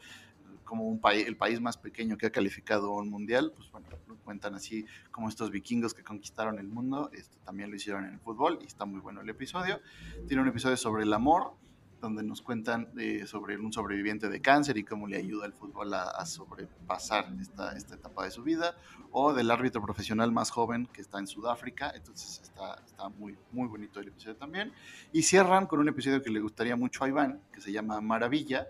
como 0.71 0.85
un 0.85 1.01
país, 1.01 1.27
el 1.27 1.35
país 1.35 1.59
más 1.59 1.75
pequeño 1.75 2.17
que 2.17 2.27
ha 2.27 2.31
calificado 2.31 2.93
un 2.93 3.09
mundial, 3.09 3.51
pues 3.53 3.69
bueno, 3.73 3.89
cuentan 4.23 4.55
así 4.55 4.85
como 5.11 5.27
estos 5.27 5.51
vikingos 5.51 5.93
que 5.93 6.01
conquistaron 6.01 6.59
el 6.59 6.69
mundo, 6.69 7.09
esto 7.11 7.37
también 7.43 7.69
lo 7.69 7.75
hicieron 7.75 8.05
en 8.05 8.13
el 8.13 8.19
fútbol 8.21 8.57
y 8.61 8.67
está 8.67 8.85
muy 8.85 9.01
bueno 9.01 9.19
el 9.19 9.27
episodio. 9.27 9.81
Tiene 10.29 10.41
un 10.41 10.47
episodio 10.47 10.77
sobre 10.77 11.03
el 11.03 11.11
amor, 11.11 11.55
donde 11.99 12.23
nos 12.23 12.41
cuentan 12.41 12.87
eh, 12.97 13.27
sobre 13.27 13.57
un 13.57 13.73
sobreviviente 13.73 14.29
de 14.29 14.39
cáncer 14.39 14.77
y 14.77 14.85
cómo 14.85 15.09
le 15.09 15.17
ayuda 15.17 15.45
el 15.45 15.51
fútbol 15.51 15.93
a, 15.93 16.25
sobrepasar 16.25 17.25
esta, 17.41 17.75
esta, 17.75 17.95
etapa 17.95 18.23
de 18.23 18.31
su 18.31 18.41
vida, 18.41 18.77
o 19.11 19.33
del 19.33 19.51
árbitro 19.51 19.81
profesional 19.81 20.31
más 20.31 20.51
joven 20.51 20.87
que 20.93 21.01
está 21.01 21.19
en 21.19 21.27
Sudáfrica, 21.27 21.91
entonces 21.93 22.39
está, 22.43 22.81
está 22.85 23.09
muy, 23.09 23.37
muy 23.51 23.67
bonito 23.67 23.99
el 23.99 24.07
episodio 24.07 24.37
también. 24.37 24.71
Y 25.11 25.23
cierran 25.23 25.65
con 25.65 25.81
un 25.81 25.89
episodio 25.89 26.21
que 26.21 26.29
le 26.29 26.39
gustaría 26.39 26.77
mucho 26.77 27.03
a 27.03 27.09
Iván, 27.09 27.41
que 27.51 27.59
se 27.59 27.73
llama 27.73 27.99
Maravilla, 27.99 28.69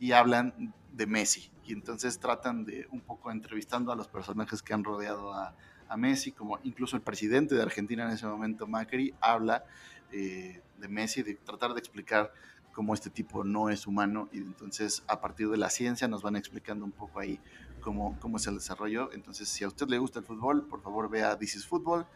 y 0.00 0.12
hablan 0.12 0.72
de 0.94 1.06
Messi. 1.06 1.50
Y 1.64 1.72
entonces 1.72 2.18
tratan 2.18 2.64
de 2.64 2.86
un 2.90 3.00
poco 3.00 3.30
entrevistando 3.30 3.92
a 3.92 3.96
los 3.96 4.08
personajes 4.08 4.62
que 4.62 4.74
han 4.74 4.84
rodeado 4.84 5.32
a, 5.32 5.54
Messi, 5.96 6.32
como 6.32 6.58
incluso 6.64 6.96
el 6.96 7.02
presidente 7.02 7.54
de 7.54 7.62
Argentina 7.62 8.04
en 8.04 8.10
ese 8.10 8.26
momento, 8.26 8.66
Macri, 8.66 9.14
habla 9.20 9.64
eh, 10.10 10.60
de 10.76 10.88
Messi, 10.88 11.22
de 11.22 11.36
tratar 11.36 11.72
de 11.72 11.78
explicar 11.78 12.32
cómo 12.72 12.94
este 12.94 13.10
tipo 13.10 13.44
no 13.44 13.70
es 13.70 13.86
humano 13.86 14.28
y 14.32 14.38
entonces 14.38 15.04
a 15.06 15.20
partir 15.20 15.48
de 15.50 15.56
la 15.56 15.70
ciencia 15.70 16.08
nos 16.08 16.22
van 16.22 16.34
explicando 16.34 16.84
un 16.84 16.90
poco 16.90 17.20
ahí 17.20 17.38
cómo, 17.80 18.18
cómo 18.18 18.38
es 18.38 18.46
el 18.48 18.54
desarrollo. 18.56 19.12
Entonces 19.12 19.48
si 19.48 19.62
a 19.62 19.68
usted 19.68 19.86
le 19.86 19.98
gusta 19.98 20.18
el 20.18 20.24
fútbol, 20.24 20.66
por 20.66 20.82
favor 20.82 21.08
vea 21.08 21.38
This 21.38 21.54
is 21.54 21.66
Football 21.66 22.06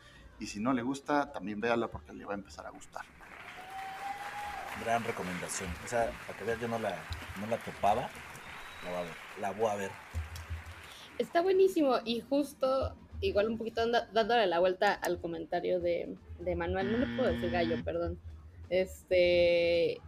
y 0.40 0.46
si 0.46 0.58
no 0.58 0.72
le 0.72 0.82
gusta, 0.82 1.30
también 1.30 1.60
véala 1.60 1.88
porque 1.88 2.12
le 2.12 2.24
va 2.24 2.32
a 2.32 2.36
empezar 2.36 2.66
a 2.66 2.70
gustar. 2.70 3.04
Gran 4.84 5.04
recomendación. 5.04 5.70
O 5.84 5.88
sea, 5.88 6.10
para 6.26 6.36
que 6.36 6.44
veas, 6.44 6.60
yo 6.60 6.66
no 6.66 6.80
la, 6.80 6.96
no 7.40 7.46
la 7.46 7.58
topaba 7.58 8.10
la 9.40 9.52
voy 9.52 9.66
a 9.66 9.74
ver. 9.76 9.90
Está 11.18 11.42
buenísimo 11.42 11.96
y 12.04 12.20
justo, 12.20 12.94
igual 13.20 13.48
un 13.48 13.58
poquito 13.58 13.82
dándole 14.12 14.46
la 14.46 14.60
vuelta 14.60 14.92
al 14.92 15.20
comentario 15.20 15.80
de, 15.80 16.16
Manuel, 16.56 16.92
no 16.92 16.98
le 16.98 17.16
puedo 17.16 17.32
decir 17.32 17.50
gallo, 17.50 17.76
mm. 17.78 17.84
perdón. 17.84 18.18
Este, 18.70 20.00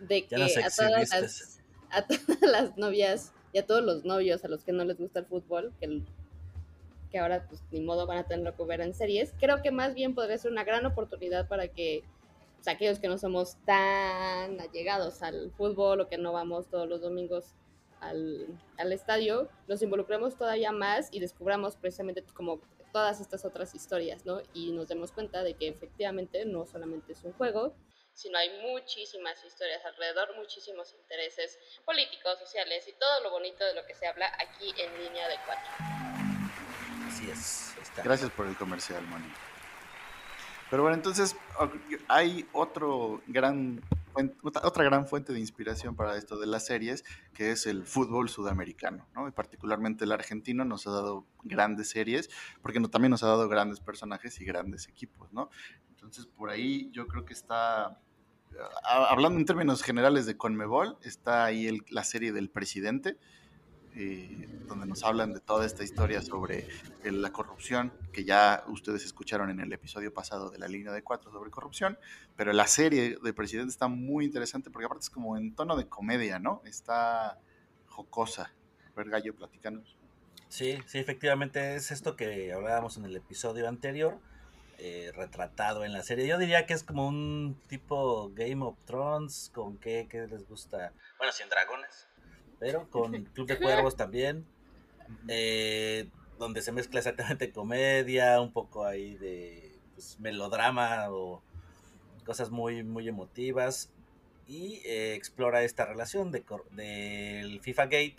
de 0.00 0.26
que 0.26 0.36
a, 0.36 0.70
todas 0.70 1.10
las, 1.10 1.60
a 1.90 2.06
todas 2.06 2.40
las 2.42 2.76
novias 2.76 3.32
y 3.52 3.58
a 3.58 3.66
todos 3.66 3.84
los 3.84 4.04
novios 4.04 4.44
a 4.44 4.48
los 4.48 4.64
que 4.64 4.72
no 4.72 4.84
les 4.84 4.98
gusta 4.98 5.20
el 5.20 5.26
fútbol, 5.26 5.72
que, 5.80 6.02
que 7.10 7.18
ahora 7.18 7.46
pues 7.48 7.62
ni 7.70 7.80
modo 7.80 8.06
van 8.06 8.18
a 8.18 8.24
tener 8.24 8.52
que 8.54 8.64
ver 8.64 8.80
en 8.80 8.94
series, 8.94 9.34
creo 9.38 9.62
que 9.62 9.70
más 9.70 9.94
bien 9.94 10.14
podría 10.14 10.38
ser 10.38 10.50
una 10.50 10.64
gran 10.64 10.84
oportunidad 10.86 11.48
para 11.48 11.68
que 11.68 12.02
aquellos 12.66 12.98
que 12.98 13.08
no 13.08 13.18
somos 13.18 13.56
tan 13.64 14.60
allegados 14.60 15.22
al 15.22 15.50
fútbol 15.52 16.00
o 16.00 16.08
que 16.08 16.18
no 16.18 16.32
vamos 16.32 16.68
todos 16.68 16.88
los 16.88 17.00
domingos 17.00 17.54
al, 18.00 18.92
estadio, 18.92 19.48
nos 19.66 19.82
involucremos 19.82 20.36
todavía 20.36 20.72
más 20.72 21.08
y 21.12 21.20
descubramos 21.20 21.76
precisamente 21.76 22.24
como 22.34 22.60
todas 22.92 23.20
estas 23.20 23.44
otras 23.44 23.74
historias, 23.74 24.24
¿no? 24.24 24.40
Y 24.54 24.72
nos 24.72 24.88
demos 24.88 25.12
cuenta 25.12 25.42
de 25.42 25.54
que 25.54 25.68
efectivamente 25.68 26.44
no 26.44 26.66
solamente 26.66 27.12
es 27.12 27.22
un 27.24 27.32
juego, 27.32 27.74
sino 28.14 28.38
hay 28.38 28.50
muchísimas 28.62 29.44
historias 29.44 29.84
alrededor, 29.84 30.36
muchísimos 30.36 30.92
intereses 30.94 31.58
políticos, 31.84 32.38
sociales 32.38 32.86
y 32.88 32.92
todo 32.92 33.22
lo 33.22 33.30
bonito 33.30 33.64
de 33.64 33.74
lo 33.74 33.86
que 33.86 33.94
se 33.94 34.06
habla 34.06 34.26
aquí 34.38 34.74
en 34.76 35.04
línea 35.04 35.28
de 35.28 35.36
cuatro. 35.46 35.70
Así 37.06 37.30
es. 37.30 37.74
Gracias 38.02 38.30
por 38.30 38.46
el 38.46 38.56
comercial, 38.56 39.02
Moni. 39.02 39.32
Pero 40.70 40.82
bueno, 40.82 40.96
entonces 40.96 41.34
hay 42.08 42.46
otro 42.52 43.22
gran 43.26 43.80
otra 44.42 44.84
gran 44.84 45.06
fuente 45.06 45.32
de 45.32 45.40
inspiración 45.40 45.96
para 45.96 46.16
esto 46.16 46.38
de 46.38 46.46
las 46.46 46.66
series, 46.66 47.04
que 47.32 47.50
es 47.52 47.66
el 47.66 47.84
fútbol 47.84 48.28
sudamericano, 48.28 49.08
¿no? 49.14 49.28
Y 49.28 49.32
particularmente 49.32 50.04
el 50.04 50.12
argentino 50.12 50.64
nos 50.64 50.86
ha 50.86 50.90
dado 50.90 51.26
grandes 51.44 51.90
series, 51.90 52.30
porque 52.62 52.80
no, 52.80 52.88
también 52.90 53.10
nos 53.10 53.22
ha 53.22 53.28
dado 53.28 53.48
grandes 53.48 53.80
personajes 53.80 54.40
y 54.40 54.44
grandes 54.44 54.88
equipos, 54.88 55.32
¿no? 55.32 55.50
Entonces, 55.90 56.26
por 56.26 56.50
ahí 56.50 56.90
yo 56.92 57.06
creo 57.06 57.24
que 57.24 57.32
está, 57.32 58.00
hablando 58.84 59.38
en 59.38 59.44
términos 59.44 59.82
generales 59.82 60.26
de 60.26 60.36
Conmebol, 60.36 60.96
está 61.02 61.44
ahí 61.44 61.80
la 61.90 62.04
serie 62.04 62.32
del 62.32 62.50
presidente, 62.50 63.18
eh, 63.94 64.48
donde 64.66 64.86
nos 64.86 65.02
hablan 65.02 65.32
de 65.32 65.40
toda 65.40 65.66
esta 65.66 65.82
historia 65.82 66.22
sobre 66.22 66.68
la 67.04 67.32
corrupción, 67.32 67.92
que 68.12 68.24
ya 68.24 68.62
ustedes 68.68 69.04
escucharon 69.04 69.50
en 69.50 69.60
el 69.60 69.72
episodio 69.72 70.12
pasado 70.12 70.50
de 70.50 70.58
la 70.58 70.68
línea 70.68 70.92
de 70.92 71.02
cuatro 71.02 71.32
sobre 71.32 71.50
corrupción, 71.50 71.98
pero 72.36 72.52
la 72.52 72.66
serie 72.66 73.18
de 73.22 73.32
Presidente 73.32 73.70
está 73.70 73.88
muy 73.88 74.26
interesante 74.26 74.70
porque 74.70 74.86
aparte 74.86 75.04
es 75.04 75.10
como 75.10 75.36
en 75.36 75.54
tono 75.54 75.76
de 75.76 75.88
comedia, 75.88 76.38
¿no? 76.38 76.62
Está 76.64 77.38
jocosa. 77.86 78.52
A 78.92 78.96
ver, 78.96 79.10
Gallo, 79.10 79.34
platicanos. 79.34 79.96
Sí, 80.48 80.78
sí, 80.86 80.98
efectivamente 80.98 81.74
es 81.74 81.90
esto 81.90 82.16
que 82.16 82.52
hablábamos 82.52 82.96
en 82.96 83.04
el 83.04 83.16
episodio 83.16 83.68
anterior, 83.68 84.18
eh, 84.78 85.12
retratado 85.14 85.84
en 85.84 85.92
la 85.92 86.02
serie. 86.02 86.26
Yo 86.26 86.38
diría 86.38 86.66
que 86.66 86.74
es 86.74 86.82
como 86.82 87.06
un 87.06 87.60
tipo 87.68 88.30
Game 88.34 88.64
of 88.64 88.76
Thrones, 88.84 89.50
con 89.54 89.78
qué, 89.78 90.06
qué 90.10 90.26
les 90.26 90.46
gusta. 90.48 90.92
Bueno, 91.18 91.32
sin 91.32 91.48
dragones 91.48 92.07
pero 92.58 92.88
con 92.90 93.24
Club 93.34 93.46
de 93.46 93.58
Cuervos 93.58 93.96
también, 93.96 94.44
eh, 95.28 96.08
donde 96.38 96.62
se 96.62 96.72
mezcla 96.72 97.00
exactamente 97.00 97.50
comedia, 97.50 98.40
un 98.40 98.52
poco 98.52 98.84
ahí 98.84 99.16
de 99.16 99.78
pues, 99.94 100.18
melodrama 100.20 101.10
o 101.10 101.42
cosas 102.24 102.50
muy, 102.50 102.82
muy 102.84 103.08
emotivas, 103.08 103.90
y 104.46 104.80
eh, 104.86 105.14
explora 105.14 105.62
esta 105.62 105.84
relación 105.84 106.32
del 106.32 106.44
de, 106.72 107.58
FIFA 107.62 107.84
Gate, 107.84 108.16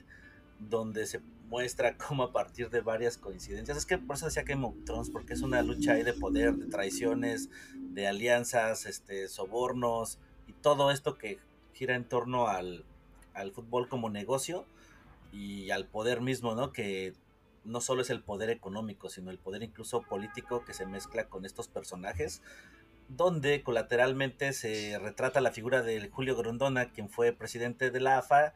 donde 0.59 1.05
se 1.07 1.21
muestra 1.49 1.97
cómo 1.97 2.23
a 2.23 2.31
partir 2.31 2.69
de 2.69 2.81
varias 2.81 3.17
coincidencias, 3.17 3.77
es 3.77 3.85
que 3.85 3.97
por 3.97 4.15
eso 4.15 4.25
decía 4.25 4.45
que 4.45 4.53
of 4.53 5.09
porque 5.11 5.33
es 5.33 5.41
una 5.41 5.63
lucha 5.63 5.93
ahí 5.93 6.03
de 6.03 6.13
poder, 6.13 6.53
de 6.55 6.67
traiciones, 6.67 7.49
de 7.73 8.07
alianzas, 8.07 8.85
este, 8.85 9.27
sobornos, 9.27 10.19
y 10.47 10.53
todo 10.53 10.91
esto 10.91 11.17
que 11.17 11.39
gira 11.73 11.95
en 11.95 12.03
torno 12.03 12.47
al, 12.47 12.85
al 13.33 13.51
fútbol 13.51 13.87
como 13.89 14.09
negocio 14.09 14.65
y 15.31 15.71
al 15.71 15.85
poder 15.85 16.21
mismo, 16.21 16.55
¿no? 16.55 16.71
Que 16.71 17.13
no 17.63 17.81
solo 17.81 18.01
es 18.01 18.09
el 18.09 18.21
poder 18.21 18.49
económico, 18.49 19.09
sino 19.09 19.31
el 19.31 19.37
poder 19.37 19.63
incluso 19.63 20.01
político 20.01 20.63
que 20.65 20.73
se 20.73 20.85
mezcla 20.85 21.25
con 21.25 21.45
estos 21.45 21.67
personajes, 21.67 22.41
donde 23.07 23.63
colateralmente 23.63 24.53
se 24.53 24.97
retrata 24.99 25.41
la 25.41 25.51
figura 25.51 25.81
de 25.81 26.09
Julio 26.09 26.35
Grondona, 26.35 26.91
quien 26.91 27.09
fue 27.09 27.33
presidente 27.33 27.91
de 27.91 27.99
la 27.99 28.19
AFA, 28.19 28.53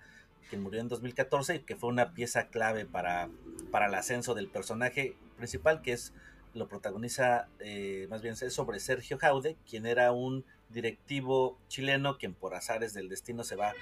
quien 0.50 0.62
murió 0.62 0.82
en 0.82 0.88
2014 0.88 1.56
y 1.56 1.60
que 1.60 1.76
fue 1.76 1.90
una 1.90 2.14
pieza 2.14 2.48
clave 2.48 2.86
para, 2.86 3.30
para 3.72 3.88
el 3.88 3.96
ascenso 3.96 4.36
del 4.36 4.50
personaje 4.50 5.16
principal, 5.38 5.82
que 5.82 5.94
es 5.94 6.14
lo 6.54 6.68
protagoniza, 6.68 7.48
eh, 7.60 8.08
más 8.10 8.22
bien 8.22 8.36
es 8.40 8.54
sobre 8.54 8.80
Sergio 8.80 9.18
Jaude, 9.18 9.58
quien 9.68 9.88
era 9.88 10.12
un 10.12 10.46
directivo 10.74 11.58
chileno 11.68 12.18
quien 12.18 12.34
por 12.34 12.56
azares 12.56 12.94
del 12.94 13.10
destino 13.10 13.44
se 13.44 13.56
va, 13.56 13.74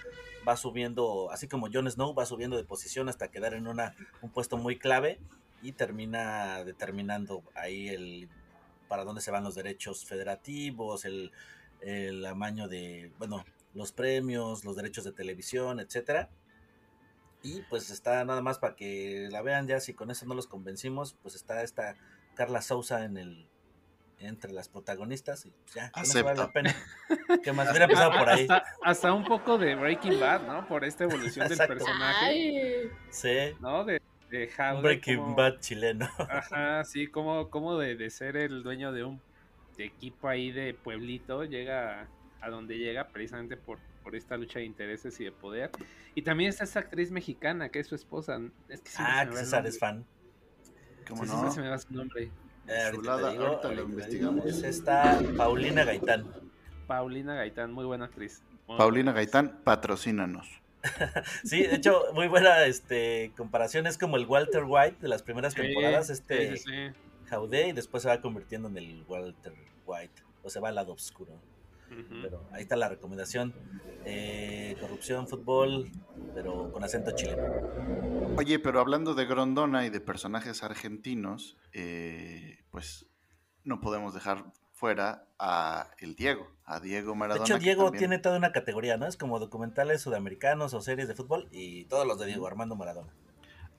va 0.47 0.57
subiendo, 0.57 1.31
así 1.31 1.47
como 1.47 1.69
Jon 1.71 1.89
Snow 1.89 2.13
va 2.13 2.25
subiendo 2.25 2.57
de 2.57 2.63
posición 2.63 3.09
hasta 3.09 3.29
quedar 3.29 3.53
en 3.53 3.67
una, 3.67 3.95
un 4.21 4.29
puesto 4.29 4.57
muy 4.57 4.77
clave 4.77 5.19
y 5.61 5.71
termina 5.71 6.63
determinando 6.63 7.43
ahí 7.55 7.89
el 7.89 8.29
para 8.87 9.05
dónde 9.05 9.21
se 9.21 9.31
van 9.31 9.45
los 9.45 9.55
derechos 9.55 10.05
federativos, 10.05 11.05
el, 11.05 11.31
el 11.79 12.25
amaño 12.25 12.67
de, 12.67 13.13
bueno, 13.17 13.45
los 13.73 13.93
premios, 13.93 14.65
los 14.65 14.75
derechos 14.75 15.05
de 15.05 15.13
televisión, 15.13 15.79
etcétera. 15.79 16.29
Y 17.41 17.61
pues 17.63 17.89
está 17.89 18.23
nada 18.25 18.41
más 18.41 18.59
para 18.59 18.75
que 18.75 19.29
la 19.31 19.41
vean 19.41 19.67
ya, 19.67 19.79
si 19.79 19.93
con 19.93 20.11
eso 20.11 20.25
no 20.25 20.35
los 20.35 20.47
convencimos, 20.47 21.15
pues 21.23 21.35
está 21.35 21.63
esta 21.63 21.95
Carla 22.35 22.61
Sousa 22.61 23.05
en 23.05 23.17
el 23.17 23.47
entre 24.21 24.51
las 24.51 24.69
protagonistas 24.69 25.45
y 25.45 25.51
pues, 25.51 25.73
ya, 25.73 25.91
no 25.95 26.23
vale 26.23 26.39
la 26.39 26.51
pena. 26.51 26.75
Que 27.43 27.51
más 27.53 27.69
hubiera 27.69 27.85
empezado 27.85 28.11
por 28.11 28.29
ahí. 28.29 28.47
Hasta, 28.83 29.13
un 29.13 29.23
poco 29.23 29.57
de 29.57 29.75
Breaking 29.75 30.19
Bad, 30.19 30.45
¿no? 30.47 30.67
Por 30.67 30.83
esta 30.83 31.05
evolución 31.05 31.47
del 31.47 31.57
personaje. 31.57 32.91
Sí. 33.09 33.55
¿No? 33.59 33.83
De, 33.83 34.01
de 34.29 34.49
Breaking 34.81 35.35
Bad 35.35 35.59
chileno. 35.59 36.09
Ajá, 36.29 36.83
sí, 36.83 37.07
como, 37.07 37.49
como 37.49 37.77
de, 37.77 37.95
de, 37.95 38.09
ser 38.09 38.37
el 38.37 38.63
dueño 38.63 38.91
de 38.91 39.03
un 39.03 39.21
equipo 39.77 40.27
ahí 40.27 40.51
de 40.51 40.73
pueblito, 40.73 41.43
llega 41.43 42.07
a, 42.41 42.49
donde 42.49 42.77
llega 42.77 43.07
precisamente 43.07 43.57
por, 43.57 43.79
por 44.03 44.15
esta 44.15 44.37
lucha 44.37 44.59
de 44.59 44.65
intereses 44.65 45.19
y 45.19 45.25
de 45.25 45.31
poder. 45.31 45.71
Y 46.15 46.21
también 46.21 46.49
está 46.49 46.65
esa 46.65 46.79
actriz 46.79 47.11
mexicana 47.11 47.69
que 47.69 47.79
es 47.79 47.87
su 47.87 47.95
esposa. 47.95 48.39
Es 48.69 48.81
que 48.81 48.91
ah, 48.97 49.27
César 49.31 49.65
es 49.65 49.79
fan. 49.79 50.05
¿Cómo 51.07 51.25
no? 51.25 51.51
se 51.51 51.61
me 51.61 51.69
va 51.69 51.77
su 51.77 51.93
nombre. 51.93 52.31
Eh, 52.67 52.91
Chulada, 52.93 53.31
digo, 53.31 53.45
ahorita 53.45 53.71
lo 53.71 53.83
investigamos. 53.83 54.45
Es 54.45 54.63
esta 54.63 55.19
Paulina 55.37 55.83
Gaitán. 55.83 56.25
Paulina 56.87 57.35
Gaitán, 57.35 57.71
muy 57.73 57.85
buena 57.85 58.05
actriz. 58.05 58.41
Muy 58.67 58.77
Paulina 58.77 59.11
buena 59.11 59.21
actriz. 59.21 59.33
Gaitán, 59.33 59.63
patrocínanos. 59.63 60.47
Sí, 61.43 61.63
de 61.63 61.75
hecho, 61.75 62.01
muy 62.13 62.27
buena 62.27 62.65
este, 62.65 63.31
comparación. 63.37 63.87
Es 63.87 63.97
como 63.97 64.17
el 64.17 64.25
Walter 64.25 64.63
White 64.65 64.97
de 64.99 65.07
las 65.07 65.21
primeras 65.21 65.53
Sí, 65.53 65.61
temporadas, 65.61 66.09
este 66.09 66.57
sí, 66.57 66.63
sí, 66.65 66.69
sí. 66.69 66.95
Jaude, 67.27 67.67
y 67.67 67.71
después 67.71 68.03
se 68.03 68.09
va 68.09 68.19
convirtiendo 68.21 68.67
en 68.67 68.77
el 68.77 69.03
Walter 69.07 69.53
White. 69.85 70.23
O 70.43 70.49
se 70.49 70.59
va 70.59 70.69
al 70.69 70.75
lado 70.75 70.93
oscuro. 70.93 71.39
Pero 72.21 72.47
ahí 72.51 72.63
está 72.63 72.75
la 72.75 72.89
recomendación. 72.89 73.53
Eh, 74.05 74.75
corrupción, 74.79 75.27
fútbol, 75.27 75.91
pero 76.33 76.71
con 76.71 76.83
acento 76.83 77.11
chileno. 77.11 77.43
Oye, 78.37 78.57
pero 78.59 78.79
hablando 78.79 79.13
de 79.13 79.25
Grondona 79.25 79.85
y 79.85 79.89
de 79.89 79.99
personajes 79.99 80.63
argentinos, 80.63 81.57
eh, 81.73 82.63
pues 82.71 83.05
no 83.63 83.81
podemos 83.81 84.13
dejar 84.13 84.45
fuera 84.73 85.27
a 85.37 85.91
el 85.99 86.15
Diego, 86.15 86.47
a 86.65 86.79
Diego 86.79 87.11
De 87.11 87.17
Maradona. 87.17 87.45
hecho, 87.45 87.55
que 87.55 87.65
Diego 87.65 87.83
también- 87.85 87.99
tiene 87.99 88.17
toda 88.19 88.37
una 88.37 88.51
categoría, 88.51 88.97
¿no? 88.97 89.05
Es 89.05 89.17
como 89.17 89.37
documentales 89.39 90.01
sudamericanos 90.01 90.73
o 90.73 90.81
series 90.81 91.07
de 91.07 91.13
fútbol 91.13 91.47
y 91.51 91.85
todos 91.85 92.07
los 92.07 92.17
de 92.17 92.25
Diego 92.25 92.47
Armando 92.47 92.75
Maradona. 92.75 93.13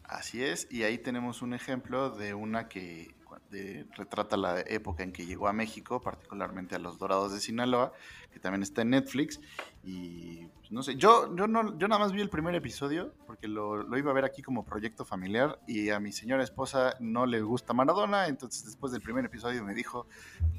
Así 0.04 0.44
es, 0.44 0.68
y 0.70 0.84
ahí 0.84 0.98
tenemos 0.98 1.42
un 1.42 1.54
ejemplo 1.54 2.10
de 2.10 2.34
una 2.34 2.68
que 2.68 3.14
de- 3.52 3.86
retrata 3.96 4.36
la 4.36 4.60
época 4.60 5.04
en 5.04 5.12
que 5.12 5.26
llegó 5.26 5.46
a 5.46 5.52
México, 5.52 6.00
particularmente 6.00 6.74
a 6.74 6.78
los 6.80 6.98
Dorados 6.98 7.32
de 7.32 7.40
Sinaloa, 7.40 7.92
que 8.32 8.40
también 8.40 8.62
está 8.62 8.82
en 8.82 8.90
Netflix. 8.90 9.40
Y 9.84 10.46
pues, 10.46 10.72
no 10.72 10.82
sé, 10.82 10.96
yo, 10.96 11.34
yo, 11.36 11.46
no, 11.46 11.78
yo 11.78 11.88
nada 11.88 12.00
más 12.00 12.12
vi 12.12 12.20
el 12.20 12.28
primer 12.28 12.54
episodio, 12.54 13.12
porque 13.26 13.48
lo, 13.48 13.82
lo 13.82 13.98
iba 13.98 14.10
a 14.10 14.14
ver 14.14 14.24
aquí 14.24 14.42
como 14.42 14.64
proyecto 14.64 15.04
familiar, 15.04 15.58
y 15.66 15.90
a 15.90 16.00
mi 16.00 16.12
señora 16.12 16.42
esposa 16.42 16.94
no 17.00 17.26
le 17.26 17.40
gusta 17.40 17.72
Maradona, 17.72 18.28
entonces 18.28 18.64
después 18.64 18.92
del 18.92 19.02
primer 19.02 19.24
episodio 19.24 19.64
me 19.64 19.74
dijo, 19.74 20.06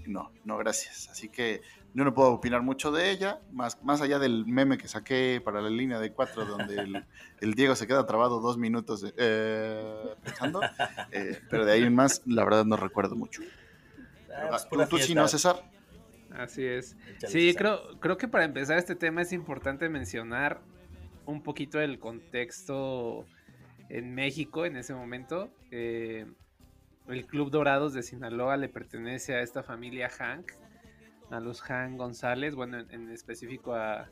no, 0.05 0.31
no, 0.45 0.57
gracias. 0.57 1.09
Así 1.09 1.29
que 1.29 1.61
yo 1.93 2.03
no 2.03 2.13
puedo 2.13 2.31
opinar 2.31 2.61
mucho 2.61 2.91
de 2.91 3.11
ella, 3.11 3.39
más, 3.51 3.81
más 3.83 4.01
allá 4.01 4.19
del 4.19 4.45
meme 4.45 4.77
que 4.77 4.87
saqué 4.87 5.41
para 5.43 5.61
la 5.61 5.69
línea 5.69 5.99
de 5.99 6.11
cuatro, 6.11 6.45
donde 6.45 6.75
el, 6.75 7.05
el 7.39 7.53
Diego 7.53 7.75
se 7.75 7.87
queda 7.87 8.05
trabado 8.05 8.39
dos 8.39 8.57
minutos 8.57 9.05
eh, 9.17 10.15
pensando. 10.23 10.61
eh, 11.11 11.39
pero 11.49 11.65
de 11.65 11.71
ahí 11.71 11.83
en 11.83 11.95
más, 11.95 12.21
la 12.25 12.43
verdad 12.43 12.65
no 12.65 12.77
recuerdo 12.77 13.15
mucho. 13.15 13.41
Ah, 14.35 14.47
pues, 14.49 14.63
¿Tú, 14.63 14.69
pura 14.69 14.87
tú 14.87 14.97
sí 14.97 15.13
no, 15.13 15.27
César? 15.27 15.63
Así 16.33 16.65
es. 16.65 16.97
Sí, 17.27 17.53
creo, 17.55 17.99
creo 17.99 18.17
que 18.17 18.27
para 18.27 18.45
empezar 18.45 18.77
este 18.77 18.95
tema 18.95 19.21
es 19.21 19.31
importante 19.33 19.87
mencionar 19.89 20.61
un 21.25 21.41
poquito 21.43 21.79
el 21.79 21.99
contexto 21.99 23.25
en 23.89 24.13
México 24.15 24.65
en 24.65 24.75
ese 24.77 24.93
momento. 24.93 25.51
Eh, 25.71 26.25
el 27.07 27.25
Club 27.25 27.51
Dorados 27.51 27.93
de 27.93 28.01
Sinaloa 28.01 28.57
le 28.57 28.69
pertenece 28.69 29.35
a 29.35 29.41
esta 29.41 29.61
familia 29.63 30.09
Hank, 30.09 30.51
a 31.29 31.39
los 31.39 31.69
Han 31.69 31.97
González, 31.97 32.55
bueno, 32.55 32.79
en, 32.79 32.91
en 32.91 33.09
específico 33.09 33.75
a, 33.75 34.09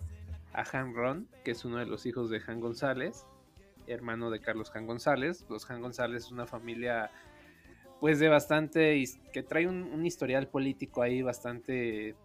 a 0.54 0.64
Han 0.74 0.94
Ron, 0.94 1.28
que 1.44 1.52
es 1.52 1.66
uno 1.66 1.78
de 1.78 1.86
los 1.86 2.06
hijos 2.06 2.30
de 2.30 2.42
Han 2.46 2.60
González, 2.60 3.26
hermano 3.88 4.30
de 4.30 4.40
Carlos 4.40 4.72
Han 4.76 4.86
González. 4.86 5.46
Los 5.50 5.70
Han 5.70 5.82
González 5.82 6.26
es 6.26 6.32
una 6.32 6.46
familia 6.46 7.10
pues 8.02 8.18
de 8.18 8.30
bastante, 8.30 9.04
que 9.32 9.44
trae 9.44 9.68
un, 9.68 10.04
historial 10.04 10.48
político 10.48 11.04
ahí 11.04 11.22
bastante, 11.22 12.16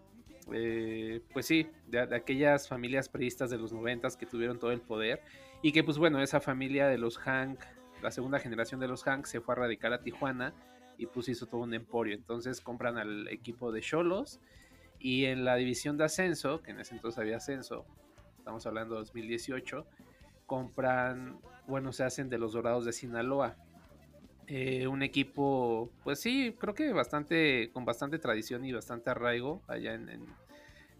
eh, 0.50 1.20
pues 1.34 1.44
sí, 1.44 1.68
de, 1.86 2.06
de 2.06 2.16
aquellas 2.16 2.66
familias 2.66 3.10
periodistas 3.10 3.50
de 3.50 3.58
los 3.58 3.74
noventas 3.74 4.16
que 4.16 4.24
tuvieron 4.24 4.58
todo 4.58 4.72
el 4.72 4.80
poder 4.80 5.20
y 5.60 5.72
que 5.72 5.84
pues 5.84 5.98
bueno, 5.98 6.22
esa 6.22 6.40
familia 6.40 6.88
de 6.88 6.96
los 6.96 7.18
Hank, 7.18 7.60
la 8.02 8.10
segunda 8.10 8.38
generación 8.38 8.80
de 8.80 8.88
los 8.88 9.04
Hank 9.04 9.26
se 9.26 9.42
fue 9.42 9.54
a 9.54 9.58
radicar 9.58 9.92
a 9.92 10.00
Tijuana 10.00 10.54
y 10.96 11.04
pues 11.04 11.28
hizo 11.28 11.44
todo 11.44 11.60
un 11.60 11.74
emporio, 11.74 12.14
entonces 12.14 12.62
compran 12.62 12.96
al 12.96 13.28
equipo 13.28 13.70
de 13.70 13.82
Cholos 13.82 14.40
y 14.98 15.26
en 15.26 15.44
la 15.44 15.56
división 15.56 15.98
de 15.98 16.04
ascenso, 16.04 16.62
que 16.62 16.70
en 16.70 16.80
ese 16.80 16.94
entonces 16.94 17.18
había 17.18 17.36
ascenso, 17.36 17.84
estamos 18.38 18.66
hablando 18.66 18.94
de 18.94 19.00
2018, 19.00 19.86
compran, 20.46 21.38
bueno, 21.66 21.92
se 21.92 22.02
hacen 22.02 22.30
de 22.30 22.38
los 22.38 22.54
Dorados 22.54 22.86
de 22.86 22.94
Sinaloa, 22.94 23.58
eh, 24.46 24.86
un 24.86 25.02
equipo, 25.02 25.90
pues 26.04 26.20
sí, 26.20 26.54
creo 26.58 26.74
que 26.74 26.92
bastante, 26.92 27.70
con 27.72 27.84
bastante 27.84 28.18
tradición 28.18 28.64
y 28.64 28.72
bastante 28.72 29.10
arraigo 29.10 29.62
allá 29.66 29.94
en, 29.94 30.08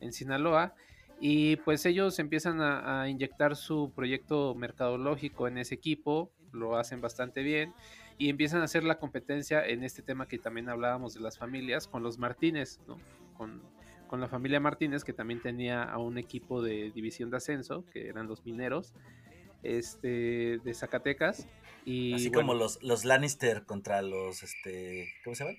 en- 0.01 0.13
Sinaloa. 0.13 0.75
Y 1.21 1.57
pues 1.57 1.87
ellos 1.87 2.19
empiezan 2.19 2.61
a, 2.61 3.09
inyectar 3.09 3.57
su 3.57 3.93
proyecto 3.95 4.55
mercadológico 4.55 5.49
en 5.49 5.59
ese 5.59 5.75
equipo, 5.75 6.31
lo 6.53 6.77
hacen 6.77 7.01
bastante 7.01 7.43
bien 7.43 7.73
y 8.19 8.29
empiezan 8.29 8.61
a 8.61 8.65
hacer 8.65 8.85
la 8.85 8.99
competencia 8.99 9.67
en 9.67 9.83
este 9.83 10.03
tema 10.03 10.29
que 10.29 10.39
también 10.39 10.69
hablábamos 10.69 11.15
de 11.15 11.21
las 11.21 11.39
familias 11.39 11.89
con 11.89 12.03
los 12.03 12.19
Martínez. 12.19 12.81
Con, 13.37 13.63
con 14.07 14.21
la 14.21 14.29
familia 14.29 14.61
Martínez 14.61 15.05
que 15.05 15.13
también 15.13 15.41
tenía 15.41 15.83
a 15.83 15.99
un 15.99 16.19
equipo 16.19 16.63
de 16.63 16.91
división 16.93 17.31
de 17.31 17.39
ascenso, 17.39 17.85
que 17.93 18.09
eran 18.09 18.27
los 18.29 18.45
mineros, 18.45 18.95
este, 19.63 20.59
de 20.63 20.75
Zacatecas. 20.75 21.49
Y 21.87 22.13
Así 22.15 22.29
bueno, 22.31 22.49
como 22.49 22.59
los, 22.59 22.83
los 22.83 23.05
Lannister 23.05 23.65
contra 23.65 24.03
los, 24.03 24.43
este, 24.43 25.15
¿cómo 25.23 25.37
se 25.37 25.45
llaman? 25.45 25.57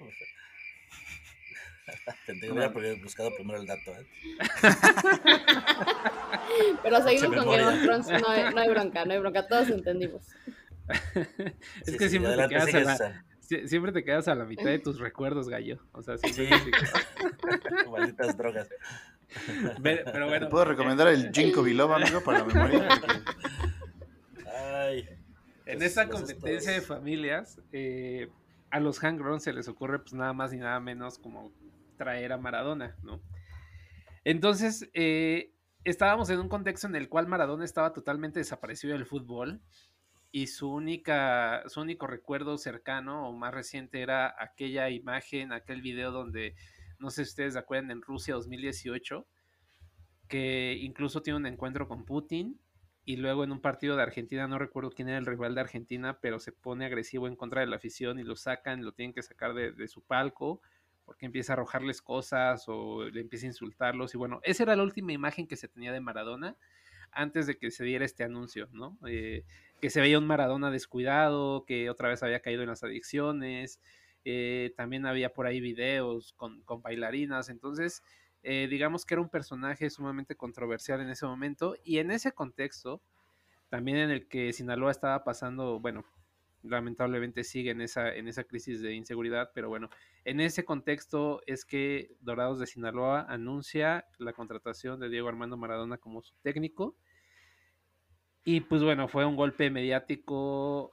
Tendría 2.26 2.52
que 2.52 2.64
haber 2.64 3.00
buscado 3.00 3.32
primero 3.36 3.60
el 3.60 3.66
dato, 3.68 3.92
¿eh? 3.92 4.04
Pero 6.82 7.00
seguimos 7.00 7.28
con 7.28 7.46
Game 7.46 7.64
of. 7.64 7.80
Thrones, 7.84 8.08
no 8.08 8.28
hay, 8.28 8.52
no 8.52 8.60
hay 8.60 8.70
bronca, 8.70 9.04
no 9.04 9.12
hay 9.12 9.20
bronca, 9.20 9.46
todos 9.46 9.70
entendimos. 9.70 10.26
es 11.86 11.96
que 11.96 12.08
sí, 12.08 12.18
siempre, 12.18 12.36
te 12.36 12.48
quedas 12.48 12.74
a 12.74 12.80
la, 12.80 13.24
siempre 13.68 13.92
te 13.92 14.02
quedas 14.02 14.26
a 14.26 14.34
la 14.34 14.46
mitad 14.46 14.64
de 14.64 14.80
tus 14.80 14.98
recuerdos, 14.98 15.48
gallo. 15.48 15.78
O 15.92 16.02
sea, 16.02 16.18
siempre 16.18 16.58
Sí. 16.58 16.72
Malditas 17.88 18.36
drogas. 18.36 18.68
Pero 19.80 20.10
¿Te 20.10 20.24
bueno, 20.24 20.48
puedo 20.48 20.64
recomendar 20.64 21.06
el 21.06 21.30
Ginkgo 21.30 21.62
biloba, 21.62 21.94
amigo, 21.96 22.20
para 22.24 22.40
la 22.40 22.46
memoria? 22.46 22.88
Ay. 24.44 25.17
En 25.68 25.82
esta 25.82 26.04
los 26.04 26.20
competencia 26.20 26.72
de 26.72 26.80
familias, 26.80 27.60
eh, 27.72 28.28
a 28.70 28.80
los 28.80 29.02
Hangron 29.02 29.40
se 29.40 29.52
les 29.52 29.68
ocurre 29.68 29.98
pues 29.98 30.14
nada 30.14 30.32
más 30.32 30.52
y 30.52 30.56
nada 30.56 30.80
menos 30.80 31.18
como 31.18 31.52
traer 31.96 32.32
a 32.32 32.38
Maradona, 32.38 32.96
¿no? 33.02 33.20
Entonces, 34.24 34.88
eh, 34.94 35.52
estábamos 35.84 36.30
en 36.30 36.40
un 36.40 36.48
contexto 36.48 36.86
en 36.86 36.96
el 36.96 37.08
cual 37.08 37.26
Maradona 37.26 37.64
estaba 37.64 37.92
totalmente 37.92 38.40
desaparecido 38.40 38.94
del 38.94 39.06
fútbol 39.06 39.60
y 40.30 40.48
su 40.48 40.70
única, 40.70 41.62
su 41.68 41.80
único 41.80 42.06
recuerdo 42.06 42.58
cercano 42.58 43.28
o 43.28 43.32
más 43.32 43.54
reciente 43.54 44.02
era 44.02 44.34
aquella 44.38 44.90
imagen, 44.90 45.52
aquel 45.52 45.80
video 45.80 46.12
donde, 46.12 46.54
no 46.98 47.10
sé 47.10 47.24
si 47.24 47.30
ustedes 47.30 47.54
se 47.54 47.58
acuerdan, 47.58 47.90
en 47.90 48.02
Rusia 48.02 48.34
2018, 48.34 49.26
que 50.28 50.78
incluso 50.80 51.22
tiene 51.22 51.38
un 51.38 51.46
encuentro 51.46 51.88
con 51.88 52.04
Putin 52.04 52.60
y 53.08 53.16
luego 53.16 53.42
en 53.42 53.52
un 53.52 53.62
partido 53.62 53.96
de 53.96 54.02
Argentina, 54.02 54.46
no 54.48 54.58
recuerdo 54.58 54.90
quién 54.90 55.08
era 55.08 55.16
el 55.16 55.24
rival 55.24 55.54
de 55.54 55.62
Argentina, 55.62 56.18
pero 56.20 56.38
se 56.38 56.52
pone 56.52 56.84
agresivo 56.84 57.26
en 57.26 57.36
contra 57.36 57.62
de 57.62 57.66
la 57.66 57.76
afición 57.76 58.18
y 58.18 58.22
lo 58.22 58.36
sacan, 58.36 58.84
lo 58.84 58.92
tienen 58.92 59.14
que 59.14 59.22
sacar 59.22 59.54
de, 59.54 59.72
de 59.72 59.88
su 59.88 60.02
palco 60.02 60.60
porque 61.06 61.24
empieza 61.24 61.52
a 61.52 61.54
arrojarles 61.54 62.02
cosas 62.02 62.64
o 62.66 63.08
le 63.08 63.22
empieza 63.22 63.46
a 63.46 63.48
insultarlos. 63.48 64.12
Y 64.14 64.18
bueno, 64.18 64.40
esa 64.42 64.64
era 64.64 64.76
la 64.76 64.82
última 64.82 65.14
imagen 65.14 65.46
que 65.46 65.56
se 65.56 65.68
tenía 65.68 65.90
de 65.90 66.02
Maradona 66.02 66.58
antes 67.10 67.46
de 67.46 67.56
que 67.56 67.70
se 67.70 67.82
diera 67.82 68.04
este 68.04 68.24
anuncio, 68.24 68.68
¿no? 68.72 68.98
Eh, 69.06 69.46
que 69.80 69.88
se 69.88 70.02
veía 70.02 70.18
un 70.18 70.26
Maradona 70.26 70.70
descuidado, 70.70 71.64
que 71.64 71.88
otra 71.88 72.10
vez 72.10 72.22
había 72.22 72.40
caído 72.40 72.60
en 72.60 72.68
las 72.68 72.84
adicciones, 72.84 73.80
eh, 74.26 74.74
también 74.76 75.06
había 75.06 75.32
por 75.32 75.46
ahí 75.46 75.62
videos 75.62 76.34
con, 76.34 76.60
con 76.64 76.82
bailarinas, 76.82 77.48
entonces 77.48 78.02
eh, 78.50 78.66
digamos 78.66 79.04
que 79.04 79.12
era 79.12 79.20
un 79.20 79.28
personaje 79.28 79.90
sumamente 79.90 80.34
controversial 80.34 81.02
en 81.02 81.10
ese 81.10 81.26
momento 81.26 81.76
y 81.84 81.98
en 81.98 82.10
ese 82.10 82.32
contexto, 82.32 83.02
también 83.68 83.98
en 83.98 84.10
el 84.10 84.26
que 84.26 84.54
Sinaloa 84.54 84.90
estaba 84.90 85.22
pasando, 85.22 85.78
bueno, 85.80 86.06
lamentablemente 86.62 87.44
sigue 87.44 87.72
en 87.72 87.82
esa, 87.82 88.10
en 88.14 88.26
esa 88.26 88.44
crisis 88.44 88.80
de 88.80 88.94
inseguridad, 88.94 89.50
pero 89.54 89.68
bueno, 89.68 89.90
en 90.24 90.40
ese 90.40 90.64
contexto 90.64 91.42
es 91.46 91.66
que 91.66 92.16
Dorados 92.20 92.58
de 92.58 92.66
Sinaloa 92.66 93.26
anuncia 93.28 94.06
la 94.16 94.32
contratación 94.32 94.98
de 94.98 95.10
Diego 95.10 95.28
Armando 95.28 95.58
Maradona 95.58 95.98
como 95.98 96.22
su 96.22 96.34
técnico. 96.40 96.96
Y 98.44 98.62
pues 98.62 98.82
bueno, 98.82 99.08
fue 99.08 99.26
un 99.26 99.36
golpe 99.36 99.68
mediático 99.68 100.90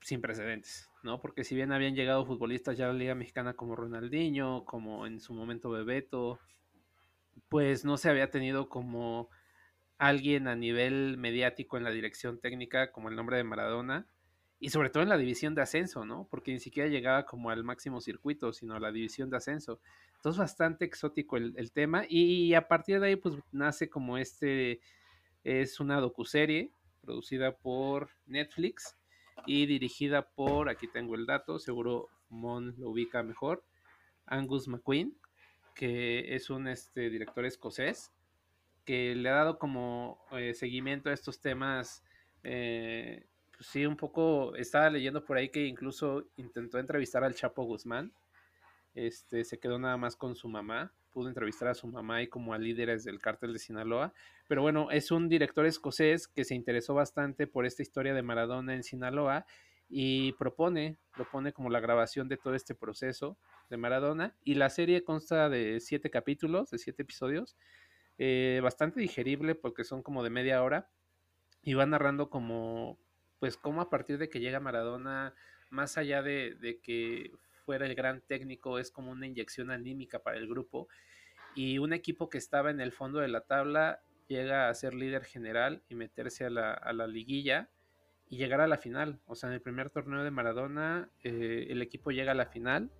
sin 0.00 0.20
precedentes, 0.20 0.90
¿no? 1.04 1.20
Porque 1.20 1.44
si 1.44 1.54
bien 1.54 1.70
habían 1.70 1.94
llegado 1.94 2.26
futbolistas 2.26 2.76
ya 2.76 2.86
a 2.86 2.88
la 2.88 2.98
Liga 2.98 3.14
Mexicana 3.14 3.54
como 3.54 3.76
Ronaldinho, 3.76 4.64
como 4.64 5.06
en 5.06 5.20
su 5.20 5.34
momento 5.34 5.70
Bebeto, 5.70 6.40
pues 7.48 7.84
no 7.84 7.96
se 7.96 8.10
había 8.10 8.30
tenido 8.30 8.68
como 8.68 9.30
alguien 9.98 10.48
a 10.48 10.56
nivel 10.56 11.16
mediático 11.16 11.76
en 11.76 11.84
la 11.84 11.90
dirección 11.90 12.40
técnica 12.40 12.92
como 12.92 13.08
el 13.08 13.16
nombre 13.16 13.36
de 13.36 13.44
Maradona 13.44 14.06
y 14.58 14.70
sobre 14.70 14.90
todo 14.90 15.02
en 15.02 15.08
la 15.08 15.16
división 15.16 15.54
de 15.54 15.62
ascenso, 15.62 16.04
¿no? 16.04 16.26
Porque 16.30 16.52
ni 16.52 16.58
siquiera 16.58 16.88
llegaba 16.88 17.26
como 17.26 17.50
al 17.50 17.64
máximo 17.64 18.00
circuito, 18.00 18.52
sino 18.52 18.74
a 18.74 18.80
la 18.80 18.92
división 18.92 19.30
de 19.30 19.36
ascenso. 19.36 19.80
Entonces 20.16 20.38
bastante 20.38 20.84
exótico 20.84 21.36
el, 21.36 21.54
el 21.56 21.72
tema 21.72 22.04
y 22.08 22.54
a 22.54 22.66
partir 22.66 23.00
de 23.00 23.08
ahí 23.08 23.16
pues 23.16 23.36
nace 23.52 23.90
como 23.90 24.16
este, 24.18 24.80
es 25.42 25.80
una 25.80 26.00
docuserie 26.00 26.72
producida 27.02 27.56
por 27.56 28.10
Netflix 28.26 28.96
y 29.46 29.66
dirigida 29.66 30.28
por, 30.30 30.68
aquí 30.68 30.88
tengo 30.88 31.14
el 31.14 31.26
dato, 31.26 31.58
seguro 31.58 32.08
Mon 32.28 32.74
lo 32.78 32.90
ubica 32.90 33.22
mejor, 33.22 33.64
Angus 34.26 34.68
McQueen, 34.68 35.16
que 35.74 36.34
es 36.34 36.50
un 36.50 36.68
este, 36.68 37.10
director 37.10 37.44
escocés 37.44 38.12
que 38.84 39.14
le 39.14 39.28
ha 39.28 39.34
dado 39.34 39.58
como 39.58 40.24
eh, 40.32 40.54
seguimiento 40.54 41.10
a 41.10 41.12
estos 41.12 41.40
temas. 41.40 42.04
Eh, 42.42 43.26
pues 43.56 43.68
sí, 43.68 43.86
un 43.86 43.96
poco, 43.96 44.54
estaba 44.56 44.90
leyendo 44.90 45.24
por 45.24 45.36
ahí 45.36 45.48
que 45.48 45.66
incluso 45.66 46.26
intentó 46.36 46.78
entrevistar 46.78 47.24
al 47.24 47.34
Chapo 47.34 47.64
Guzmán. 47.64 48.12
Este, 48.94 49.44
se 49.44 49.58
quedó 49.58 49.78
nada 49.78 49.96
más 49.96 50.14
con 50.14 50.36
su 50.36 50.48
mamá, 50.48 50.92
pudo 51.10 51.28
entrevistar 51.28 51.68
a 51.68 51.74
su 51.74 51.88
mamá 51.88 52.22
y 52.22 52.28
como 52.28 52.54
a 52.54 52.58
líderes 52.58 53.04
del 53.04 53.20
cártel 53.20 53.52
de 53.52 53.58
Sinaloa. 53.58 54.12
Pero 54.46 54.62
bueno, 54.62 54.90
es 54.90 55.10
un 55.10 55.28
director 55.28 55.66
escocés 55.66 56.28
que 56.28 56.44
se 56.44 56.54
interesó 56.54 56.94
bastante 56.94 57.46
por 57.46 57.66
esta 57.66 57.82
historia 57.82 58.14
de 58.14 58.22
Maradona 58.22 58.74
en 58.74 58.84
Sinaloa 58.84 59.46
y 59.88 60.32
propone, 60.32 60.96
propone 61.12 61.52
como 61.52 61.70
la 61.70 61.80
grabación 61.80 62.28
de 62.28 62.36
todo 62.36 62.54
este 62.54 62.74
proceso 62.74 63.36
de 63.70 63.76
Maradona. 63.76 64.36
Y 64.44 64.54
la 64.54 64.70
serie 64.70 65.04
consta 65.04 65.48
de 65.48 65.80
siete 65.80 66.10
capítulos, 66.10 66.70
de 66.70 66.78
siete 66.78 67.02
episodios, 67.02 67.56
eh, 68.18 68.60
bastante 68.62 69.00
digerible 69.00 69.54
porque 69.54 69.84
son 69.84 70.02
como 70.02 70.22
de 70.22 70.30
media 70.30 70.62
hora 70.62 70.88
y 71.62 71.74
va 71.74 71.86
narrando 71.86 72.30
como, 72.30 72.98
pues 73.40 73.56
como 73.56 73.80
a 73.80 73.90
partir 73.90 74.18
de 74.18 74.28
que 74.28 74.40
llega 74.40 74.60
Maradona, 74.60 75.34
más 75.70 75.96
allá 75.98 76.22
de, 76.22 76.54
de 76.54 76.80
que 76.80 77.32
fuera 77.64 77.86
el 77.86 77.94
gran 77.94 78.20
técnico, 78.20 78.78
es 78.78 78.90
como 78.90 79.10
una 79.10 79.26
inyección 79.26 79.70
anímica 79.70 80.22
para 80.22 80.36
el 80.36 80.46
grupo. 80.46 80.88
Y 81.54 81.78
un 81.78 81.92
equipo 81.92 82.28
que 82.28 82.38
estaba 82.38 82.70
en 82.70 82.80
el 82.80 82.92
fondo 82.92 83.20
de 83.20 83.28
la 83.28 83.42
tabla 83.42 84.02
llega 84.28 84.68
a 84.68 84.74
ser 84.74 84.94
líder 84.94 85.24
general 85.24 85.82
y 85.88 85.94
meterse 85.94 86.44
a 86.44 86.50
la, 86.50 86.72
a 86.72 86.92
la 86.92 87.06
liguilla 87.06 87.70
y 88.28 88.36
llegar 88.36 88.60
a 88.60 88.66
la 88.66 88.78
final. 88.78 89.20
O 89.26 89.34
sea, 89.34 89.48
en 89.48 89.54
el 89.54 89.60
primer 89.60 89.90
torneo 89.90 90.24
de 90.24 90.30
Maradona, 90.30 91.10
eh, 91.22 91.66
el 91.70 91.82
equipo 91.82 92.10
llega 92.10 92.32
a 92.32 92.34
la 92.34 92.46
final, 92.46 92.90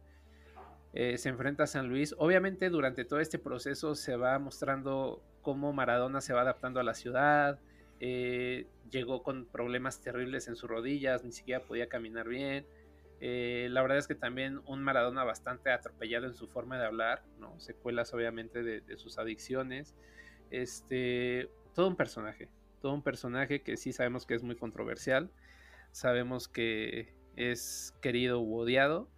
eh, 0.94 1.18
se 1.18 1.28
enfrenta 1.28 1.64
a 1.64 1.66
San 1.66 1.88
Luis. 1.88 2.14
Obviamente 2.18 2.70
durante 2.70 3.04
todo 3.04 3.18
este 3.18 3.38
proceso 3.38 3.96
se 3.96 4.16
va 4.16 4.38
mostrando 4.38 5.22
cómo 5.42 5.72
Maradona 5.72 6.20
se 6.20 6.32
va 6.32 6.42
adaptando 6.42 6.78
a 6.78 6.84
la 6.84 6.94
ciudad. 6.94 7.58
Eh, 7.98 8.66
llegó 8.90 9.24
con 9.24 9.46
problemas 9.46 10.00
terribles 10.00 10.46
en 10.46 10.54
sus 10.54 10.70
rodillas, 10.70 11.24
ni 11.24 11.32
siquiera 11.32 11.64
podía 11.64 11.88
caminar 11.88 12.28
bien. 12.28 12.66
la 13.20 13.82
verdad 13.82 13.98
es 13.98 14.06
que 14.06 14.14
también 14.14 14.60
un 14.66 14.82
Maradona 14.82 15.24
bastante 15.24 15.70
atropellado 15.70 16.26
en 16.26 16.34
su 16.34 16.46
forma 16.46 16.78
de 16.78 16.86
hablar, 16.86 17.24
¿no? 17.40 17.58
Secuelas 17.58 18.14
obviamente 18.14 18.62
de, 18.62 18.80
de 18.80 18.96
sus 18.96 19.18
adicciones. 19.18 19.94
Este, 20.50 21.48
todo 21.74 21.88
un 21.88 21.96
personaje, 21.96 22.48
todo 22.80 22.94
un 22.94 23.02
personaje 23.02 23.62
que 23.62 23.76
sí 23.76 23.92
sabemos 23.92 24.26
que 24.26 24.34
es 24.34 24.44
muy 24.44 24.54
controversial, 24.54 25.30
sabemos 25.90 26.46
que 26.46 27.14
es 27.34 27.92
querido 28.00 28.40
u 28.40 28.56
odiado, 28.58 29.08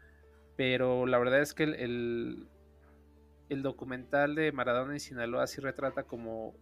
pero 0.56 1.06
la 1.06 1.18
verdad 1.18 1.40
es 1.40 1.54
que 1.54 1.64
el, 1.64 2.48
el, 3.48 3.62
documental 3.62 4.34
de 4.34 4.52
Maradona 4.52 4.96
y 4.96 5.00
Sinaloa 5.00 5.46
sí 5.46 5.60
retrata 5.60 6.04
como, 6.04 6.54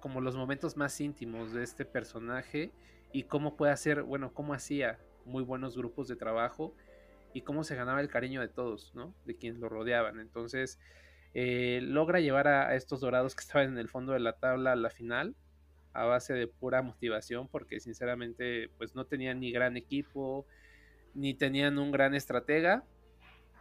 como 0.00 0.20
los 0.20 0.36
momentos 0.36 0.76
más 0.76 1.00
íntimos 1.00 1.52
de 1.52 1.64
este 1.64 1.84
personaje 1.84 2.72
y 3.12 3.24
cómo 3.24 3.56
puede 3.56 3.72
hacer, 3.72 4.02
bueno, 4.02 4.32
cómo 4.32 4.54
hacía 4.54 4.98
muy 5.24 5.42
buenos 5.42 5.76
grupos 5.76 6.08
de 6.08 6.16
trabajo 6.16 6.74
y 7.32 7.42
cómo 7.42 7.64
se 7.64 7.74
ganaba 7.74 8.00
el 8.00 8.08
cariño 8.08 8.40
de 8.40 8.48
todos, 8.48 8.94
¿no? 8.94 9.12
De 9.24 9.36
quienes 9.36 9.58
lo 9.58 9.68
rodeaban. 9.68 10.20
Entonces, 10.20 10.78
eh, 11.32 11.80
logra 11.82 12.20
llevar 12.20 12.46
a, 12.46 12.68
a, 12.68 12.76
estos 12.76 13.00
dorados 13.00 13.34
que 13.34 13.40
estaban 13.40 13.68
en 13.68 13.78
el 13.78 13.88
fondo 13.88 14.12
de 14.12 14.20
la 14.20 14.34
tabla 14.34 14.72
a 14.72 14.76
la 14.76 14.90
final 14.90 15.34
a 15.94 16.04
base 16.04 16.34
de 16.34 16.46
pura 16.48 16.82
motivación, 16.82 17.48
porque 17.48 17.80
sinceramente 17.80 18.68
pues 18.78 18.94
no 18.94 19.06
tenían 19.06 19.40
ni 19.40 19.52
gran 19.52 19.76
equipo, 19.76 20.46
ni 21.14 21.34
tenían 21.34 21.78
un 21.78 21.92
gran 21.92 22.14
estratega, 22.14 22.84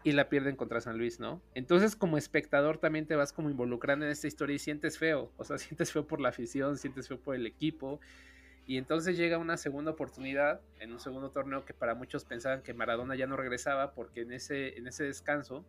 y 0.03 0.11
la 0.11 0.27
pierden 0.27 0.55
contra 0.55 0.81
San 0.81 0.97
Luis, 0.97 1.19
¿no? 1.19 1.41
Entonces 1.53 1.95
como 1.95 2.17
espectador 2.17 2.77
también 2.77 3.07
te 3.07 3.15
vas 3.15 3.31
como 3.31 3.49
involucrando 3.49 4.05
en 4.05 4.11
esta 4.11 4.27
historia 4.27 4.55
y 4.55 4.59
sientes 4.59 4.97
feo, 4.97 5.31
o 5.37 5.43
sea, 5.43 5.57
sientes 5.59 5.91
feo 5.91 6.05
por 6.05 6.19
la 6.19 6.29
afición, 6.29 6.77
sientes 6.77 7.07
feo 7.07 7.19
por 7.19 7.35
el 7.35 7.45
equipo, 7.47 7.99
y 8.65 8.77
entonces 8.77 9.17
llega 9.17 9.37
una 9.37 9.57
segunda 9.57 9.91
oportunidad 9.91 10.61
en 10.79 10.93
un 10.93 10.99
segundo 10.99 11.31
torneo 11.31 11.65
que 11.65 11.73
para 11.73 11.95
muchos 11.95 12.23
pensaban 12.23 12.61
que 12.61 12.73
Maradona 12.73 13.15
ya 13.15 13.27
no 13.27 13.35
regresaba 13.35 13.93
porque 13.93 14.21
en 14.21 14.31
ese, 14.31 14.77
en 14.77 14.87
ese 14.87 15.03
descanso 15.03 15.65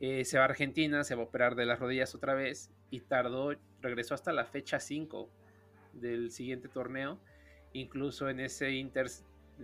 eh, 0.00 0.24
se 0.24 0.38
va 0.38 0.44
a 0.44 0.48
Argentina, 0.48 1.02
se 1.02 1.16
va 1.16 1.22
a 1.22 1.24
operar 1.24 1.56
de 1.56 1.66
las 1.66 1.80
rodillas 1.80 2.14
otra 2.14 2.34
vez 2.34 2.70
y 2.90 3.00
tardó, 3.00 3.56
regresó 3.80 4.14
hasta 4.14 4.32
la 4.32 4.44
fecha 4.44 4.78
5 4.78 5.28
del 5.94 6.30
siguiente 6.30 6.68
torneo. 6.68 7.18
Incluso 7.72 8.28
en 8.28 8.38
ese 8.38 8.70
Inter 8.70 9.08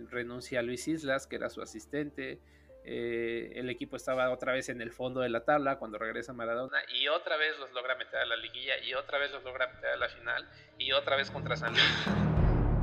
renuncia 0.09 0.59
a 0.59 0.63
Luis 0.63 0.87
Islas, 0.87 1.27
que 1.27 1.35
era 1.35 1.49
su 1.49 1.61
asistente. 1.61 2.39
Eh, 2.83 3.51
el 3.55 3.69
equipo 3.69 3.95
estaba 3.95 4.31
otra 4.31 4.53
vez 4.53 4.69
en 4.69 4.81
el 4.81 4.91
fondo 4.91 5.21
de 5.21 5.29
la 5.29 5.43
tabla 5.43 5.77
cuando 5.77 5.99
regresa 5.99 6.33
Maradona 6.33 6.79
y 6.91 7.09
otra 7.09 7.37
vez 7.37 7.59
los 7.59 7.71
logra 7.73 7.95
meter 7.95 8.21
a 8.21 8.25
la 8.25 8.35
liguilla 8.35 8.79
y 8.83 8.95
otra 8.95 9.19
vez 9.19 9.31
los 9.31 9.43
logra 9.43 9.67
meter 9.67 9.91
a 9.91 9.97
la 9.97 10.09
final 10.09 10.49
y 10.79 10.91
otra 10.91 11.15
vez 11.15 11.29
contra 11.29 11.55
San 11.55 11.73
Luis 11.73 11.83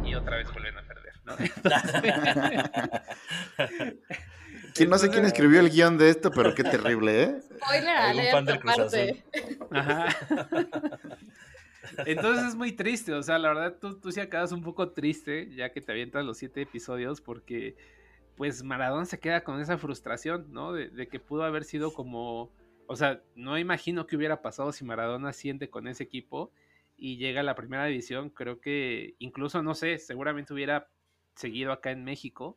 y 0.04 0.14
otra 0.14 0.36
vez 0.36 0.52
vuelven 0.52 0.78
a 0.78 0.82
perder. 0.82 1.14
¿no? 1.24 1.36
no 4.88 4.98
sé 4.98 5.10
quién 5.10 5.24
escribió 5.24 5.58
el 5.60 5.70
guion 5.70 5.98
de 5.98 6.10
esto, 6.10 6.30
pero 6.30 6.54
qué 6.54 6.62
terrible, 6.62 7.24
¿eh? 7.24 7.40
Spoiler 7.56 7.96
alert. 7.96 8.30
Ajá. 9.72 10.06
Entonces 12.06 12.48
es 12.48 12.54
muy 12.54 12.72
triste, 12.72 13.12
o 13.12 13.22
sea, 13.22 13.38
la 13.38 13.48
verdad 13.48 13.78
tú, 13.80 13.98
tú 13.98 14.12
sí 14.12 14.20
acabas 14.20 14.52
un 14.52 14.62
poco 14.62 14.90
triste 14.92 15.50
ya 15.54 15.72
que 15.72 15.80
te 15.80 15.92
avientas 15.92 16.24
los 16.24 16.38
siete 16.38 16.62
episodios 16.62 17.20
porque 17.20 17.76
pues 18.38 18.62
Maradona 18.62 19.04
se 19.04 19.18
queda 19.18 19.42
con 19.42 19.60
esa 19.60 19.78
frustración, 19.78 20.46
¿no? 20.52 20.72
De, 20.72 21.08
que 21.08 21.18
pudo 21.18 21.42
haber 21.42 21.64
sido 21.64 21.92
como, 21.92 22.52
o 22.86 22.94
sea, 22.94 23.20
no 23.34 23.58
imagino 23.58 24.06
qué 24.06 24.16
hubiera 24.16 24.42
pasado 24.42 24.70
si 24.70 24.84
Maradona 24.84 25.32
siente 25.32 25.68
con 25.68 25.88
ese 25.88 26.04
equipo 26.04 26.52
y 26.96 27.16
llega 27.16 27.40
a 27.40 27.44
la 27.44 27.56
primera 27.56 27.86
división, 27.86 28.30
creo 28.30 28.60
que 28.60 29.16
incluso, 29.18 29.60
no 29.64 29.74
sé, 29.74 29.98
seguramente 29.98 30.54
hubiera 30.54 30.88
seguido 31.34 31.72
acá 31.72 31.90
en 31.90 32.04
México 32.04 32.56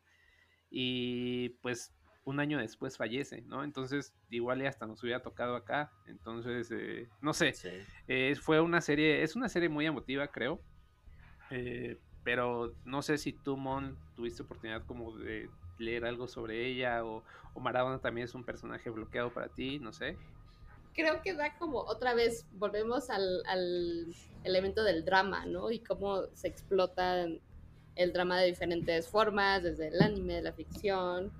y 0.69 1.49
pues 1.61 1.93
un 2.23 2.39
año 2.39 2.59
después 2.59 2.97
fallece, 2.97 3.41
¿no? 3.41 3.63
Entonces, 3.63 4.13
igual 4.29 4.61
ya 4.61 4.69
hasta 4.69 4.85
nos 4.85 5.01
hubiera 5.03 5.21
tocado 5.21 5.55
acá. 5.55 5.91
Entonces, 6.07 6.69
eh, 6.71 7.09
no 7.21 7.33
sé. 7.33 7.53
Sí. 7.53 7.69
Eh, 8.07 8.35
fue 8.39 8.61
una 8.61 8.81
serie, 8.81 9.23
es 9.23 9.35
una 9.35 9.49
serie 9.49 9.69
muy 9.69 9.85
emotiva, 9.85 10.27
creo. 10.27 10.61
Eh, 11.49 11.97
pero 12.23 12.75
no 12.85 13.01
sé 13.01 13.17
si 13.17 13.33
tú, 13.33 13.57
Mon, 13.57 13.97
tuviste 14.15 14.43
oportunidad 14.43 14.85
como 14.85 15.17
de 15.17 15.49
leer 15.79 16.05
algo 16.05 16.27
sobre 16.27 16.67
ella 16.67 17.03
o, 17.03 17.23
o 17.55 17.59
Maradona 17.59 17.99
también 17.99 18.25
es 18.25 18.35
un 18.35 18.43
personaje 18.43 18.89
bloqueado 18.91 19.33
para 19.33 19.49
ti, 19.49 19.79
no 19.79 19.91
sé. 19.91 20.15
Creo 20.93 21.21
que 21.21 21.33
da 21.33 21.57
como 21.57 21.79
otra 21.79 22.13
vez, 22.13 22.45
volvemos 22.53 23.09
al, 23.09 23.43
al 23.47 24.13
elemento 24.43 24.83
del 24.83 25.03
drama, 25.05 25.45
¿no? 25.45 25.71
Y 25.71 25.79
cómo 25.79 26.27
se 26.33 26.49
explota 26.49 27.25
el 27.95 28.13
drama 28.13 28.39
de 28.39 28.47
diferentes 28.47 29.07
formas, 29.07 29.63
desde 29.63 29.87
el 29.87 30.01
anime, 30.01 30.41
la 30.41 30.53
ficción, 30.53 31.31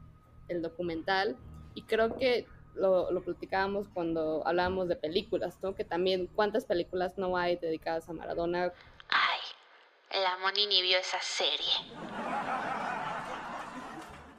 el 0.51 0.61
documental 0.61 1.37
y 1.73 1.83
creo 1.83 2.15
que 2.17 2.45
lo, 2.75 3.11
lo 3.11 3.21
platicábamos 3.21 3.87
cuando 3.89 4.45
hablábamos 4.45 4.87
de 4.87 4.95
películas, 4.95 5.57
¿no? 5.61 5.75
Que 5.75 5.83
también 5.83 6.27
cuántas 6.27 6.65
películas 6.65 7.17
no 7.17 7.37
hay 7.37 7.57
dedicadas 7.57 8.07
a 8.09 8.13
Maradona. 8.13 8.71
Ay, 9.09 10.21
la 10.21 10.37
Moni 10.37 10.67
ni 10.67 10.81
vio 10.81 10.97
esa 10.97 11.19
serie. 11.21 11.73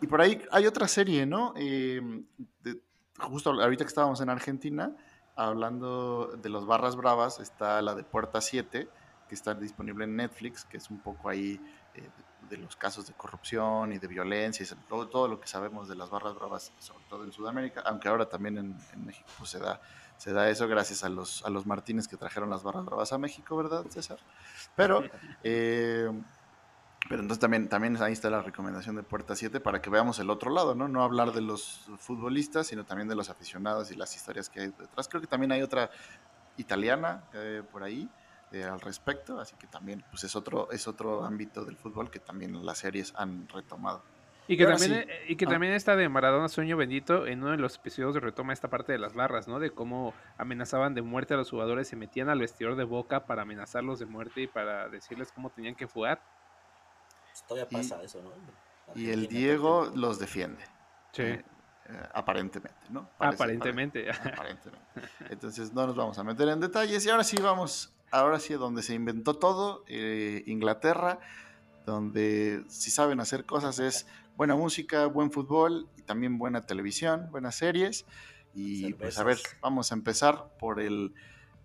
Y 0.01 0.07
por 0.07 0.21
ahí 0.21 0.43
hay 0.51 0.67
otra 0.67 0.89
serie, 0.89 1.27
¿no? 1.27 1.55
Eh, 1.57 2.01
de, 2.61 2.81
justo 3.19 3.51
ahorita 3.51 3.85
que 3.85 3.89
estábamos 3.89 4.21
en 4.21 4.31
Argentina, 4.31 4.97
hablando 5.37 6.27
de 6.43 6.49
los 6.49 6.67
Barras 6.67 6.97
Bravas, 6.97 7.39
está 7.41 7.81
la 7.83 7.95
de 7.95 8.03
Puerta 8.03 8.41
7, 8.41 8.89
que 9.29 9.35
está 9.35 9.55
disponible 9.55 10.05
en 10.05 10.17
Netflix, 10.17 10.65
que 10.65 10.79
es 10.79 10.91
un 10.91 11.01
poco 11.01 11.29
ahí 11.29 11.61
eh, 11.95 12.09
de 12.53 12.59
los 12.59 12.77
casos 12.77 13.07
de 13.07 13.15
corrupción 13.15 13.93
y 13.93 13.99
de 13.99 14.07
violencia, 14.07 14.65
y 14.65 14.89
todo, 14.89 15.09
todo 15.09 15.27
lo 15.27 15.41
que 15.41 15.49
sabemos 15.49 15.89
de 15.89 15.97
las 15.97 16.11
barras 16.11 16.35
bravas, 16.35 16.71
sobre 16.79 17.03
todo 17.09 17.25
en 17.25 17.33
Sudamérica, 17.33 17.83
aunque 17.87 18.09
ahora 18.09 18.29
también 18.29 18.59
en, 18.59 18.77
en 18.93 19.07
México 19.07 19.27
pues, 19.39 19.51
se, 19.51 19.59
da, 19.59 19.81
se 20.19 20.35
da 20.35 20.51
eso 20.51 20.69
gracias 20.69 21.03
a 21.03 21.09
los, 21.09 21.43
a 21.47 21.51
los 21.51 21.65
Martínez 21.67 22.09
que 22.09 22.19
trajeron 22.19 22.51
las 22.51 22.63
barras 22.63 22.85
bravas 22.85 23.11
a 23.15 23.19
México, 23.19 23.57
¿verdad, 23.57 23.87
César? 23.89 24.19
Pero, 24.77 25.03
eh, 25.43 26.11
pero 27.09 27.23
entonces 27.23 27.41
también, 27.41 27.71
también 27.71 27.97
ahí 28.03 28.13
está 28.13 28.29
la 28.29 28.43
recomendación 28.43 28.97
de 28.97 29.03
Puerta 29.03 29.35
7 29.35 29.59
para 29.61 29.81
que 29.81 29.89
veamos 29.89 30.19
el 30.19 30.29
otro 30.29 30.51
lado, 30.51 30.75
¿no? 30.75 30.89
No 30.89 31.03
hablar 31.03 31.33
de 31.33 31.41
los 31.41 31.87
futbolistas, 31.99 32.67
sino 32.67 32.85
también 32.85 33.09
de 33.09 33.15
los 33.15 33.31
aficionados 33.31 33.91
y 33.91 33.97
las 33.97 34.15
historias 34.15 34.51
que 34.51 34.61
hay 34.61 34.67
detrás. 34.67 35.09
Creo 35.09 35.23
que 35.23 35.27
también 35.27 35.53
hay 35.53 35.63
otra 35.63 35.91
italiana 36.59 37.25
eh, 37.33 37.63
por 37.73 37.83
ahí 37.83 38.11
eh, 38.53 38.65
al 38.65 38.81
respecto, 38.81 39.41
así 39.41 39.57
que 39.57 39.67
también 39.67 40.05
pues 40.11 40.25
es 40.25 40.37
otro, 40.37 40.71
es 40.71 40.87
otro 40.87 41.25
ámbito 41.25 41.65
del 41.65 41.77
fútbol 41.77 42.11
que 42.11 42.19
también 42.19 42.65
las 42.65 42.79
series 42.79 43.13
han 43.17 43.49
retomado. 43.49 44.03
Y 44.49 44.57
que, 44.57 44.67
también, 44.67 45.07
sí. 45.07 45.33
y 45.33 45.37
que 45.37 45.47
ah. 45.47 45.49
también 45.49 45.73
está 45.73 45.97
de 45.97 46.09
Maradona 46.09 46.49
Sueño 46.49 46.77
Bendito, 46.77 47.27
en 47.27 47.43
uno 47.43 47.53
de 47.53 47.59
los 47.59 47.77
episodios 47.77 48.15
retoma 48.17 48.53
esta 48.53 48.69
parte 48.69 48.93
de 48.93 48.99
las 48.99 49.15
barras, 49.15 49.49
¿no? 49.49 49.61
De 49.61 49.71
cómo 49.71 50.15
amenazaban 50.37 50.95
de 50.95 51.03
muerte 51.03 51.35
a 51.35 51.37
los 51.37 51.49
jugadores, 51.49 51.89
se 51.89 51.97
metían 51.97 52.29
al 52.29 52.41
vestidor 52.41 52.77
de 52.77 52.85
boca 52.85 53.25
para 53.25 53.43
amenazarlos 53.43 53.99
de 53.99 54.07
muerte 54.07 54.43
y 54.43 54.47
para 54.49 54.89
decirles 54.89 55.33
cómo 55.33 55.51
tenían 55.51 55.75
que 55.75 55.87
jugar. 55.87 56.21
Todavía 57.49 57.69
pasa 57.69 57.99
y, 58.03 58.05
eso, 58.05 58.21
¿no? 58.23 58.33
Y 58.95 59.11
el 59.11 59.29
Diego 59.29 59.91
los 59.95 60.19
defiende. 60.19 60.63
Sí. 61.13 61.23
eh, 61.23 61.45
eh, 61.87 62.09
aparentemente, 62.15 62.81
¿no? 62.91 63.09
Parece- 63.19 63.43
Aparentemente. 63.43 64.05
pare- 64.05 64.33
aparentemente. 64.35 64.89
Entonces 65.31 65.73
no 65.73 65.87
nos 65.87 65.97
vamos 65.97 66.19
a 66.19 66.25
meter 66.25 66.49
en 66.49 66.61
detalles 66.61 67.05
y 67.05 67.11
ahora 67.11 67.25
sí 67.25 67.37
vamos, 67.41 67.92
ahora 68.13 68.39
sí 68.39 68.55
donde 68.55 68.83
se 68.83 68.95
inventó 68.95 69.35
todo, 69.35 69.85
eh, 69.89 70.45
Inglaterra, 70.47 71.19
donde 71.85 72.63
si 72.69 72.91
saben 72.91 73.19
hacer 73.21 73.45
cosas 73.45 73.79
es 73.81 74.07
buena 74.37 74.55
música, 74.55 75.07
buen 75.07 75.33
fútbol 75.33 75.89
y 75.97 76.03
también 76.03 76.39
buena 76.39 76.63
televisión, 76.63 77.29
buenas 77.33 77.57
series. 77.57 78.07
Y 78.55 78.93
pues 78.99 79.19
a 79.19 79.25
ver, 79.25 79.39
vamos 79.61 79.91
a 79.91 79.95
empezar 79.95 80.53
por 80.59 80.81
el, 80.81 81.15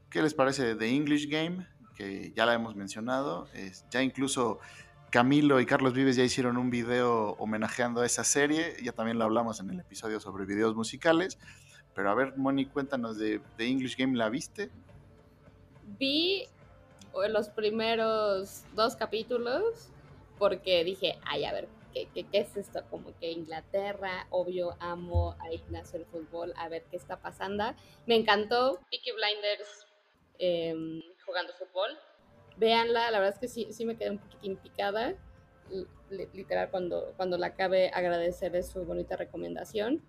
¿qué 0.10 0.22
les 0.22 0.34
parece 0.34 0.64
de 0.66 0.76
The 0.76 0.90
English 0.90 1.30
Game? 1.30 1.68
Que 1.96 2.32
ya 2.36 2.46
la 2.46 2.54
hemos 2.54 2.76
mencionado, 2.76 3.48
es- 3.54 3.86
ya 3.90 4.02
incluso 4.02 4.60
Camilo 5.12 5.60
y 5.60 5.66
Carlos 5.66 5.94
Vives 5.94 6.16
ya 6.16 6.24
hicieron 6.24 6.58
un 6.58 6.70
video 6.70 7.32
homenajeando 7.40 8.02
a 8.02 8.06
esa 8.06 8.24
serie, 8.24 8.76
ya 8.84 8.92
también 8.92 9.18
lo 9.18 9.26
hablamos 9.26 9.60
en 9.60 9.70
el 9.70 9.80
episodio 9.80 10.20
sobre 10.20 10.46
videos 10.46 10.76
musicales, 10.76 11.38
pero 11.96 12.12
a 12.12 12.16
ver, 12.16 12.38
Moni, 12.38 12.66
cuéntanos 12.68 13.18
de 13.18 13.42
The 13.58 13.68
English 13.68 13.98
Game, 13.98 14.18
¿la 14.18 14.30
viste? 14.30 14.70
Vi 15.88 16.48
los 17.30 17.50
primeros 17.50 18.64
dos 18.76 18.96
capítulos 18.96 19.90
porque 20.38 20.84
dije, 20.84 21.18
ay, 21.26 21.46
a 21.46 21.54
ver, 21.54 21.68
¿qué, 21.94 22.08
qué, 22.14 22.26
qué 22.28 22.40
es 22.40 22.56
esto? 22.58 22.84
Como 22.92 23.18
que 23.20 23.32
Inglaterra, 23.32 24.28
obvio, 24.30 24.76
amo, 24.80 25.36
ahí 25.40 25.64
nació 25.70 26.00
el 26.00 26.06
fútbol, 26.06 26.54
a 26.58 26.70
ver 26.70 26.84
qué 26.92 26.98
está 26.98 27.20
pasando. 27.20 27.64
Me 28.06 28.16
encantó 28.16 28.80
Peaky 28.92 29.12
Blinders 29.14 29.88
em, 30.38 31.02
jugando 31.26 31.54
fútbol. 31.54 31.90
Véanla, 32.58 33.10
la 33.12 33.20
verdad 33.20 33.34
es 33.36 33.40
que 33.40 33.48
sí, 33.48 33.72
sí 33.74 33.86
me 33.86 33.98
quedé 33.98 34.12
un 34.12 34.20
poquitín 34.20 34.58
picada. 34.58 35.16
Li- 36.10 36.30
Literal, 36.34 36.70
cuando, 36.70 37.14
cuando 37.18 37.38
la 37.38 37.48
acabe, 37.48 37.90
agradecerles 37.94 38.70
su 38.70 38.86
bonita 38.86 39.16
recomendación. 39.16 40.04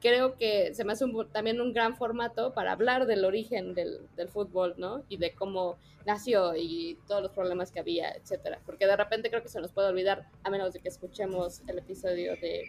Creo 0.00 0.36
que 0.36 0.74
se 0.74 0.84
me 0.84 0.92
hace 0.92 1.04
un 1.04 1.28
también 1.32 1.60
un 1.60 1.72
gran 1.72 1.96
formato 1.96 2.52
para 2.52 2.72
hablar 2.72 3.06
del 3.06 3.24
origen 3.24 3.74
del, 3.74 4.00
del 4.16 4.28
fútbol, 4.28 4.74
¿no? 4.76 5.02
Y 5.08 5.16
de 5.16 5.32
cómo 5.32 5.78
nació 6.04 6.54
y 6.54 6.98
todos 7.08 7.22
los 7.22 7.32
problemas 7.32 7.72
que 7.72 7.80
había, 7.80 8.10
etcétera. 8.12 8.60
Porque 8.66 8.86
de 8.86 8.96
repente 8.96 9.30
creo 9.30 9.42
que 9.42 9.48
se 9.48 9.60
nos 9.60 9.72
puede 9.72 9.88
olvidar, 9.88 10.26
a 10.44 10.50
menos 10.50 10.72
de 10.72 10.80
que 10.80 10.88
escuchemos 10.88 11.62
el 11.66 11.78
episodio 11.78 12.32
de. 12.36 12.62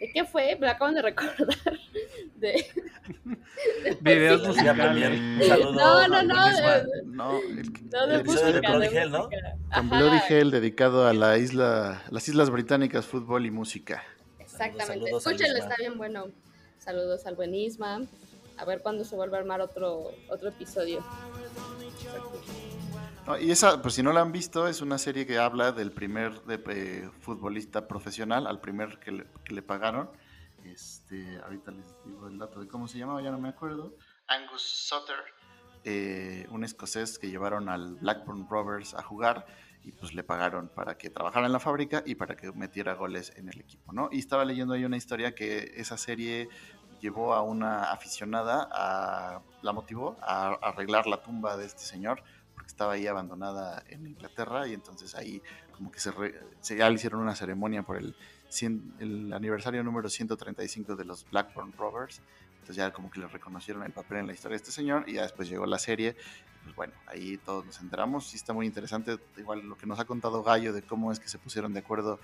¿De 0.00 0.12
qué 0.12 0.24
fue? 0.24 0.54
Me 0.56 0.66
lo 0.66 0.72
acaban 0.72 0.94
de 0.94 1.02
recordar. 1.02 1.36
De, 2.36 2.64
Videos 4.00 4.40
Sí. 4.54 4.60
Liga 4.60 4.72
musicales. 4.72 4.86
Premier, 4.86 5.12
un 5.12 5.42
saludo 5.42 5.72
No, 5.72 6.08
no, 6.08 6.22
no, 6.22 6.34
No, 7.04 7.38
el, 7.38 7.72
que- 7.72 7.82
No, 7.82 8.06
de 8.06 8.14
el 8.14 8.20
episodio 8.20 8.46
música, 8.62 8.78
de 8.78 8.86
Hell, 8.86 9.10
¿no? 9.10 9.28
con 9.74 9.90
Bloody 9.90 10.18
Hell 10.28 10.50
dedicado 10.52 11.06
a 11.08 11.12
la 11.12 11.36
isla, 11.38 12.02
las 12.10 12.28
Islas 12.28 12.50
Británicas, 12.50 13.06
fútbol 13.06 13.44
y 13.46 13.50
música. 13.50 14.04
Exactamente. 14.68 15.10
Escúchenlo, 15.16 15.58
está 15.58 15.76
bien 15.78 15.96
bueno. 15.96 16.26
Saludos 16.78 17.26
al 17.26 17.36
buen 17.36 17.54
Isma. 17.54 18.00
A 18.56 18.64
ver 18.64 18.82
cuándo 18.82 19.04
se 19.04 19.14
vuelve 19.14 19.36
a 19.36 19.40
armar 19.40 19.60
otro, 19.60 20.10
otro 20.28 20.48
episodio. 20.48 21.04
No, 23.26 23.38
y 23.38 23.50
esa, 23.50 23.80
pues 23.82 23.94
si 23.94 24.02
no 24.02 24.12
la 24.12 24.22
han 24.22 24.32
visto, 24.32 24.66
es 24.66 24.80
una 24.80 24.96
serie 24.98 25.26
que 25.26 25.38
habla 25.38 25.70
del 25.72 25.92
primer 25.92 26.42
de- 26.44 26.62
eh, 26.70 27.10
futbolista 27.20 27.86
profesional, 27.86 28.46
al 28.46 28.60
primer 28.60 28.98
que 28.98 29.12
le, 29.12 29.26
que 29.44 29.54
le 29.54 29.62
pagaron. 29.62 30.10
Este, 30.64 31.38
ahorita 31.44 31.70
les 31.72 31.84
digo 32.04 32.26
el 32.28 32.38
dato 32.38 32.60
de 32.60 32.68
cómo 32.68 32.88
se 32.88 32.98
llamaba, 32.98 33.22
ya 33.22 33.30
no 33.30 33.38
me 33.38 33.50
acuerdo. 33.50 33.94
Angus 34.28 34.62
Sutter, 34.62 35.16
eh, 35.84 36.46
un 36.50 36.64
escocés 36.64 37.18
que 37.18 37.28
llevaron 37.28 37.68
al 37.68 37.96
Blackburn 37.96 38.48
Rovers 38.48 38.94
a 38.94 39.02
jugar 39.02 39.46
y 39.88 39.92
pues 39.92 40.12
le 40.14 40.22
pagaron 40.22 40.68
para 40.68 40.98
que 40.98 41.08
trabajara 41.08 41.46
en 41.46 41.52
la 41.52 41.60
fábrica 41.60 42.02
y 42.04 42.14
para 42.14 42.36
que 42.36 42.52
metiera 42.52 42.92
goles 42.94 43.32
en 43.36 43.48
el 43.48 43.58
equipo, 43.60 43.92
¿no? 43.92 44.08
Y 44.12 44.18
estaba 44.18 44.44
leyendo 44.44 44.74
ahí 44.74 44.84
una 44.84 44.96
historia 44.98 45.34
que 45.34 45.72
esa 45.76 45.96
serie 45.96 46.48
llevó 47.00 47.32
a 47.32 47.42
una 47.42 47.84
aficionada 47.90 48.68
a 48.70 49.40
la 49.62 49.72
motivó 49.72 50.16
a 50.20 50.48
arreglar 50.62 51.06
la 51.06 51.22
tumba 51.22 51.56
de 51.56 51.64
este 51.64 51.82
señor 51.82 52.22
porque 52.54 52.66
estaba 52.68 52.92
ahí 52.94 53.06
abandonada 53.06 53.82
en 53.88 54.06
Inglaterra 54.06 54.66
y 54.66 54.74
entonces 54.74 55.14
ahí 55.14 55.40
como 55.72 55.90
que 55.90 56.00
se, 56.00 56.10
re- 56.10 56.34
se- 56.60 56.76
ya 56.76 56.88
le 56.90 56.96
hicieron 56.96 57.20
una 57.20 57.34
ceremonia 57.36 57.82
por 57.84 57.96
el, 57.96 58.14
el 58.98 59.32
aniversario 59.32 59.82
número 59.84 60.08
135 60.08 60.96
de 60.96 61.04
los 61.04 61.24
Blackburn 61.30 61.72
Rovers. 61.72 62.20
Entonces 62.54 62.76
ya 62.76 62.92
como 62.92 63.10
que 63.10 63.20
le 63.20 63.28
reconocieron 63.28 63.84
el 63.84 63.92
papel 63.92 64.18
en 64.18 64.26
la 64.26 64.32
historia 64.34 64.56
de 64.56 64.62
este 64.62 64.72
señor 64.72 65.04
y 65.08 65.14
ya 65.14 65.22
después 65.22 65.48
llegó 65.48 65.64
la 65.66 65.78
serie. 65.78 66.16
Pues 66.68 66.76
bueno, 66.76 66.92
ahí 67.06 67.38
todos 67.38 67.64
nos 67.64 67.80
enteramos. 67.80 68.26
Sí 68.26 68.36
está 68.36 68.52
muy 68.52 68.66
interesante, 68.66 69.18
igual 69.38 69.66
lo 69.66 69.78
que 69.78 69.86
nos 69.86 69.98
ha 69.98 70.04
contado 70.04 70.42
Gallo 70.42 70.74
de 70.74 70.82
cómo 70.82 71.10
es 71.10 71.18
que 71.18 71.26
se 71.26 71.38
pusieron 71.38 71.72
de 71.72 71.78
acuerdo 71.78 72.20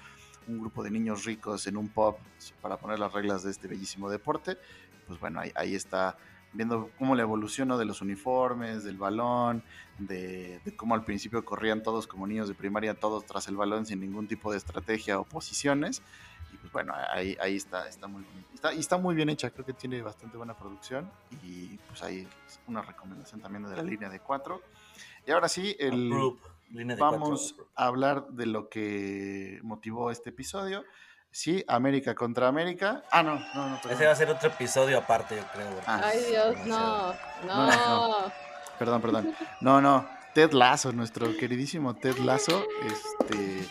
un 0.47 0.61
grupo 0.61 0.83
de 0.83 0.91
niños 0.91 1.25
ricos 1.25 1.67
en 1.67 1.79
un 1.79 1.89
pub 1.89 2.17
para 2.61 2.77
poner 2.77 2.99
las 2.99 3.11
reglas 3.11 3.43
de 3.43 3.51
este 3.51 3.69
bellísimo 3.69 4.11
deporte. 4.11 4.59
Pues 5.07 5.19
bueno, 5.19 5.41
ahí, 5.41 5.51
ahí 5.55 5.75
está 5.75 6.19
viendo 6.55 6.91
cómo 6.99 7.15
la 7.15 7.23
evolución 7.23 7.69
de 7.77 7.85
los 7.85 8.01
uniformes, 8.01 8.85
del 8.85 8.97
balón, 8.97 9.63
de, 9.99 10.61
de 10.65 10.77
cómo 10.77 10.95
al 10.95 11.05
principio 11.05 11.45
corrían 11.45 11.83
todos 11.83 12.07
como 12.07 12.27
niños 12.27 12.49
de 12.49 12.55
primaria, 12.55 12.95
todos 12.95 13.27
tras 13.27 13.49
el 13.49 13.57
balón 13.57 13.85
sin 13.85 14.01
ningún 14.01 14.27
tipo 14.27 14.51
de 14.51 14.59
estrategia 14.59 15.19
o 15.19 15.25
posiciones. 15.25 16.03
Y 16.53 16.57
pues 16.57 16.73
bueno, 16.73 16.95
ahí, 17.11 17.37
ahí 17.41 17.57
está, 17.57 17.89
está 17.89 18.07
muy 18.07 18.23
bonito. 18.23 18.49
Está, 18.55 18.73
y 18.73 18.79
está 18.79 18.97
muy 18.97 19.15
bien 19.15 19.29
hecha, 19.29 19.51
creo 19.51 19.67
que 19.67 19.73
tiene 19.73 20.01
bastante 20.03 20.37
buena 20.37 20.57
producción. 20.57 21.11
Y 21.43 21.77
pues 21.89 22.03
ahí 22.03 22.27
es 22.47 22.61
una 22.69 22.83
recomendación 22.83 23.41
también 23.41 23.69
de 23.69 23.77
la 23.77 23.83
línea 23.83 24.09
de 24.09 24.21
4. 24.21 24.63
Y 25.27 25.31
ahora 25.33 25.49
sí, 25.49 25.75
el, 25.81 26.11
vamos 26.99 27.55
cuatro. 27.57 27.73
a 27.75 27.87
hablar 27.87 28.29
de 28.29 28.47
lo 28.47 28.69
que 28.69 29.59
motivó 29.63 30.11
este 30.11 30.31
episodio. 30.31 30.85
Sí, 31.35 31.64
América 31.66 32.14
contra 32.14 32.47
América. 32.47 33.03
Ah, 33.11 33.20
no, 33.20 33.41
no, 33.57 33.68
no, 33.70 33.76
perdón. 33.78 33.97
Ese 33.97 34.07
va 34.07 34.12
a 34.12 34.14
ser 34.14 34.30
otro 34.30 34.51
episodio 34.51 34.97
aparte, 34.97 35.35
yo 35.35 35.43
creo. 35.53 35.66
Ah. 35.85 36.01
Ay 36.05 36.24
Dios, 36.30 36.57
no, 36.64 37.12
No, 37.45 37.66
no. 37.66 38.32
Perdón, 38.78 39.03
perdón. 39.03 39.35
No, 39.61 39.80
no. 39.80 40.09
Ted 40.32 40.53
Lasso, 40.53 40.93
nuestro 40.93 41.37
queridísimo 41.37 41.95
Ted 41.95 42.18
Lasso, 42.18 42.64
este 42.87 43.66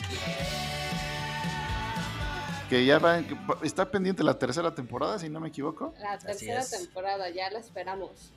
que 2.70 2.86
ya 2.86 3.00
va, 3.00 3.22
está 3.62 3.90
pendiente 3.90 4.24
la 4.24 4.38
tercera 4.38 4.76
temporada, 4.76 5.18
si 5.18 5.30
no 5.30 5.40
me 5.40 5.48
equivoco. 5.48 5.94
La 6.02 6.18
tercera 6.20 6.60
es. 6.60 6.70
temporada, 6.70 7.30
ya 7.30 7.50
la 7.50 7.60
esperamos. 7.60 8.34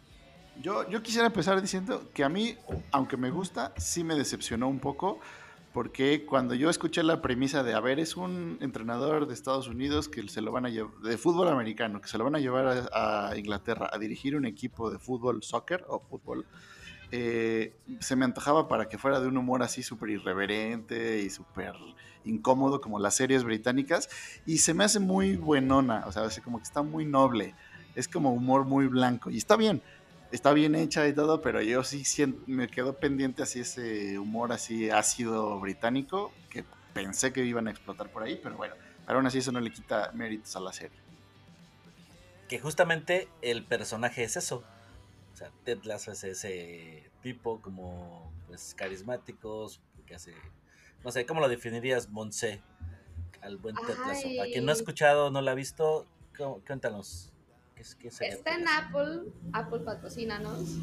Yo, 0.62 0.88
yo 0.88 1.02
quisiera 1.02 1.26
empezar 1.26 1.60
diciendo 1.60 2.10
que 2.14 2.22
a 2.22 2.28
mí, 2.28 2.56
aunque 2.92 3.16
me 3.16 3.30
gusta, 3.30 3.72
sí 3.76 4.04
me 4.04 4.14
decepcionó 4.14 4.68
un 4.68 4.78
poco, 4.78 5.18
porque 5.76 6.24
cuando 6.24 6.54
yo 6.54 6.70
escuché 6.70 7.02
la 7.02 7.20
premisa 7.20 7.62
de, 7.62 7.74
a 7.74 7.80
ver, 7.80 8.00
es 8.00 8.16
un 8.16 8.56
entrenador 8.62 9.26
de 9.26 9.34
Estados 9.34 9.68
Unidos 9.68 10.08
que 10.08 10.26
se 10.26 10.40
lo 10.40 10.50
van 10.50 10.64
a 10.64 10.70
llevar, 10.70 10.94
de 11.02 11.18
fútbol 11.18 11.48
americano, 11.48 12.00
que 12.00 12.08
se 12.08 12.16
lo 12.16 12.24
van 12.24 12.34
a 12.34 12.38
llevar 12.38 12.88
a, 12.94 13.36
Inglaterra 13.36 13.90
a 13.92 13.98
dirigir 13.98 14.36
un 14.36 14.46
equipo 14.46 14.90
de 14.90 14.98
fútbol, 14.98 15.42
soccer 15.42 15.84
o 15.86 16.00
fútbol, 16.00 16.46
eh, 17.12 17.76
se 18.00 18.16
me 18.16 18.24
antojaba 18.24 18.68
para 18.68 18.88
que 18.88 18.96
fuera 18.96 19.20
de 19.20 19.28
un 19.28 19.36
humor 19.36 19.62
así 19.62 19.82
súper 19.82 20.08
irreverente 20.08 21.20
y 21.20 21.28
súper 21.28 21.74
incómodo 22.24 22.80
como 22.80 22.98
las 22.98 23.14
series 23.14 23.44
británicas, 23.44 24.08
y 24.46 24.56
se 24.56 24.72
me 24.72 24.82
hace 24.82 24.98
muy 24.98 25.36
buenona, 25.36 26.04
o 26.06 26.12
sea, 26.12 26.26
como 26.42 26.56
que 26.56 26.64
está 26.64 26.80
muy 26.80 27.04
noble, 27.04 27.54
es 27.94 28.08
como 28.08 28.32
humor 28.32 28.64
muy 28.64 28.86
blanco, 28.86 29.30
y 29.30 29.36
está 29.36 29.56
bien, 29.56 29.82
está 30.32 30.52
bien 30.52 30.74
hecha 30.74 31.06
y 31.08 31.12
todo, 31.14 31.40
pero 31.40 31.60
yo 31.62 31.82
sí 31.84 32.04
sien- 32.04 32.42
me 32.46 32.68
quedo 32.68 32.94
pendiente 32.98 33.42
así 33.42 33.60
ese 33.60 34.18
humor 34.18 34.52
así 34.52 34.90
ácido 34.90 35.58
británico 35.60 36.32
que 36.50 36.64
pensé 36.94 37.32
que 37.32 37.44
iban 37.44 37.68
a 37.68 37.70
explotar 37.70 38.10
por 38.10 38.22
ahí, 38.22 38.38
pero 38.42 38.56
bueno, 38.56 38.74
pero 39.06 39.18
aún 39.18 39.26
así 39.26 39.38
eso 39.38 39.52
no 39.52 39.60
le 39.60 39.70
quita 39.72 40.10
méritos 40.14 40.54
a 40.56 40.60
la 40.60 40.72
serie. 40.72 40.98
Que 42.48 42.58
justamente 42.60 43.28
el 43.42 43.64
personaje 43.64 44.22
es 44.22 44.36
eso. 44.36 44.62
O 45.32 45.36
sea, 45.36 45.50
Ted 45.64 45.82
Lasso 45.84 46.12
es 46.12 46.24
ese 46.24 47.10
tipo 47.22 47.60
como 47.60 48.32
pues 48.46 48.74
carismáticos, 48.74 49.80
que 50.06 50.14
hace, 50.14 50.32
no 51.04 51.10
sé, 51.10 51.26
¿cómo 51.26 51.40
lo 51.40 51.48
definirías, 51.48 52.08
Monse? 52.08 52.62
Al 53.42 53.56
buen 53.58 53.74
Ted 53.76 53.98
Lasso. 54.06 54.28
Para 54.36 54.48
quien 54.50 54.64
no 54.64 54.70
ha 54.70 54.74
escuchado, 54.74 55.30
no 55.30 55.42
lo 55.42 55.50
ha 55.50 55.54
visto, 55.54 56.06
¿cómo- 56.36 56.60
cuéntanos. 56.66 57.32
¿Qué, 57.76 57.82
es- 57.82 57.94
qué 57.94 58.10
sería 58.10 58.34
Está 58.34 58.54
en? 58.56 58.66
Apple, 58.66 59.30
Apple 59.52 59.80
patrocínanos. 59.80 60.76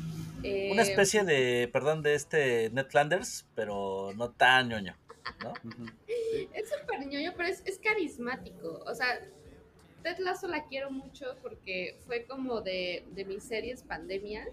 Eh, 0.44 0.70
Una 0.72 0.84
especie 0.84 1.24
de, 1.24 1.70
perdón, 1.74 2.02
de 2.04 2.14
este 2.16 2.70
Ned 2.70 2.86
Flanders, 2.88 3.46
pero 3.56 4.12
no 4.16 4.32
tan 4.32 4.70
ñoño, 4.70 4.96
¿no? 5.44 5.54
Es 6.54 6.70
súper 6.70 7.06
ñoño, 7.08 7.34
pero 7.36 7.50
es, 7.50 7.62
es 7.66 7.80
carismático. 7.80 8.84
O 8.86 8.94
sea, 8.96 9.20
Ted 10.04 10.18
Lasso 10.20 10.48
la 10.48 10.66
quiero 10.68 10.92
mucho 10.92 11.26
porque 11.42 11.98
fue 12.06 12.26
como 12.26 12.62
de, 12.62 13.06
de 13.12 13.26
mis 13.26 13.44
series 13.44 13.84
pandemia 13.84 14.48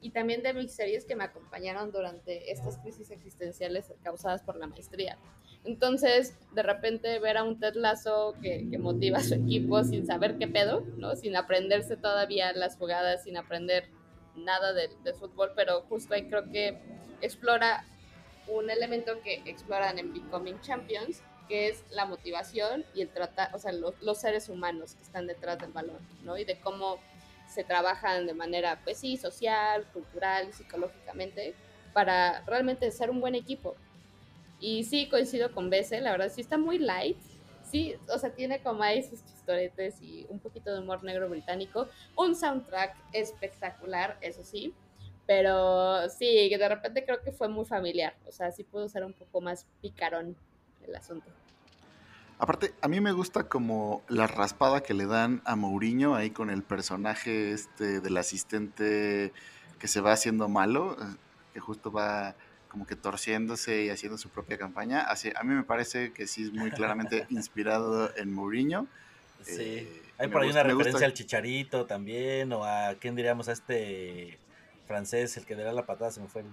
y 0.00 0.10
también 0.10 0.42
de 0.42 0.54
mis 0.54 0.72
series 0.72 1.04
que 1.04 1.16
me 1.16 1.24
acompañaron 1.24 1.90
durante 1.92 2.50
estas 2.52 2.78
crisis 2.78 3.10
existenciales 3.10 3.92
causadas 4.02 4.42
por 4.42 4.56
la 4.56 4.66
maestría. 4.68 5.18
Entonces, 5.66 6.34
de 6.52 6.62
repente 6.62 7.18
ver 7.18 7.36
a 7.36 7.42
un 7.42 7.58
Ted 7.58 7.74
Lasso 7.74 8.34
que, 8.40 8.64
motiva 8.78 9.18
a 9.18 9.22
su 9.22 9.34
equipo 9.34 9.82
sin 9.82 10.06
saber 10.06 10.38
qué 10.38 10.46
pedo, 10.46 10.82
¿no? 10.96 11.16
Sin 11.16 11.34
aprenderse 11.36 11.96
todavía 11.96 12.52
las 12.52 12.76
jugadas, 12.76 13.24
sin 13.24 13.36
aprender 13.36 13.88
nada 14.36 14.72
de, 14.72 14.88
fútbol, 15.14 15.52
pero 15.56 15.82
justo 15.82 16.14
ahí 16.14 16.28
creo 16.28 16.50
que 16.50 16.78
explora 17.20 17.84
un 18.46 18.70
elemento 18.70 19.20
que 19.22 19.42
exploran 19.46 19.98
en 19.98 20.12
Becoming 20.12 20.60
Champions, 20.60 21.22
que 21.48 21.68
es 21.68 21.82
la 21.90 22.06
motivación 22.06 22.84
y 22.94 23.02
el 23.02 23.08
tratar, 23.08 23.54
o 23.54 23.58
sea, 23.58 23.72
lo- 23.72 23.94
los 24.02 24.18
seres 24.20 24.48
humanos 24.48 24.94
que 24.94 25.02
están 25.02 25.26
detrás 25.26 25.58
del 25.58 25.72
balón, 25.72 25.98
¿no? 26.22 26.38
Y 26.38 26.44
de 26.44 26.60
cómo 26.60 26.98
se 27.48 27.64
trabajan 27.64 28.26
de 28.26 28.34
manera, 28.34 28.80
pues 28.84 28.98
sí, 28.98 29.16
social, 29.16 29.84
cultural, 29.92 30.52
psicológicamente, 30.52 31.54
para 31.92 32.42
realmente 32.46 32.90
ser 32.90 33.10
un 33.10 33.20
buen 33.20 33.34
equipo. 33.34 33.74
Y 34.60 34.84
sí, 34.84 35.08
coincido 35.08 35.52
con 35.52 35.70
Bese, 35.70 36.00
la 36.00 36.12
verdad 36.12 36.32
sí 36.34 36.40
está 36.40 36.58
muy 36.58 36.78
light. 36.78 37.18
Sí, 37.70 37.94
o 38.08 38.18
sea, 38.18 38.30
tiene 38.30 38.60
como 38.60 38.82
ahí 38.82 39.02
sus 39.02 39.24
chistoretes 39.24 40.00
y 40.00 40.26
un 40.28 40.38
poquito 40.38 40.72
de 40.72 40.80
humor 40.80 41.02
negro 41.02 41.28
británico. 41.28 41.88
Un 42.16 42.36
soundtrack 42.36 42.96
espectacular, 43.12 44.16
eso 44.20 44.44
sí. 44.44 44.72
Pero 45.26 46.08
sí, 46.08 46.48
que 46.48 46.56
de 46.58 46.68
repente 46.68 47.04
creo 47.04 47.20
que 47.20 47.32
fue 47.32 47.48
muy 47.48 47.64
familiar. 47.64 48.14
O 48.28 48.32
sea, 48.32 48.52
sí 48.52 48.62
pudo 48.62 48.88
ser 48.88 49.04
un 49.04 49.12
poco 49.12 49.40
más 49.40 49.66
picarón 49.82 50.36
el 50.86 50.94
asunto. 50.94 51.26
Aparte, 52.38 52.74
a 52.82 52.88
mí 52.88 53.00
me 53.00 53.12
gusta 53.12 53.48
como 53.48 54.02
la 54.08 54.26
raspada 54.26 54.82
que 54.82 54.92
le 54.92 55.06
dan 55.06 55.40
a 55.46 55.56
Mourinho 55.56 56.14
ahí 56.14 56.30
con 56.30 56.50
el 56.50 56.62
personaje 56.62 57.52
este 57.52 58.00
del 58.00 58.16
asistente 58.18 59.32
que 59.78 59.88
se 59.88 60.00
va 60.02 60.12
haciendo 60.12 60.48
malo, 60.48 60.96
eh, 61.00 61.16
que 61.54 61.60
justo 61.60 61.90
va 61.90 62.34
como 62.76 62.86
que 62.86 62.94
torciéndose 62.94 63.84
y 63.84 63.88
haciendo 63.88 64.18
su 64.18 64.28
propia 64.28 64.58
campaña. 64.58 65.00
Así, 65.00 65.32
a 65.34 65.42
mí 65.44 65.54
me 65.54 65.62
parece 65.62 66.12
que 66.12 66.26
sí 66.26 66.42
es 66.42 66.52
muy 66.52 66.70
claramente 66.70 67.24
inspirado 67.30 68.14
en 68.18 68.30
Mourinho. 68.34 68.86
Sí. 69.42 69.54
Eh, 69.78 70.02
Hay 70.18 70.28
por 70.28 70.42
ahí 70.42 70.48
gusta- 70.48 70.60
una 70.62 70.74
gusta- 70.74 70.84
referencia 70.84 71.06
al 71.06 71.14
Chicharito 71.14 71.86
también, 71.86 72.52
o 72.52 72.64
a, 72.66 72.94
¿quién 73.00 73.16
diríamos? 73.16 73.48
A 73.48 73.52
este 73.52 74.38
francés, 74.86 75.38
el 75.38 75.46
que 75.46 75.54
dará 75.54 75.72
la 75.72 75.86
patada, 75.86 76.10
se 76.10 76.20
me 76.20 76.28
fue 76.28 76.42
el... 76.42 76.48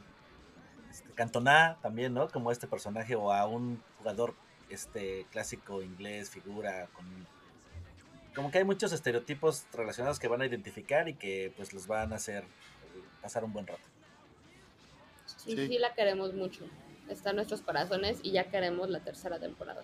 Este, 0.89 1.09
Cantona 1.11 1.77
también, 1.81 2.13
¿no? 2.13 2.29
Como 2.29 2.53
este 2.53 2.67
personaje, 2.67 3.15
o 3.17 3.33
a 3.33 3.45
un 3.45 3.83
jugador 3.97 4.33
este 4.69 5.25
clásico 5.29 5.81
inglés, 5.83 6.29
figura, 6.29 6.87
con... 6.93 7.05
Como 8.33 8.49
que 8.49 8.59
hay 8.59 8.63
muchos 8.63 8.93
estereotipos 8.93 9.65
relacionados 9.73 10.19
que 10.19 10.29
van 10.29 10.41
a 10.41 10.45
identificar 10.45 11.09
y 11.09 11.15
que 11.15 11.51
pues 11.57 11.73
los 11.73 11.85
van 11.85 12.13
a 12.13 12.15
hacer 12.15 12.45
pasar 13.21 13.43
un 13.43 13.51
buen 13.51 13.67
rato. 13.67 13.81
Y 15.45 15.55
Sí. 15.55 15.67
sí 15.67 15.77
la 15.79 15.93
queremos 15.93 16.33
mucho. 16.33 16.65
Está 17.09 17.31
en 17.31 17.37
nuestros 17.37 17.61
corazones 17.61 18.19
y 18.23 18.31
ya 18.31 18.45
queremos 18.49 18.89
la 18.89 18.99
tercera 19.01 19.39
temporada. 19.39 19.83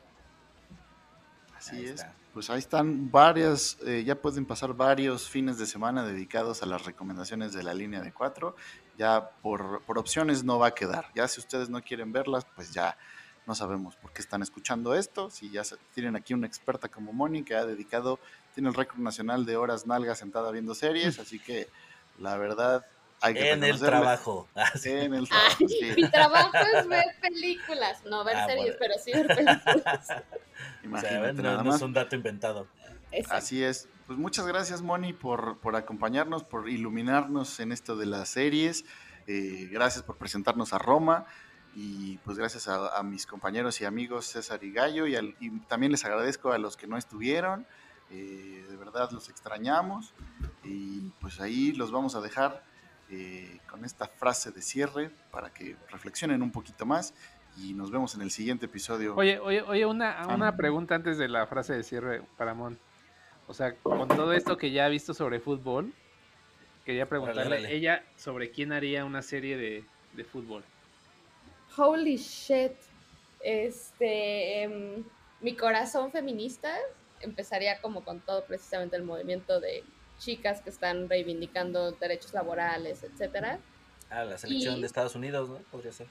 Así 1.58 1.76
Ahí 1.76 1.86
es. 1.86 1.92
está. 1.92 2.14
Pues 2.34 2.50
ahí 2.50 2.60
están 2.60 3.12
varias, 3.12 3.78
eh, 3.86 4.04
ya 4.06 4.16
pueden 4.16 4.46
pasar 4.46 4.74
varios 4.74 5.28
fines 5.28 5.58
de 5.58 5.66
semana 5.66 6.06
dedicados 6.06 6.64
a 6.64 6.66
las 6.68 6.86
recomendaciones 6.86 7.52
de 7.54 7.64
la 7.64 7.74
línea 7.74 8.02
de 8.02 8.14
cuatro. 8.14 8.56
Ya 8.98 9.30
por, 9.42 9.82
por 9.84 9.98
opciones 9.98 10.44
no 10.44 10.60
va 10.60 10.68
a 10.68 10.72
quedar. 10.76 11.08
Ya 11.16 11.28
si 11.28 11.40
ustedes 11.40 11.70
no 11.70 11.82
quieren 11.82 12.14
verlas, 12.14 12.46
pues 12.56 12.72
ya 12.72 12.98
no 13.48 13.56
sabemos 13.56 13.96
por 13.96 14.14
qué 14.14 14.22
están 14.22 14.42
escuchando 14.44 14.94
esto. 14.94 15.30
Si 15.32 15.50
ya 15.50 15.64
se- 15.64 15.78
tienen 15.94 16.16
aquí 16.16 16.34
una 16.34 16.48
experta 16.48 16.88
como 16.88 17.12
Moni 17.12 17.44
que 17.44 17.56
ha 17.56 17.66
dedicado, 17.66 18.20
tiene 18.54 18.70
el 18.70 18.76
récord 18.76 19.00
nacional 19.00 19.46
de 19.46 19.58
horas 19.58 19.86
nalga 19.88 20.16
sentada 20.16 20.52
viendo 20.52 20.76
series, 20.76 21.18
así 21.20 21.40
que 21.40 21.68
la 22.20 22.38
verdad 22.38 22.86
hay 23.22 23.34
que 23.34 23.52
En 23.52 23.64
el 23.64 23.80
trabajo. 23.80 24.48
Ah, 24.56 24.72
sí. 24.78 24.90
En 24.92 25.14
el 25.14 25.24
Ay, 25.24 25.28
trabajo, 25.28 25.68
sí. 25.68 25.92
mi 25.96 26.10
trabajo 26.10 26.58
es 26.76 26.88
ver 26.88 27.06
películas, 27.22 28.04
no 28.06 28.24
ver 28.24 28.36
Ah, 28.38 28.46
series, 28.48 28.66
bueno. 28.66 28.78
pero 28.80 28.94
sí 29.04 29.12
ver 29.14 29.28
películas. 29.28 29.66
O 30.00 30.04
sea, 30.06 30.24
Imagínate 30.84 31.34
no, 31.34 31.44
nada 31.44 31.58
no 31.60 31.64
más. 31.66 31.76
es 31.78 31.82
un 31.82 31.94
dato 31.94 32.16
inventado. 32.16 32.68
Exacto. 33.12 33.38
Así 33.38 33.64
es. 33.64 33.88
Pues 34.08 34.18
muchas 34.20 34.46
gracias, 34.48 34.82
Moni, 34.82 35.14
por, 35.14 35.60
por 35.60 35.76
acompañarnos, 35.76 36.44
por 36.44 36.68
iluminarnos 36.70 37.60
en 37.60 37.72
esto 37.72 37.96
de 37.96 38.06
las 38.08 38.30
series. 38.30 38.84
Eh, 39.28 39.68
gracias 39.72 40.04
por 40.04 40.18
presentarnos 40.18 40.74
a 40.74 40.78
Roma. 40.80 41.26
Y 41.76 42.18
pues 42.20 42.38
gracias 42.38 42.68
a, 42.68 42.98
a 42.98 43.04
mis 43.04 43.26
compañeros 43.26 43.80
y 43.82 43.86
amigos 43.86 44.26
César 44.26 44.64
y 44.64 44.72
Gallo. 44.72 45.06
Y, 45.08 45.16
al- 45.16 45.36
y 45.40 45.50
también 45.62 45.92
les 45.92 46.04
agradezco 46.04 46.52
a 46.52 46.58
los 46.58 46.76
que 46.76 46.88
no 46.88 46.98
estuvieron. 46.98 47.66
Eh, 48.10 48.66
de 48.68 48.76
verdad 48.76 49.12
los 49.12 49.30
extrañamos. 49.30 50.14
Y 50.64 51.12
pues 51.22 51.40
ahí 51.40 51.72
los 51.74 51.92
vamos 51.92 52.16
a 52.16 52.22
dejar 52.22 52.64
eh, 53.12 53.60
con 53.70 53.86
esta 53.86 54.08
frase 54.08 54.52
de 54.52 54.62
cierre 54.62 55.10
para 55.32 55.52
que 55.54 55.76
reflexionen 55.90 56.42
un 56.42 56.52
poquito 56.52 56.86
más. 56.86 57.14
Y 57.58 57.74
nos 57.74 57.92
vemos 57.92 58.14
en 58.16 58.22
el 58.22 58.32
siguiente 58.32 58.68
episodio. 58.68 59.16
Oye, 59.16 59.40
oye, 59.40 59.62
oye, 59.64 59.86
una, 59.86 60.22
Ah. 60.22 60.34
una 60.36 60.56
pregunta 60.56 60.96
antes 60.96 61.18
de 61.18 61.28
la 61.28 61.46
frase 61.48 61.74
de 61.74 61.84
cierre 61.84 62.22
para 62.38 62.54
Mon. 62.54 62.78
O 63.48 63.54
sea, 63.54 63.76
con 63.76 64.08
todo 64.08 64.32
esto 64.34 64.58
que 64.58 64.72
ya 64.72 64.86
ha 64.86 64.90
visto 64.90 65.14
sobre 65.14 65.40
fútbol, 65.40 65.92
quería 66.86 67.10
preguntarle 67.10 67.42
órale. 67.58 67.76
ella 67.76 68.04
sobre 68.16 68.52
quién 68.52 68.72
haría 68.72 69.04
una 69.06 69.22
serie 69.24 69.58
de, 69.58 69.84
de 70.14 70.24
fútbol. 70.24 70.64
Holy 71.76 72.18
shit. 72.18 72.74
Este, 73.42 74.64
em, 74.64 75.04
mi 75.42 75.56
corazón 75.56 76.12
feminista 76.12 76.72
empezaría 77.22 77.82
como 77.82 78.04
con 78.04 78.20
todo 78.22 78.46
precisamente 78.46 78.96
el 78.96 79.04
movimiento 79.04 79.60
de 79.60 79.84
chicas 80.20 80.62
que 80.62 80.70
están 80.70 81.10
reivindicando 81.10 81.92
derechos 81.94 82.34
laborales, 82.34 83.02
etcétera. 83.04 83.60
Ah, 84.12 84.24
la 84.26 84.38
selección 84.38 84.78
Y- 84.78 84.82
de 84.82 84.86
Estados 84.88 85.16
Unidos, 85.16 85.50
¿no? 85.50 85.58
Podría 85.72 85.92
ser. 85.92 86.08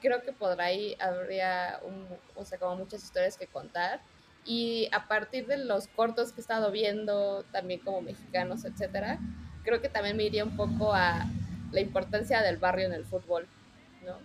Creo 0.00 0.22
que 0.22 0.32
por 0.32 0.60
ahí 0.60 0.96
habría 1.00 1.80
un- 1.82 2.06
o 2.34 2.44
sea, 2.44 2.58
como 2.58 2.76
muchas 2.76 3.02
historias 3.02 3.36
que 3.38 3.46
contar. 3.46 4.00
Y 4.44 4.88
a 4.92 5.08
partir 5.08 5.46
de 5.46 5.56
los 5.56 5.88
cortos 5.88 6.32
que 6.32 6.40
he 6.40 6.42
estado 6.42 6.70
viendo, 6.70 7.44
también 7.50 7.80
como 7.80 8.02
mexicanos, 8.02 8.64
etcétera, 8.64 9.18
creo 9.64 9.80
que 9.80 9.88
también 9.88 10.16
me 10.16 10.24
iría 10.24 10.44
un 10.44 10.56
poco 10.56 10.92
a 10.94 11.24
la 11.72 11.80
importancia 11.80 12.42
del 12.42 12.56
barrio 12.58 12.86
en 12.86 12.92
el 12.92 13.04
fútbol, 13.04 13.48
¿no? 14.04 14.18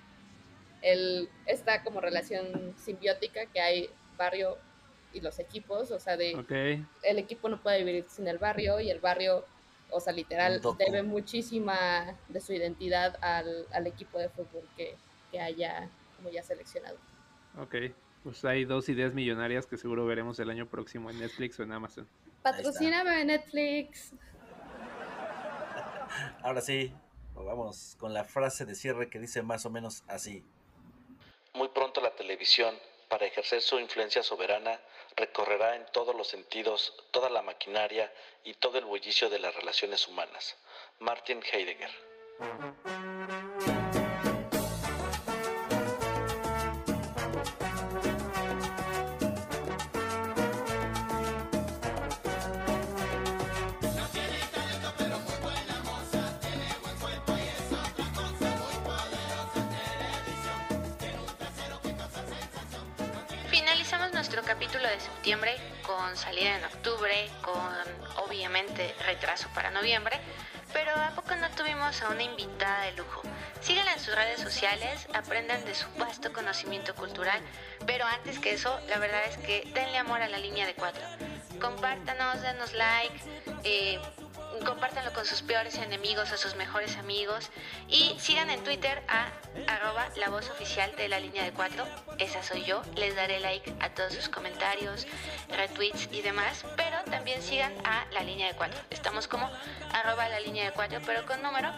El, 0.83 1.29
esta 1.47 1.83
como 1.83 2.01
relación 2.01 2.75
simbiótica 2.77 3.45
que 3.47 3.61
hay 3.61 3.89
barrio 4.17 4.57
y 5.13 5.21
los 5.21 5.39
equipos, 5.39 5.91
o 5.91 5.99
sea, 5.99 6.17
de 6.17 6.35
Ok. 6.35 6.51
el 7.03 7.19
equipo 7.19 7.49
no 7.49 7.61
puede 7.61 7.83
vivir 7.83 8.05
sin 8.07 8.27
el 8.27 8.37
barrio 8.37 8.79
y 8.79 8.89
el 8.89 8.99
barrio, 8.99 9.45
o 9.89 9.99
sea, 9.99 10.13
literal, 10.13 10.61
debe 10.77 11.03
muchísima 11.03 12.17
de 12.29 12.41
su 12.41 12.53
identidad 12.53 13.17
al, 13.21 13.65
al 13.71 13.87
equipo 13.87 14.19
de 14.19 14.29
fútbol 14.29 14.67
que, 14.75 14.95
que 15.31 15.39
haya 15.39 15.89
como 16.17 16.29
ya 16.29 16.43
seleccionado. 16.43 16.97
Ok. 17.57 17.75
Pues 18.23 18.45
hay 18.45 18.65
dos 18.65 18.87
ideas 18.87 19.13
millonarias 19.13 19.65
que 19.65 19.77
seguro 19.77 20.05
veremos 20.05 20.39
el 20.39 20.49
año 20.51 20.67
próximo 20.67 21.09
en 21.09 21.19
Netflix 21.19 21.59
o 21.59 21.63
en 21.63 21.71
Amazon. 21.71 22.07
Patrocíname 22.43 23.25
Netflix. 23.25 24.13
Ahora 26.43 26.61
sí, 26.61 26.93
vamos 27.33 27.95
con 27.99 28.13
la 28.13 28.23
frase 28.23 28.65
de 28.65 28.75
cierre 28.75 29.09
que 29.09 29.19
dice 29.19 29.41
más 29.41 29.65
o 29.65 29.69
menos 29.69 30.03
así. 30.07 30.43
Muy 31.53 31.67
pronto 31.69 31.99
la 31.99 32.15
televisión, 32.15 32.73
para 33.11 33.25
ejercer 33.25 33.61
su 33.61 33.77
influencia 33.77 34.23
soberana, 34.23 34.79
recorrerá 35.17 35.75
en 35.75 35.85
todos 35.91 36.15
los 36.15 36.29
sentidos 36.29 36.93
toda 37.11 37.29
la 37.29 37.41
maquinaria 37.41 38.09
y 38.45 38.53
todo 38.53 38.77
el 38.77 38.85
bullicio 38.85 39.29
de 39.29 39.37
las 39.37 39.53
relaciones 39.53 40.07
humanas. 40.07 40.55
Martin 40.99 41.43
Heidegger. 41.43 41.91
Nuestro 64.31 64.47
capítulo 64.47 64.87
de 64.87 64.97
septiembre 64.97 65.57
con 65.85 66.15
salida 66.15 66.57
en 66.57 66.63
octubre, 66.63 67.29
con 67.41 68.25
obviamente 68.25 68.95
retraso 69.05 69.49
para 69.53 69.71
noviembre, 69.71 70.21
pero 70.71 70.95
¿a 70.95 71.09
poco 71.09 71.35
no 71.35 71.49
tuvimos 71.49 72.01
a 72.01 72.07
una 72.07 72.23
invitada 72.23 72.83
de 72.83 72.93
lujo? 72.93 73.23
Síganla 73.59 73.91
en 73.91 73.99
sus 73.99 74.15
redes 74.15 74.39
sociales, 74.39 75.05
aprendan 75.13 75.65
de 75.65 75.75
su 75.75 75.85
vasto 75.97 76.31
conocimiento 76.31 76.95
cultural, 76.95 77.41
pero 77.85 78.05
antes 78.05 78.39
que 78.39 78.53
eso, 78.53 78.79
la 78.87 78.99
verdad 78.99 79.21
es 79.27 79.37
que 79.39 79.69
denle 79.73 79.97
amor 79.97 80.21
a 80.21 80.29
la 80.29 80.37
línea 80.37 80.65
de 80.65 80.75
cuatro. 80.75 81.03
Compártanos, 81.59 82.41
denos 82.41 82.71
like, 82.71 83.19
eh, 83.65 83.99
compártanlo 84.65 85.13
con 85.13 85.25
sus 85.25 85.41
peores 85.41 85.75
enemigos 85.77 86.31
o 86.31 86.37
sus 86.37 86.55
mejores 86.55 86.97
amigos 86.97 87.49
y 87.87 88.15
sigan 88.19 88.49
en 88.49 88.63
Twitter 88.63 89.01
a 89.07 89.27
arroba 89.67 90.07
la 90.17 90.29
voz 90.29 90.49
oficial 90.49 90.93
de 90.95 91.07
la 91.09 91.19
línea 91.19 91.43
de 91.43 91.51
cuatro. 91.51 91.85
Esa 92.17 92.43
soy 92.43 92.63
yo. 92.63 92.81
Les 92.95 93.15
daré 93.15 93.39
like 93.39 93.73
a 93.79 93.89
todos 93.89 94.13
sus 94.13 94.29
comentarios, 94.29 95.07
retweets 95.49 96.09
y 96.11 96.21
demás. 96.21 96.65
Pero 96.75 96.97
también 97.09 97.41
sigan 97.41 97.73
a 97.85 98.05
la 98.11 98.23
línea 98.23 98.47
de 98.47 98.53
cuatro. 98.55 98.79
Estamos 98.89 99.27
como 99.27 99.49
arroba 99.93 100.29
la 100.29 100.39
línea 100.39 100.65
de 100.65 100.71
cuatro 100.71 100.99
pero 101.05 101.25
con 101.25 101.41
número. 101.41 101.69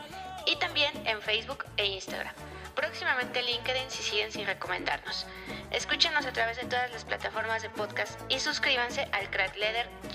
Y 0.46 0.56
también 0.58 0.92
en 1.08 1.22
Facebook 1.22 1.66
e 1.78 1.86
Instagram. 1.86 2.34
Próximamente 2.76 3.42
LinkedIn 3.42 3.90
si 3.90 4.04
siguen 4.04 4.32
sin 4.32 4.46
recomendarnos. 4.46 5.26
Escúchenos 5.72 6.26
a 6.26 6.34
través 6.34 6.58
de 6.58 6.66
todas 6.66 6.92
las 6.92 7.04
plataformas 7.04 7.62
de 7.62 7.70
podcast 7.70 8.20
y 8.30 8.40
suscríbanse 8.40 9.08
al 9.12 9.30
Crack 9.30 9.56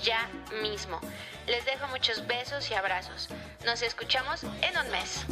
ya 0.03 0.27
mismo. 0.61 0.99
Les 1.47 1.65
dejo 1.65 1.87
muchos 1.87 2.25
besos 2.27 2.69
y 2.71 2.73
abrazos. 2.73 3.29
Nos 3.65 3.81
escuchamos 3.81 4.43
en 4.43 4.77
un 4.77 4.91
mes. 4.91 5.25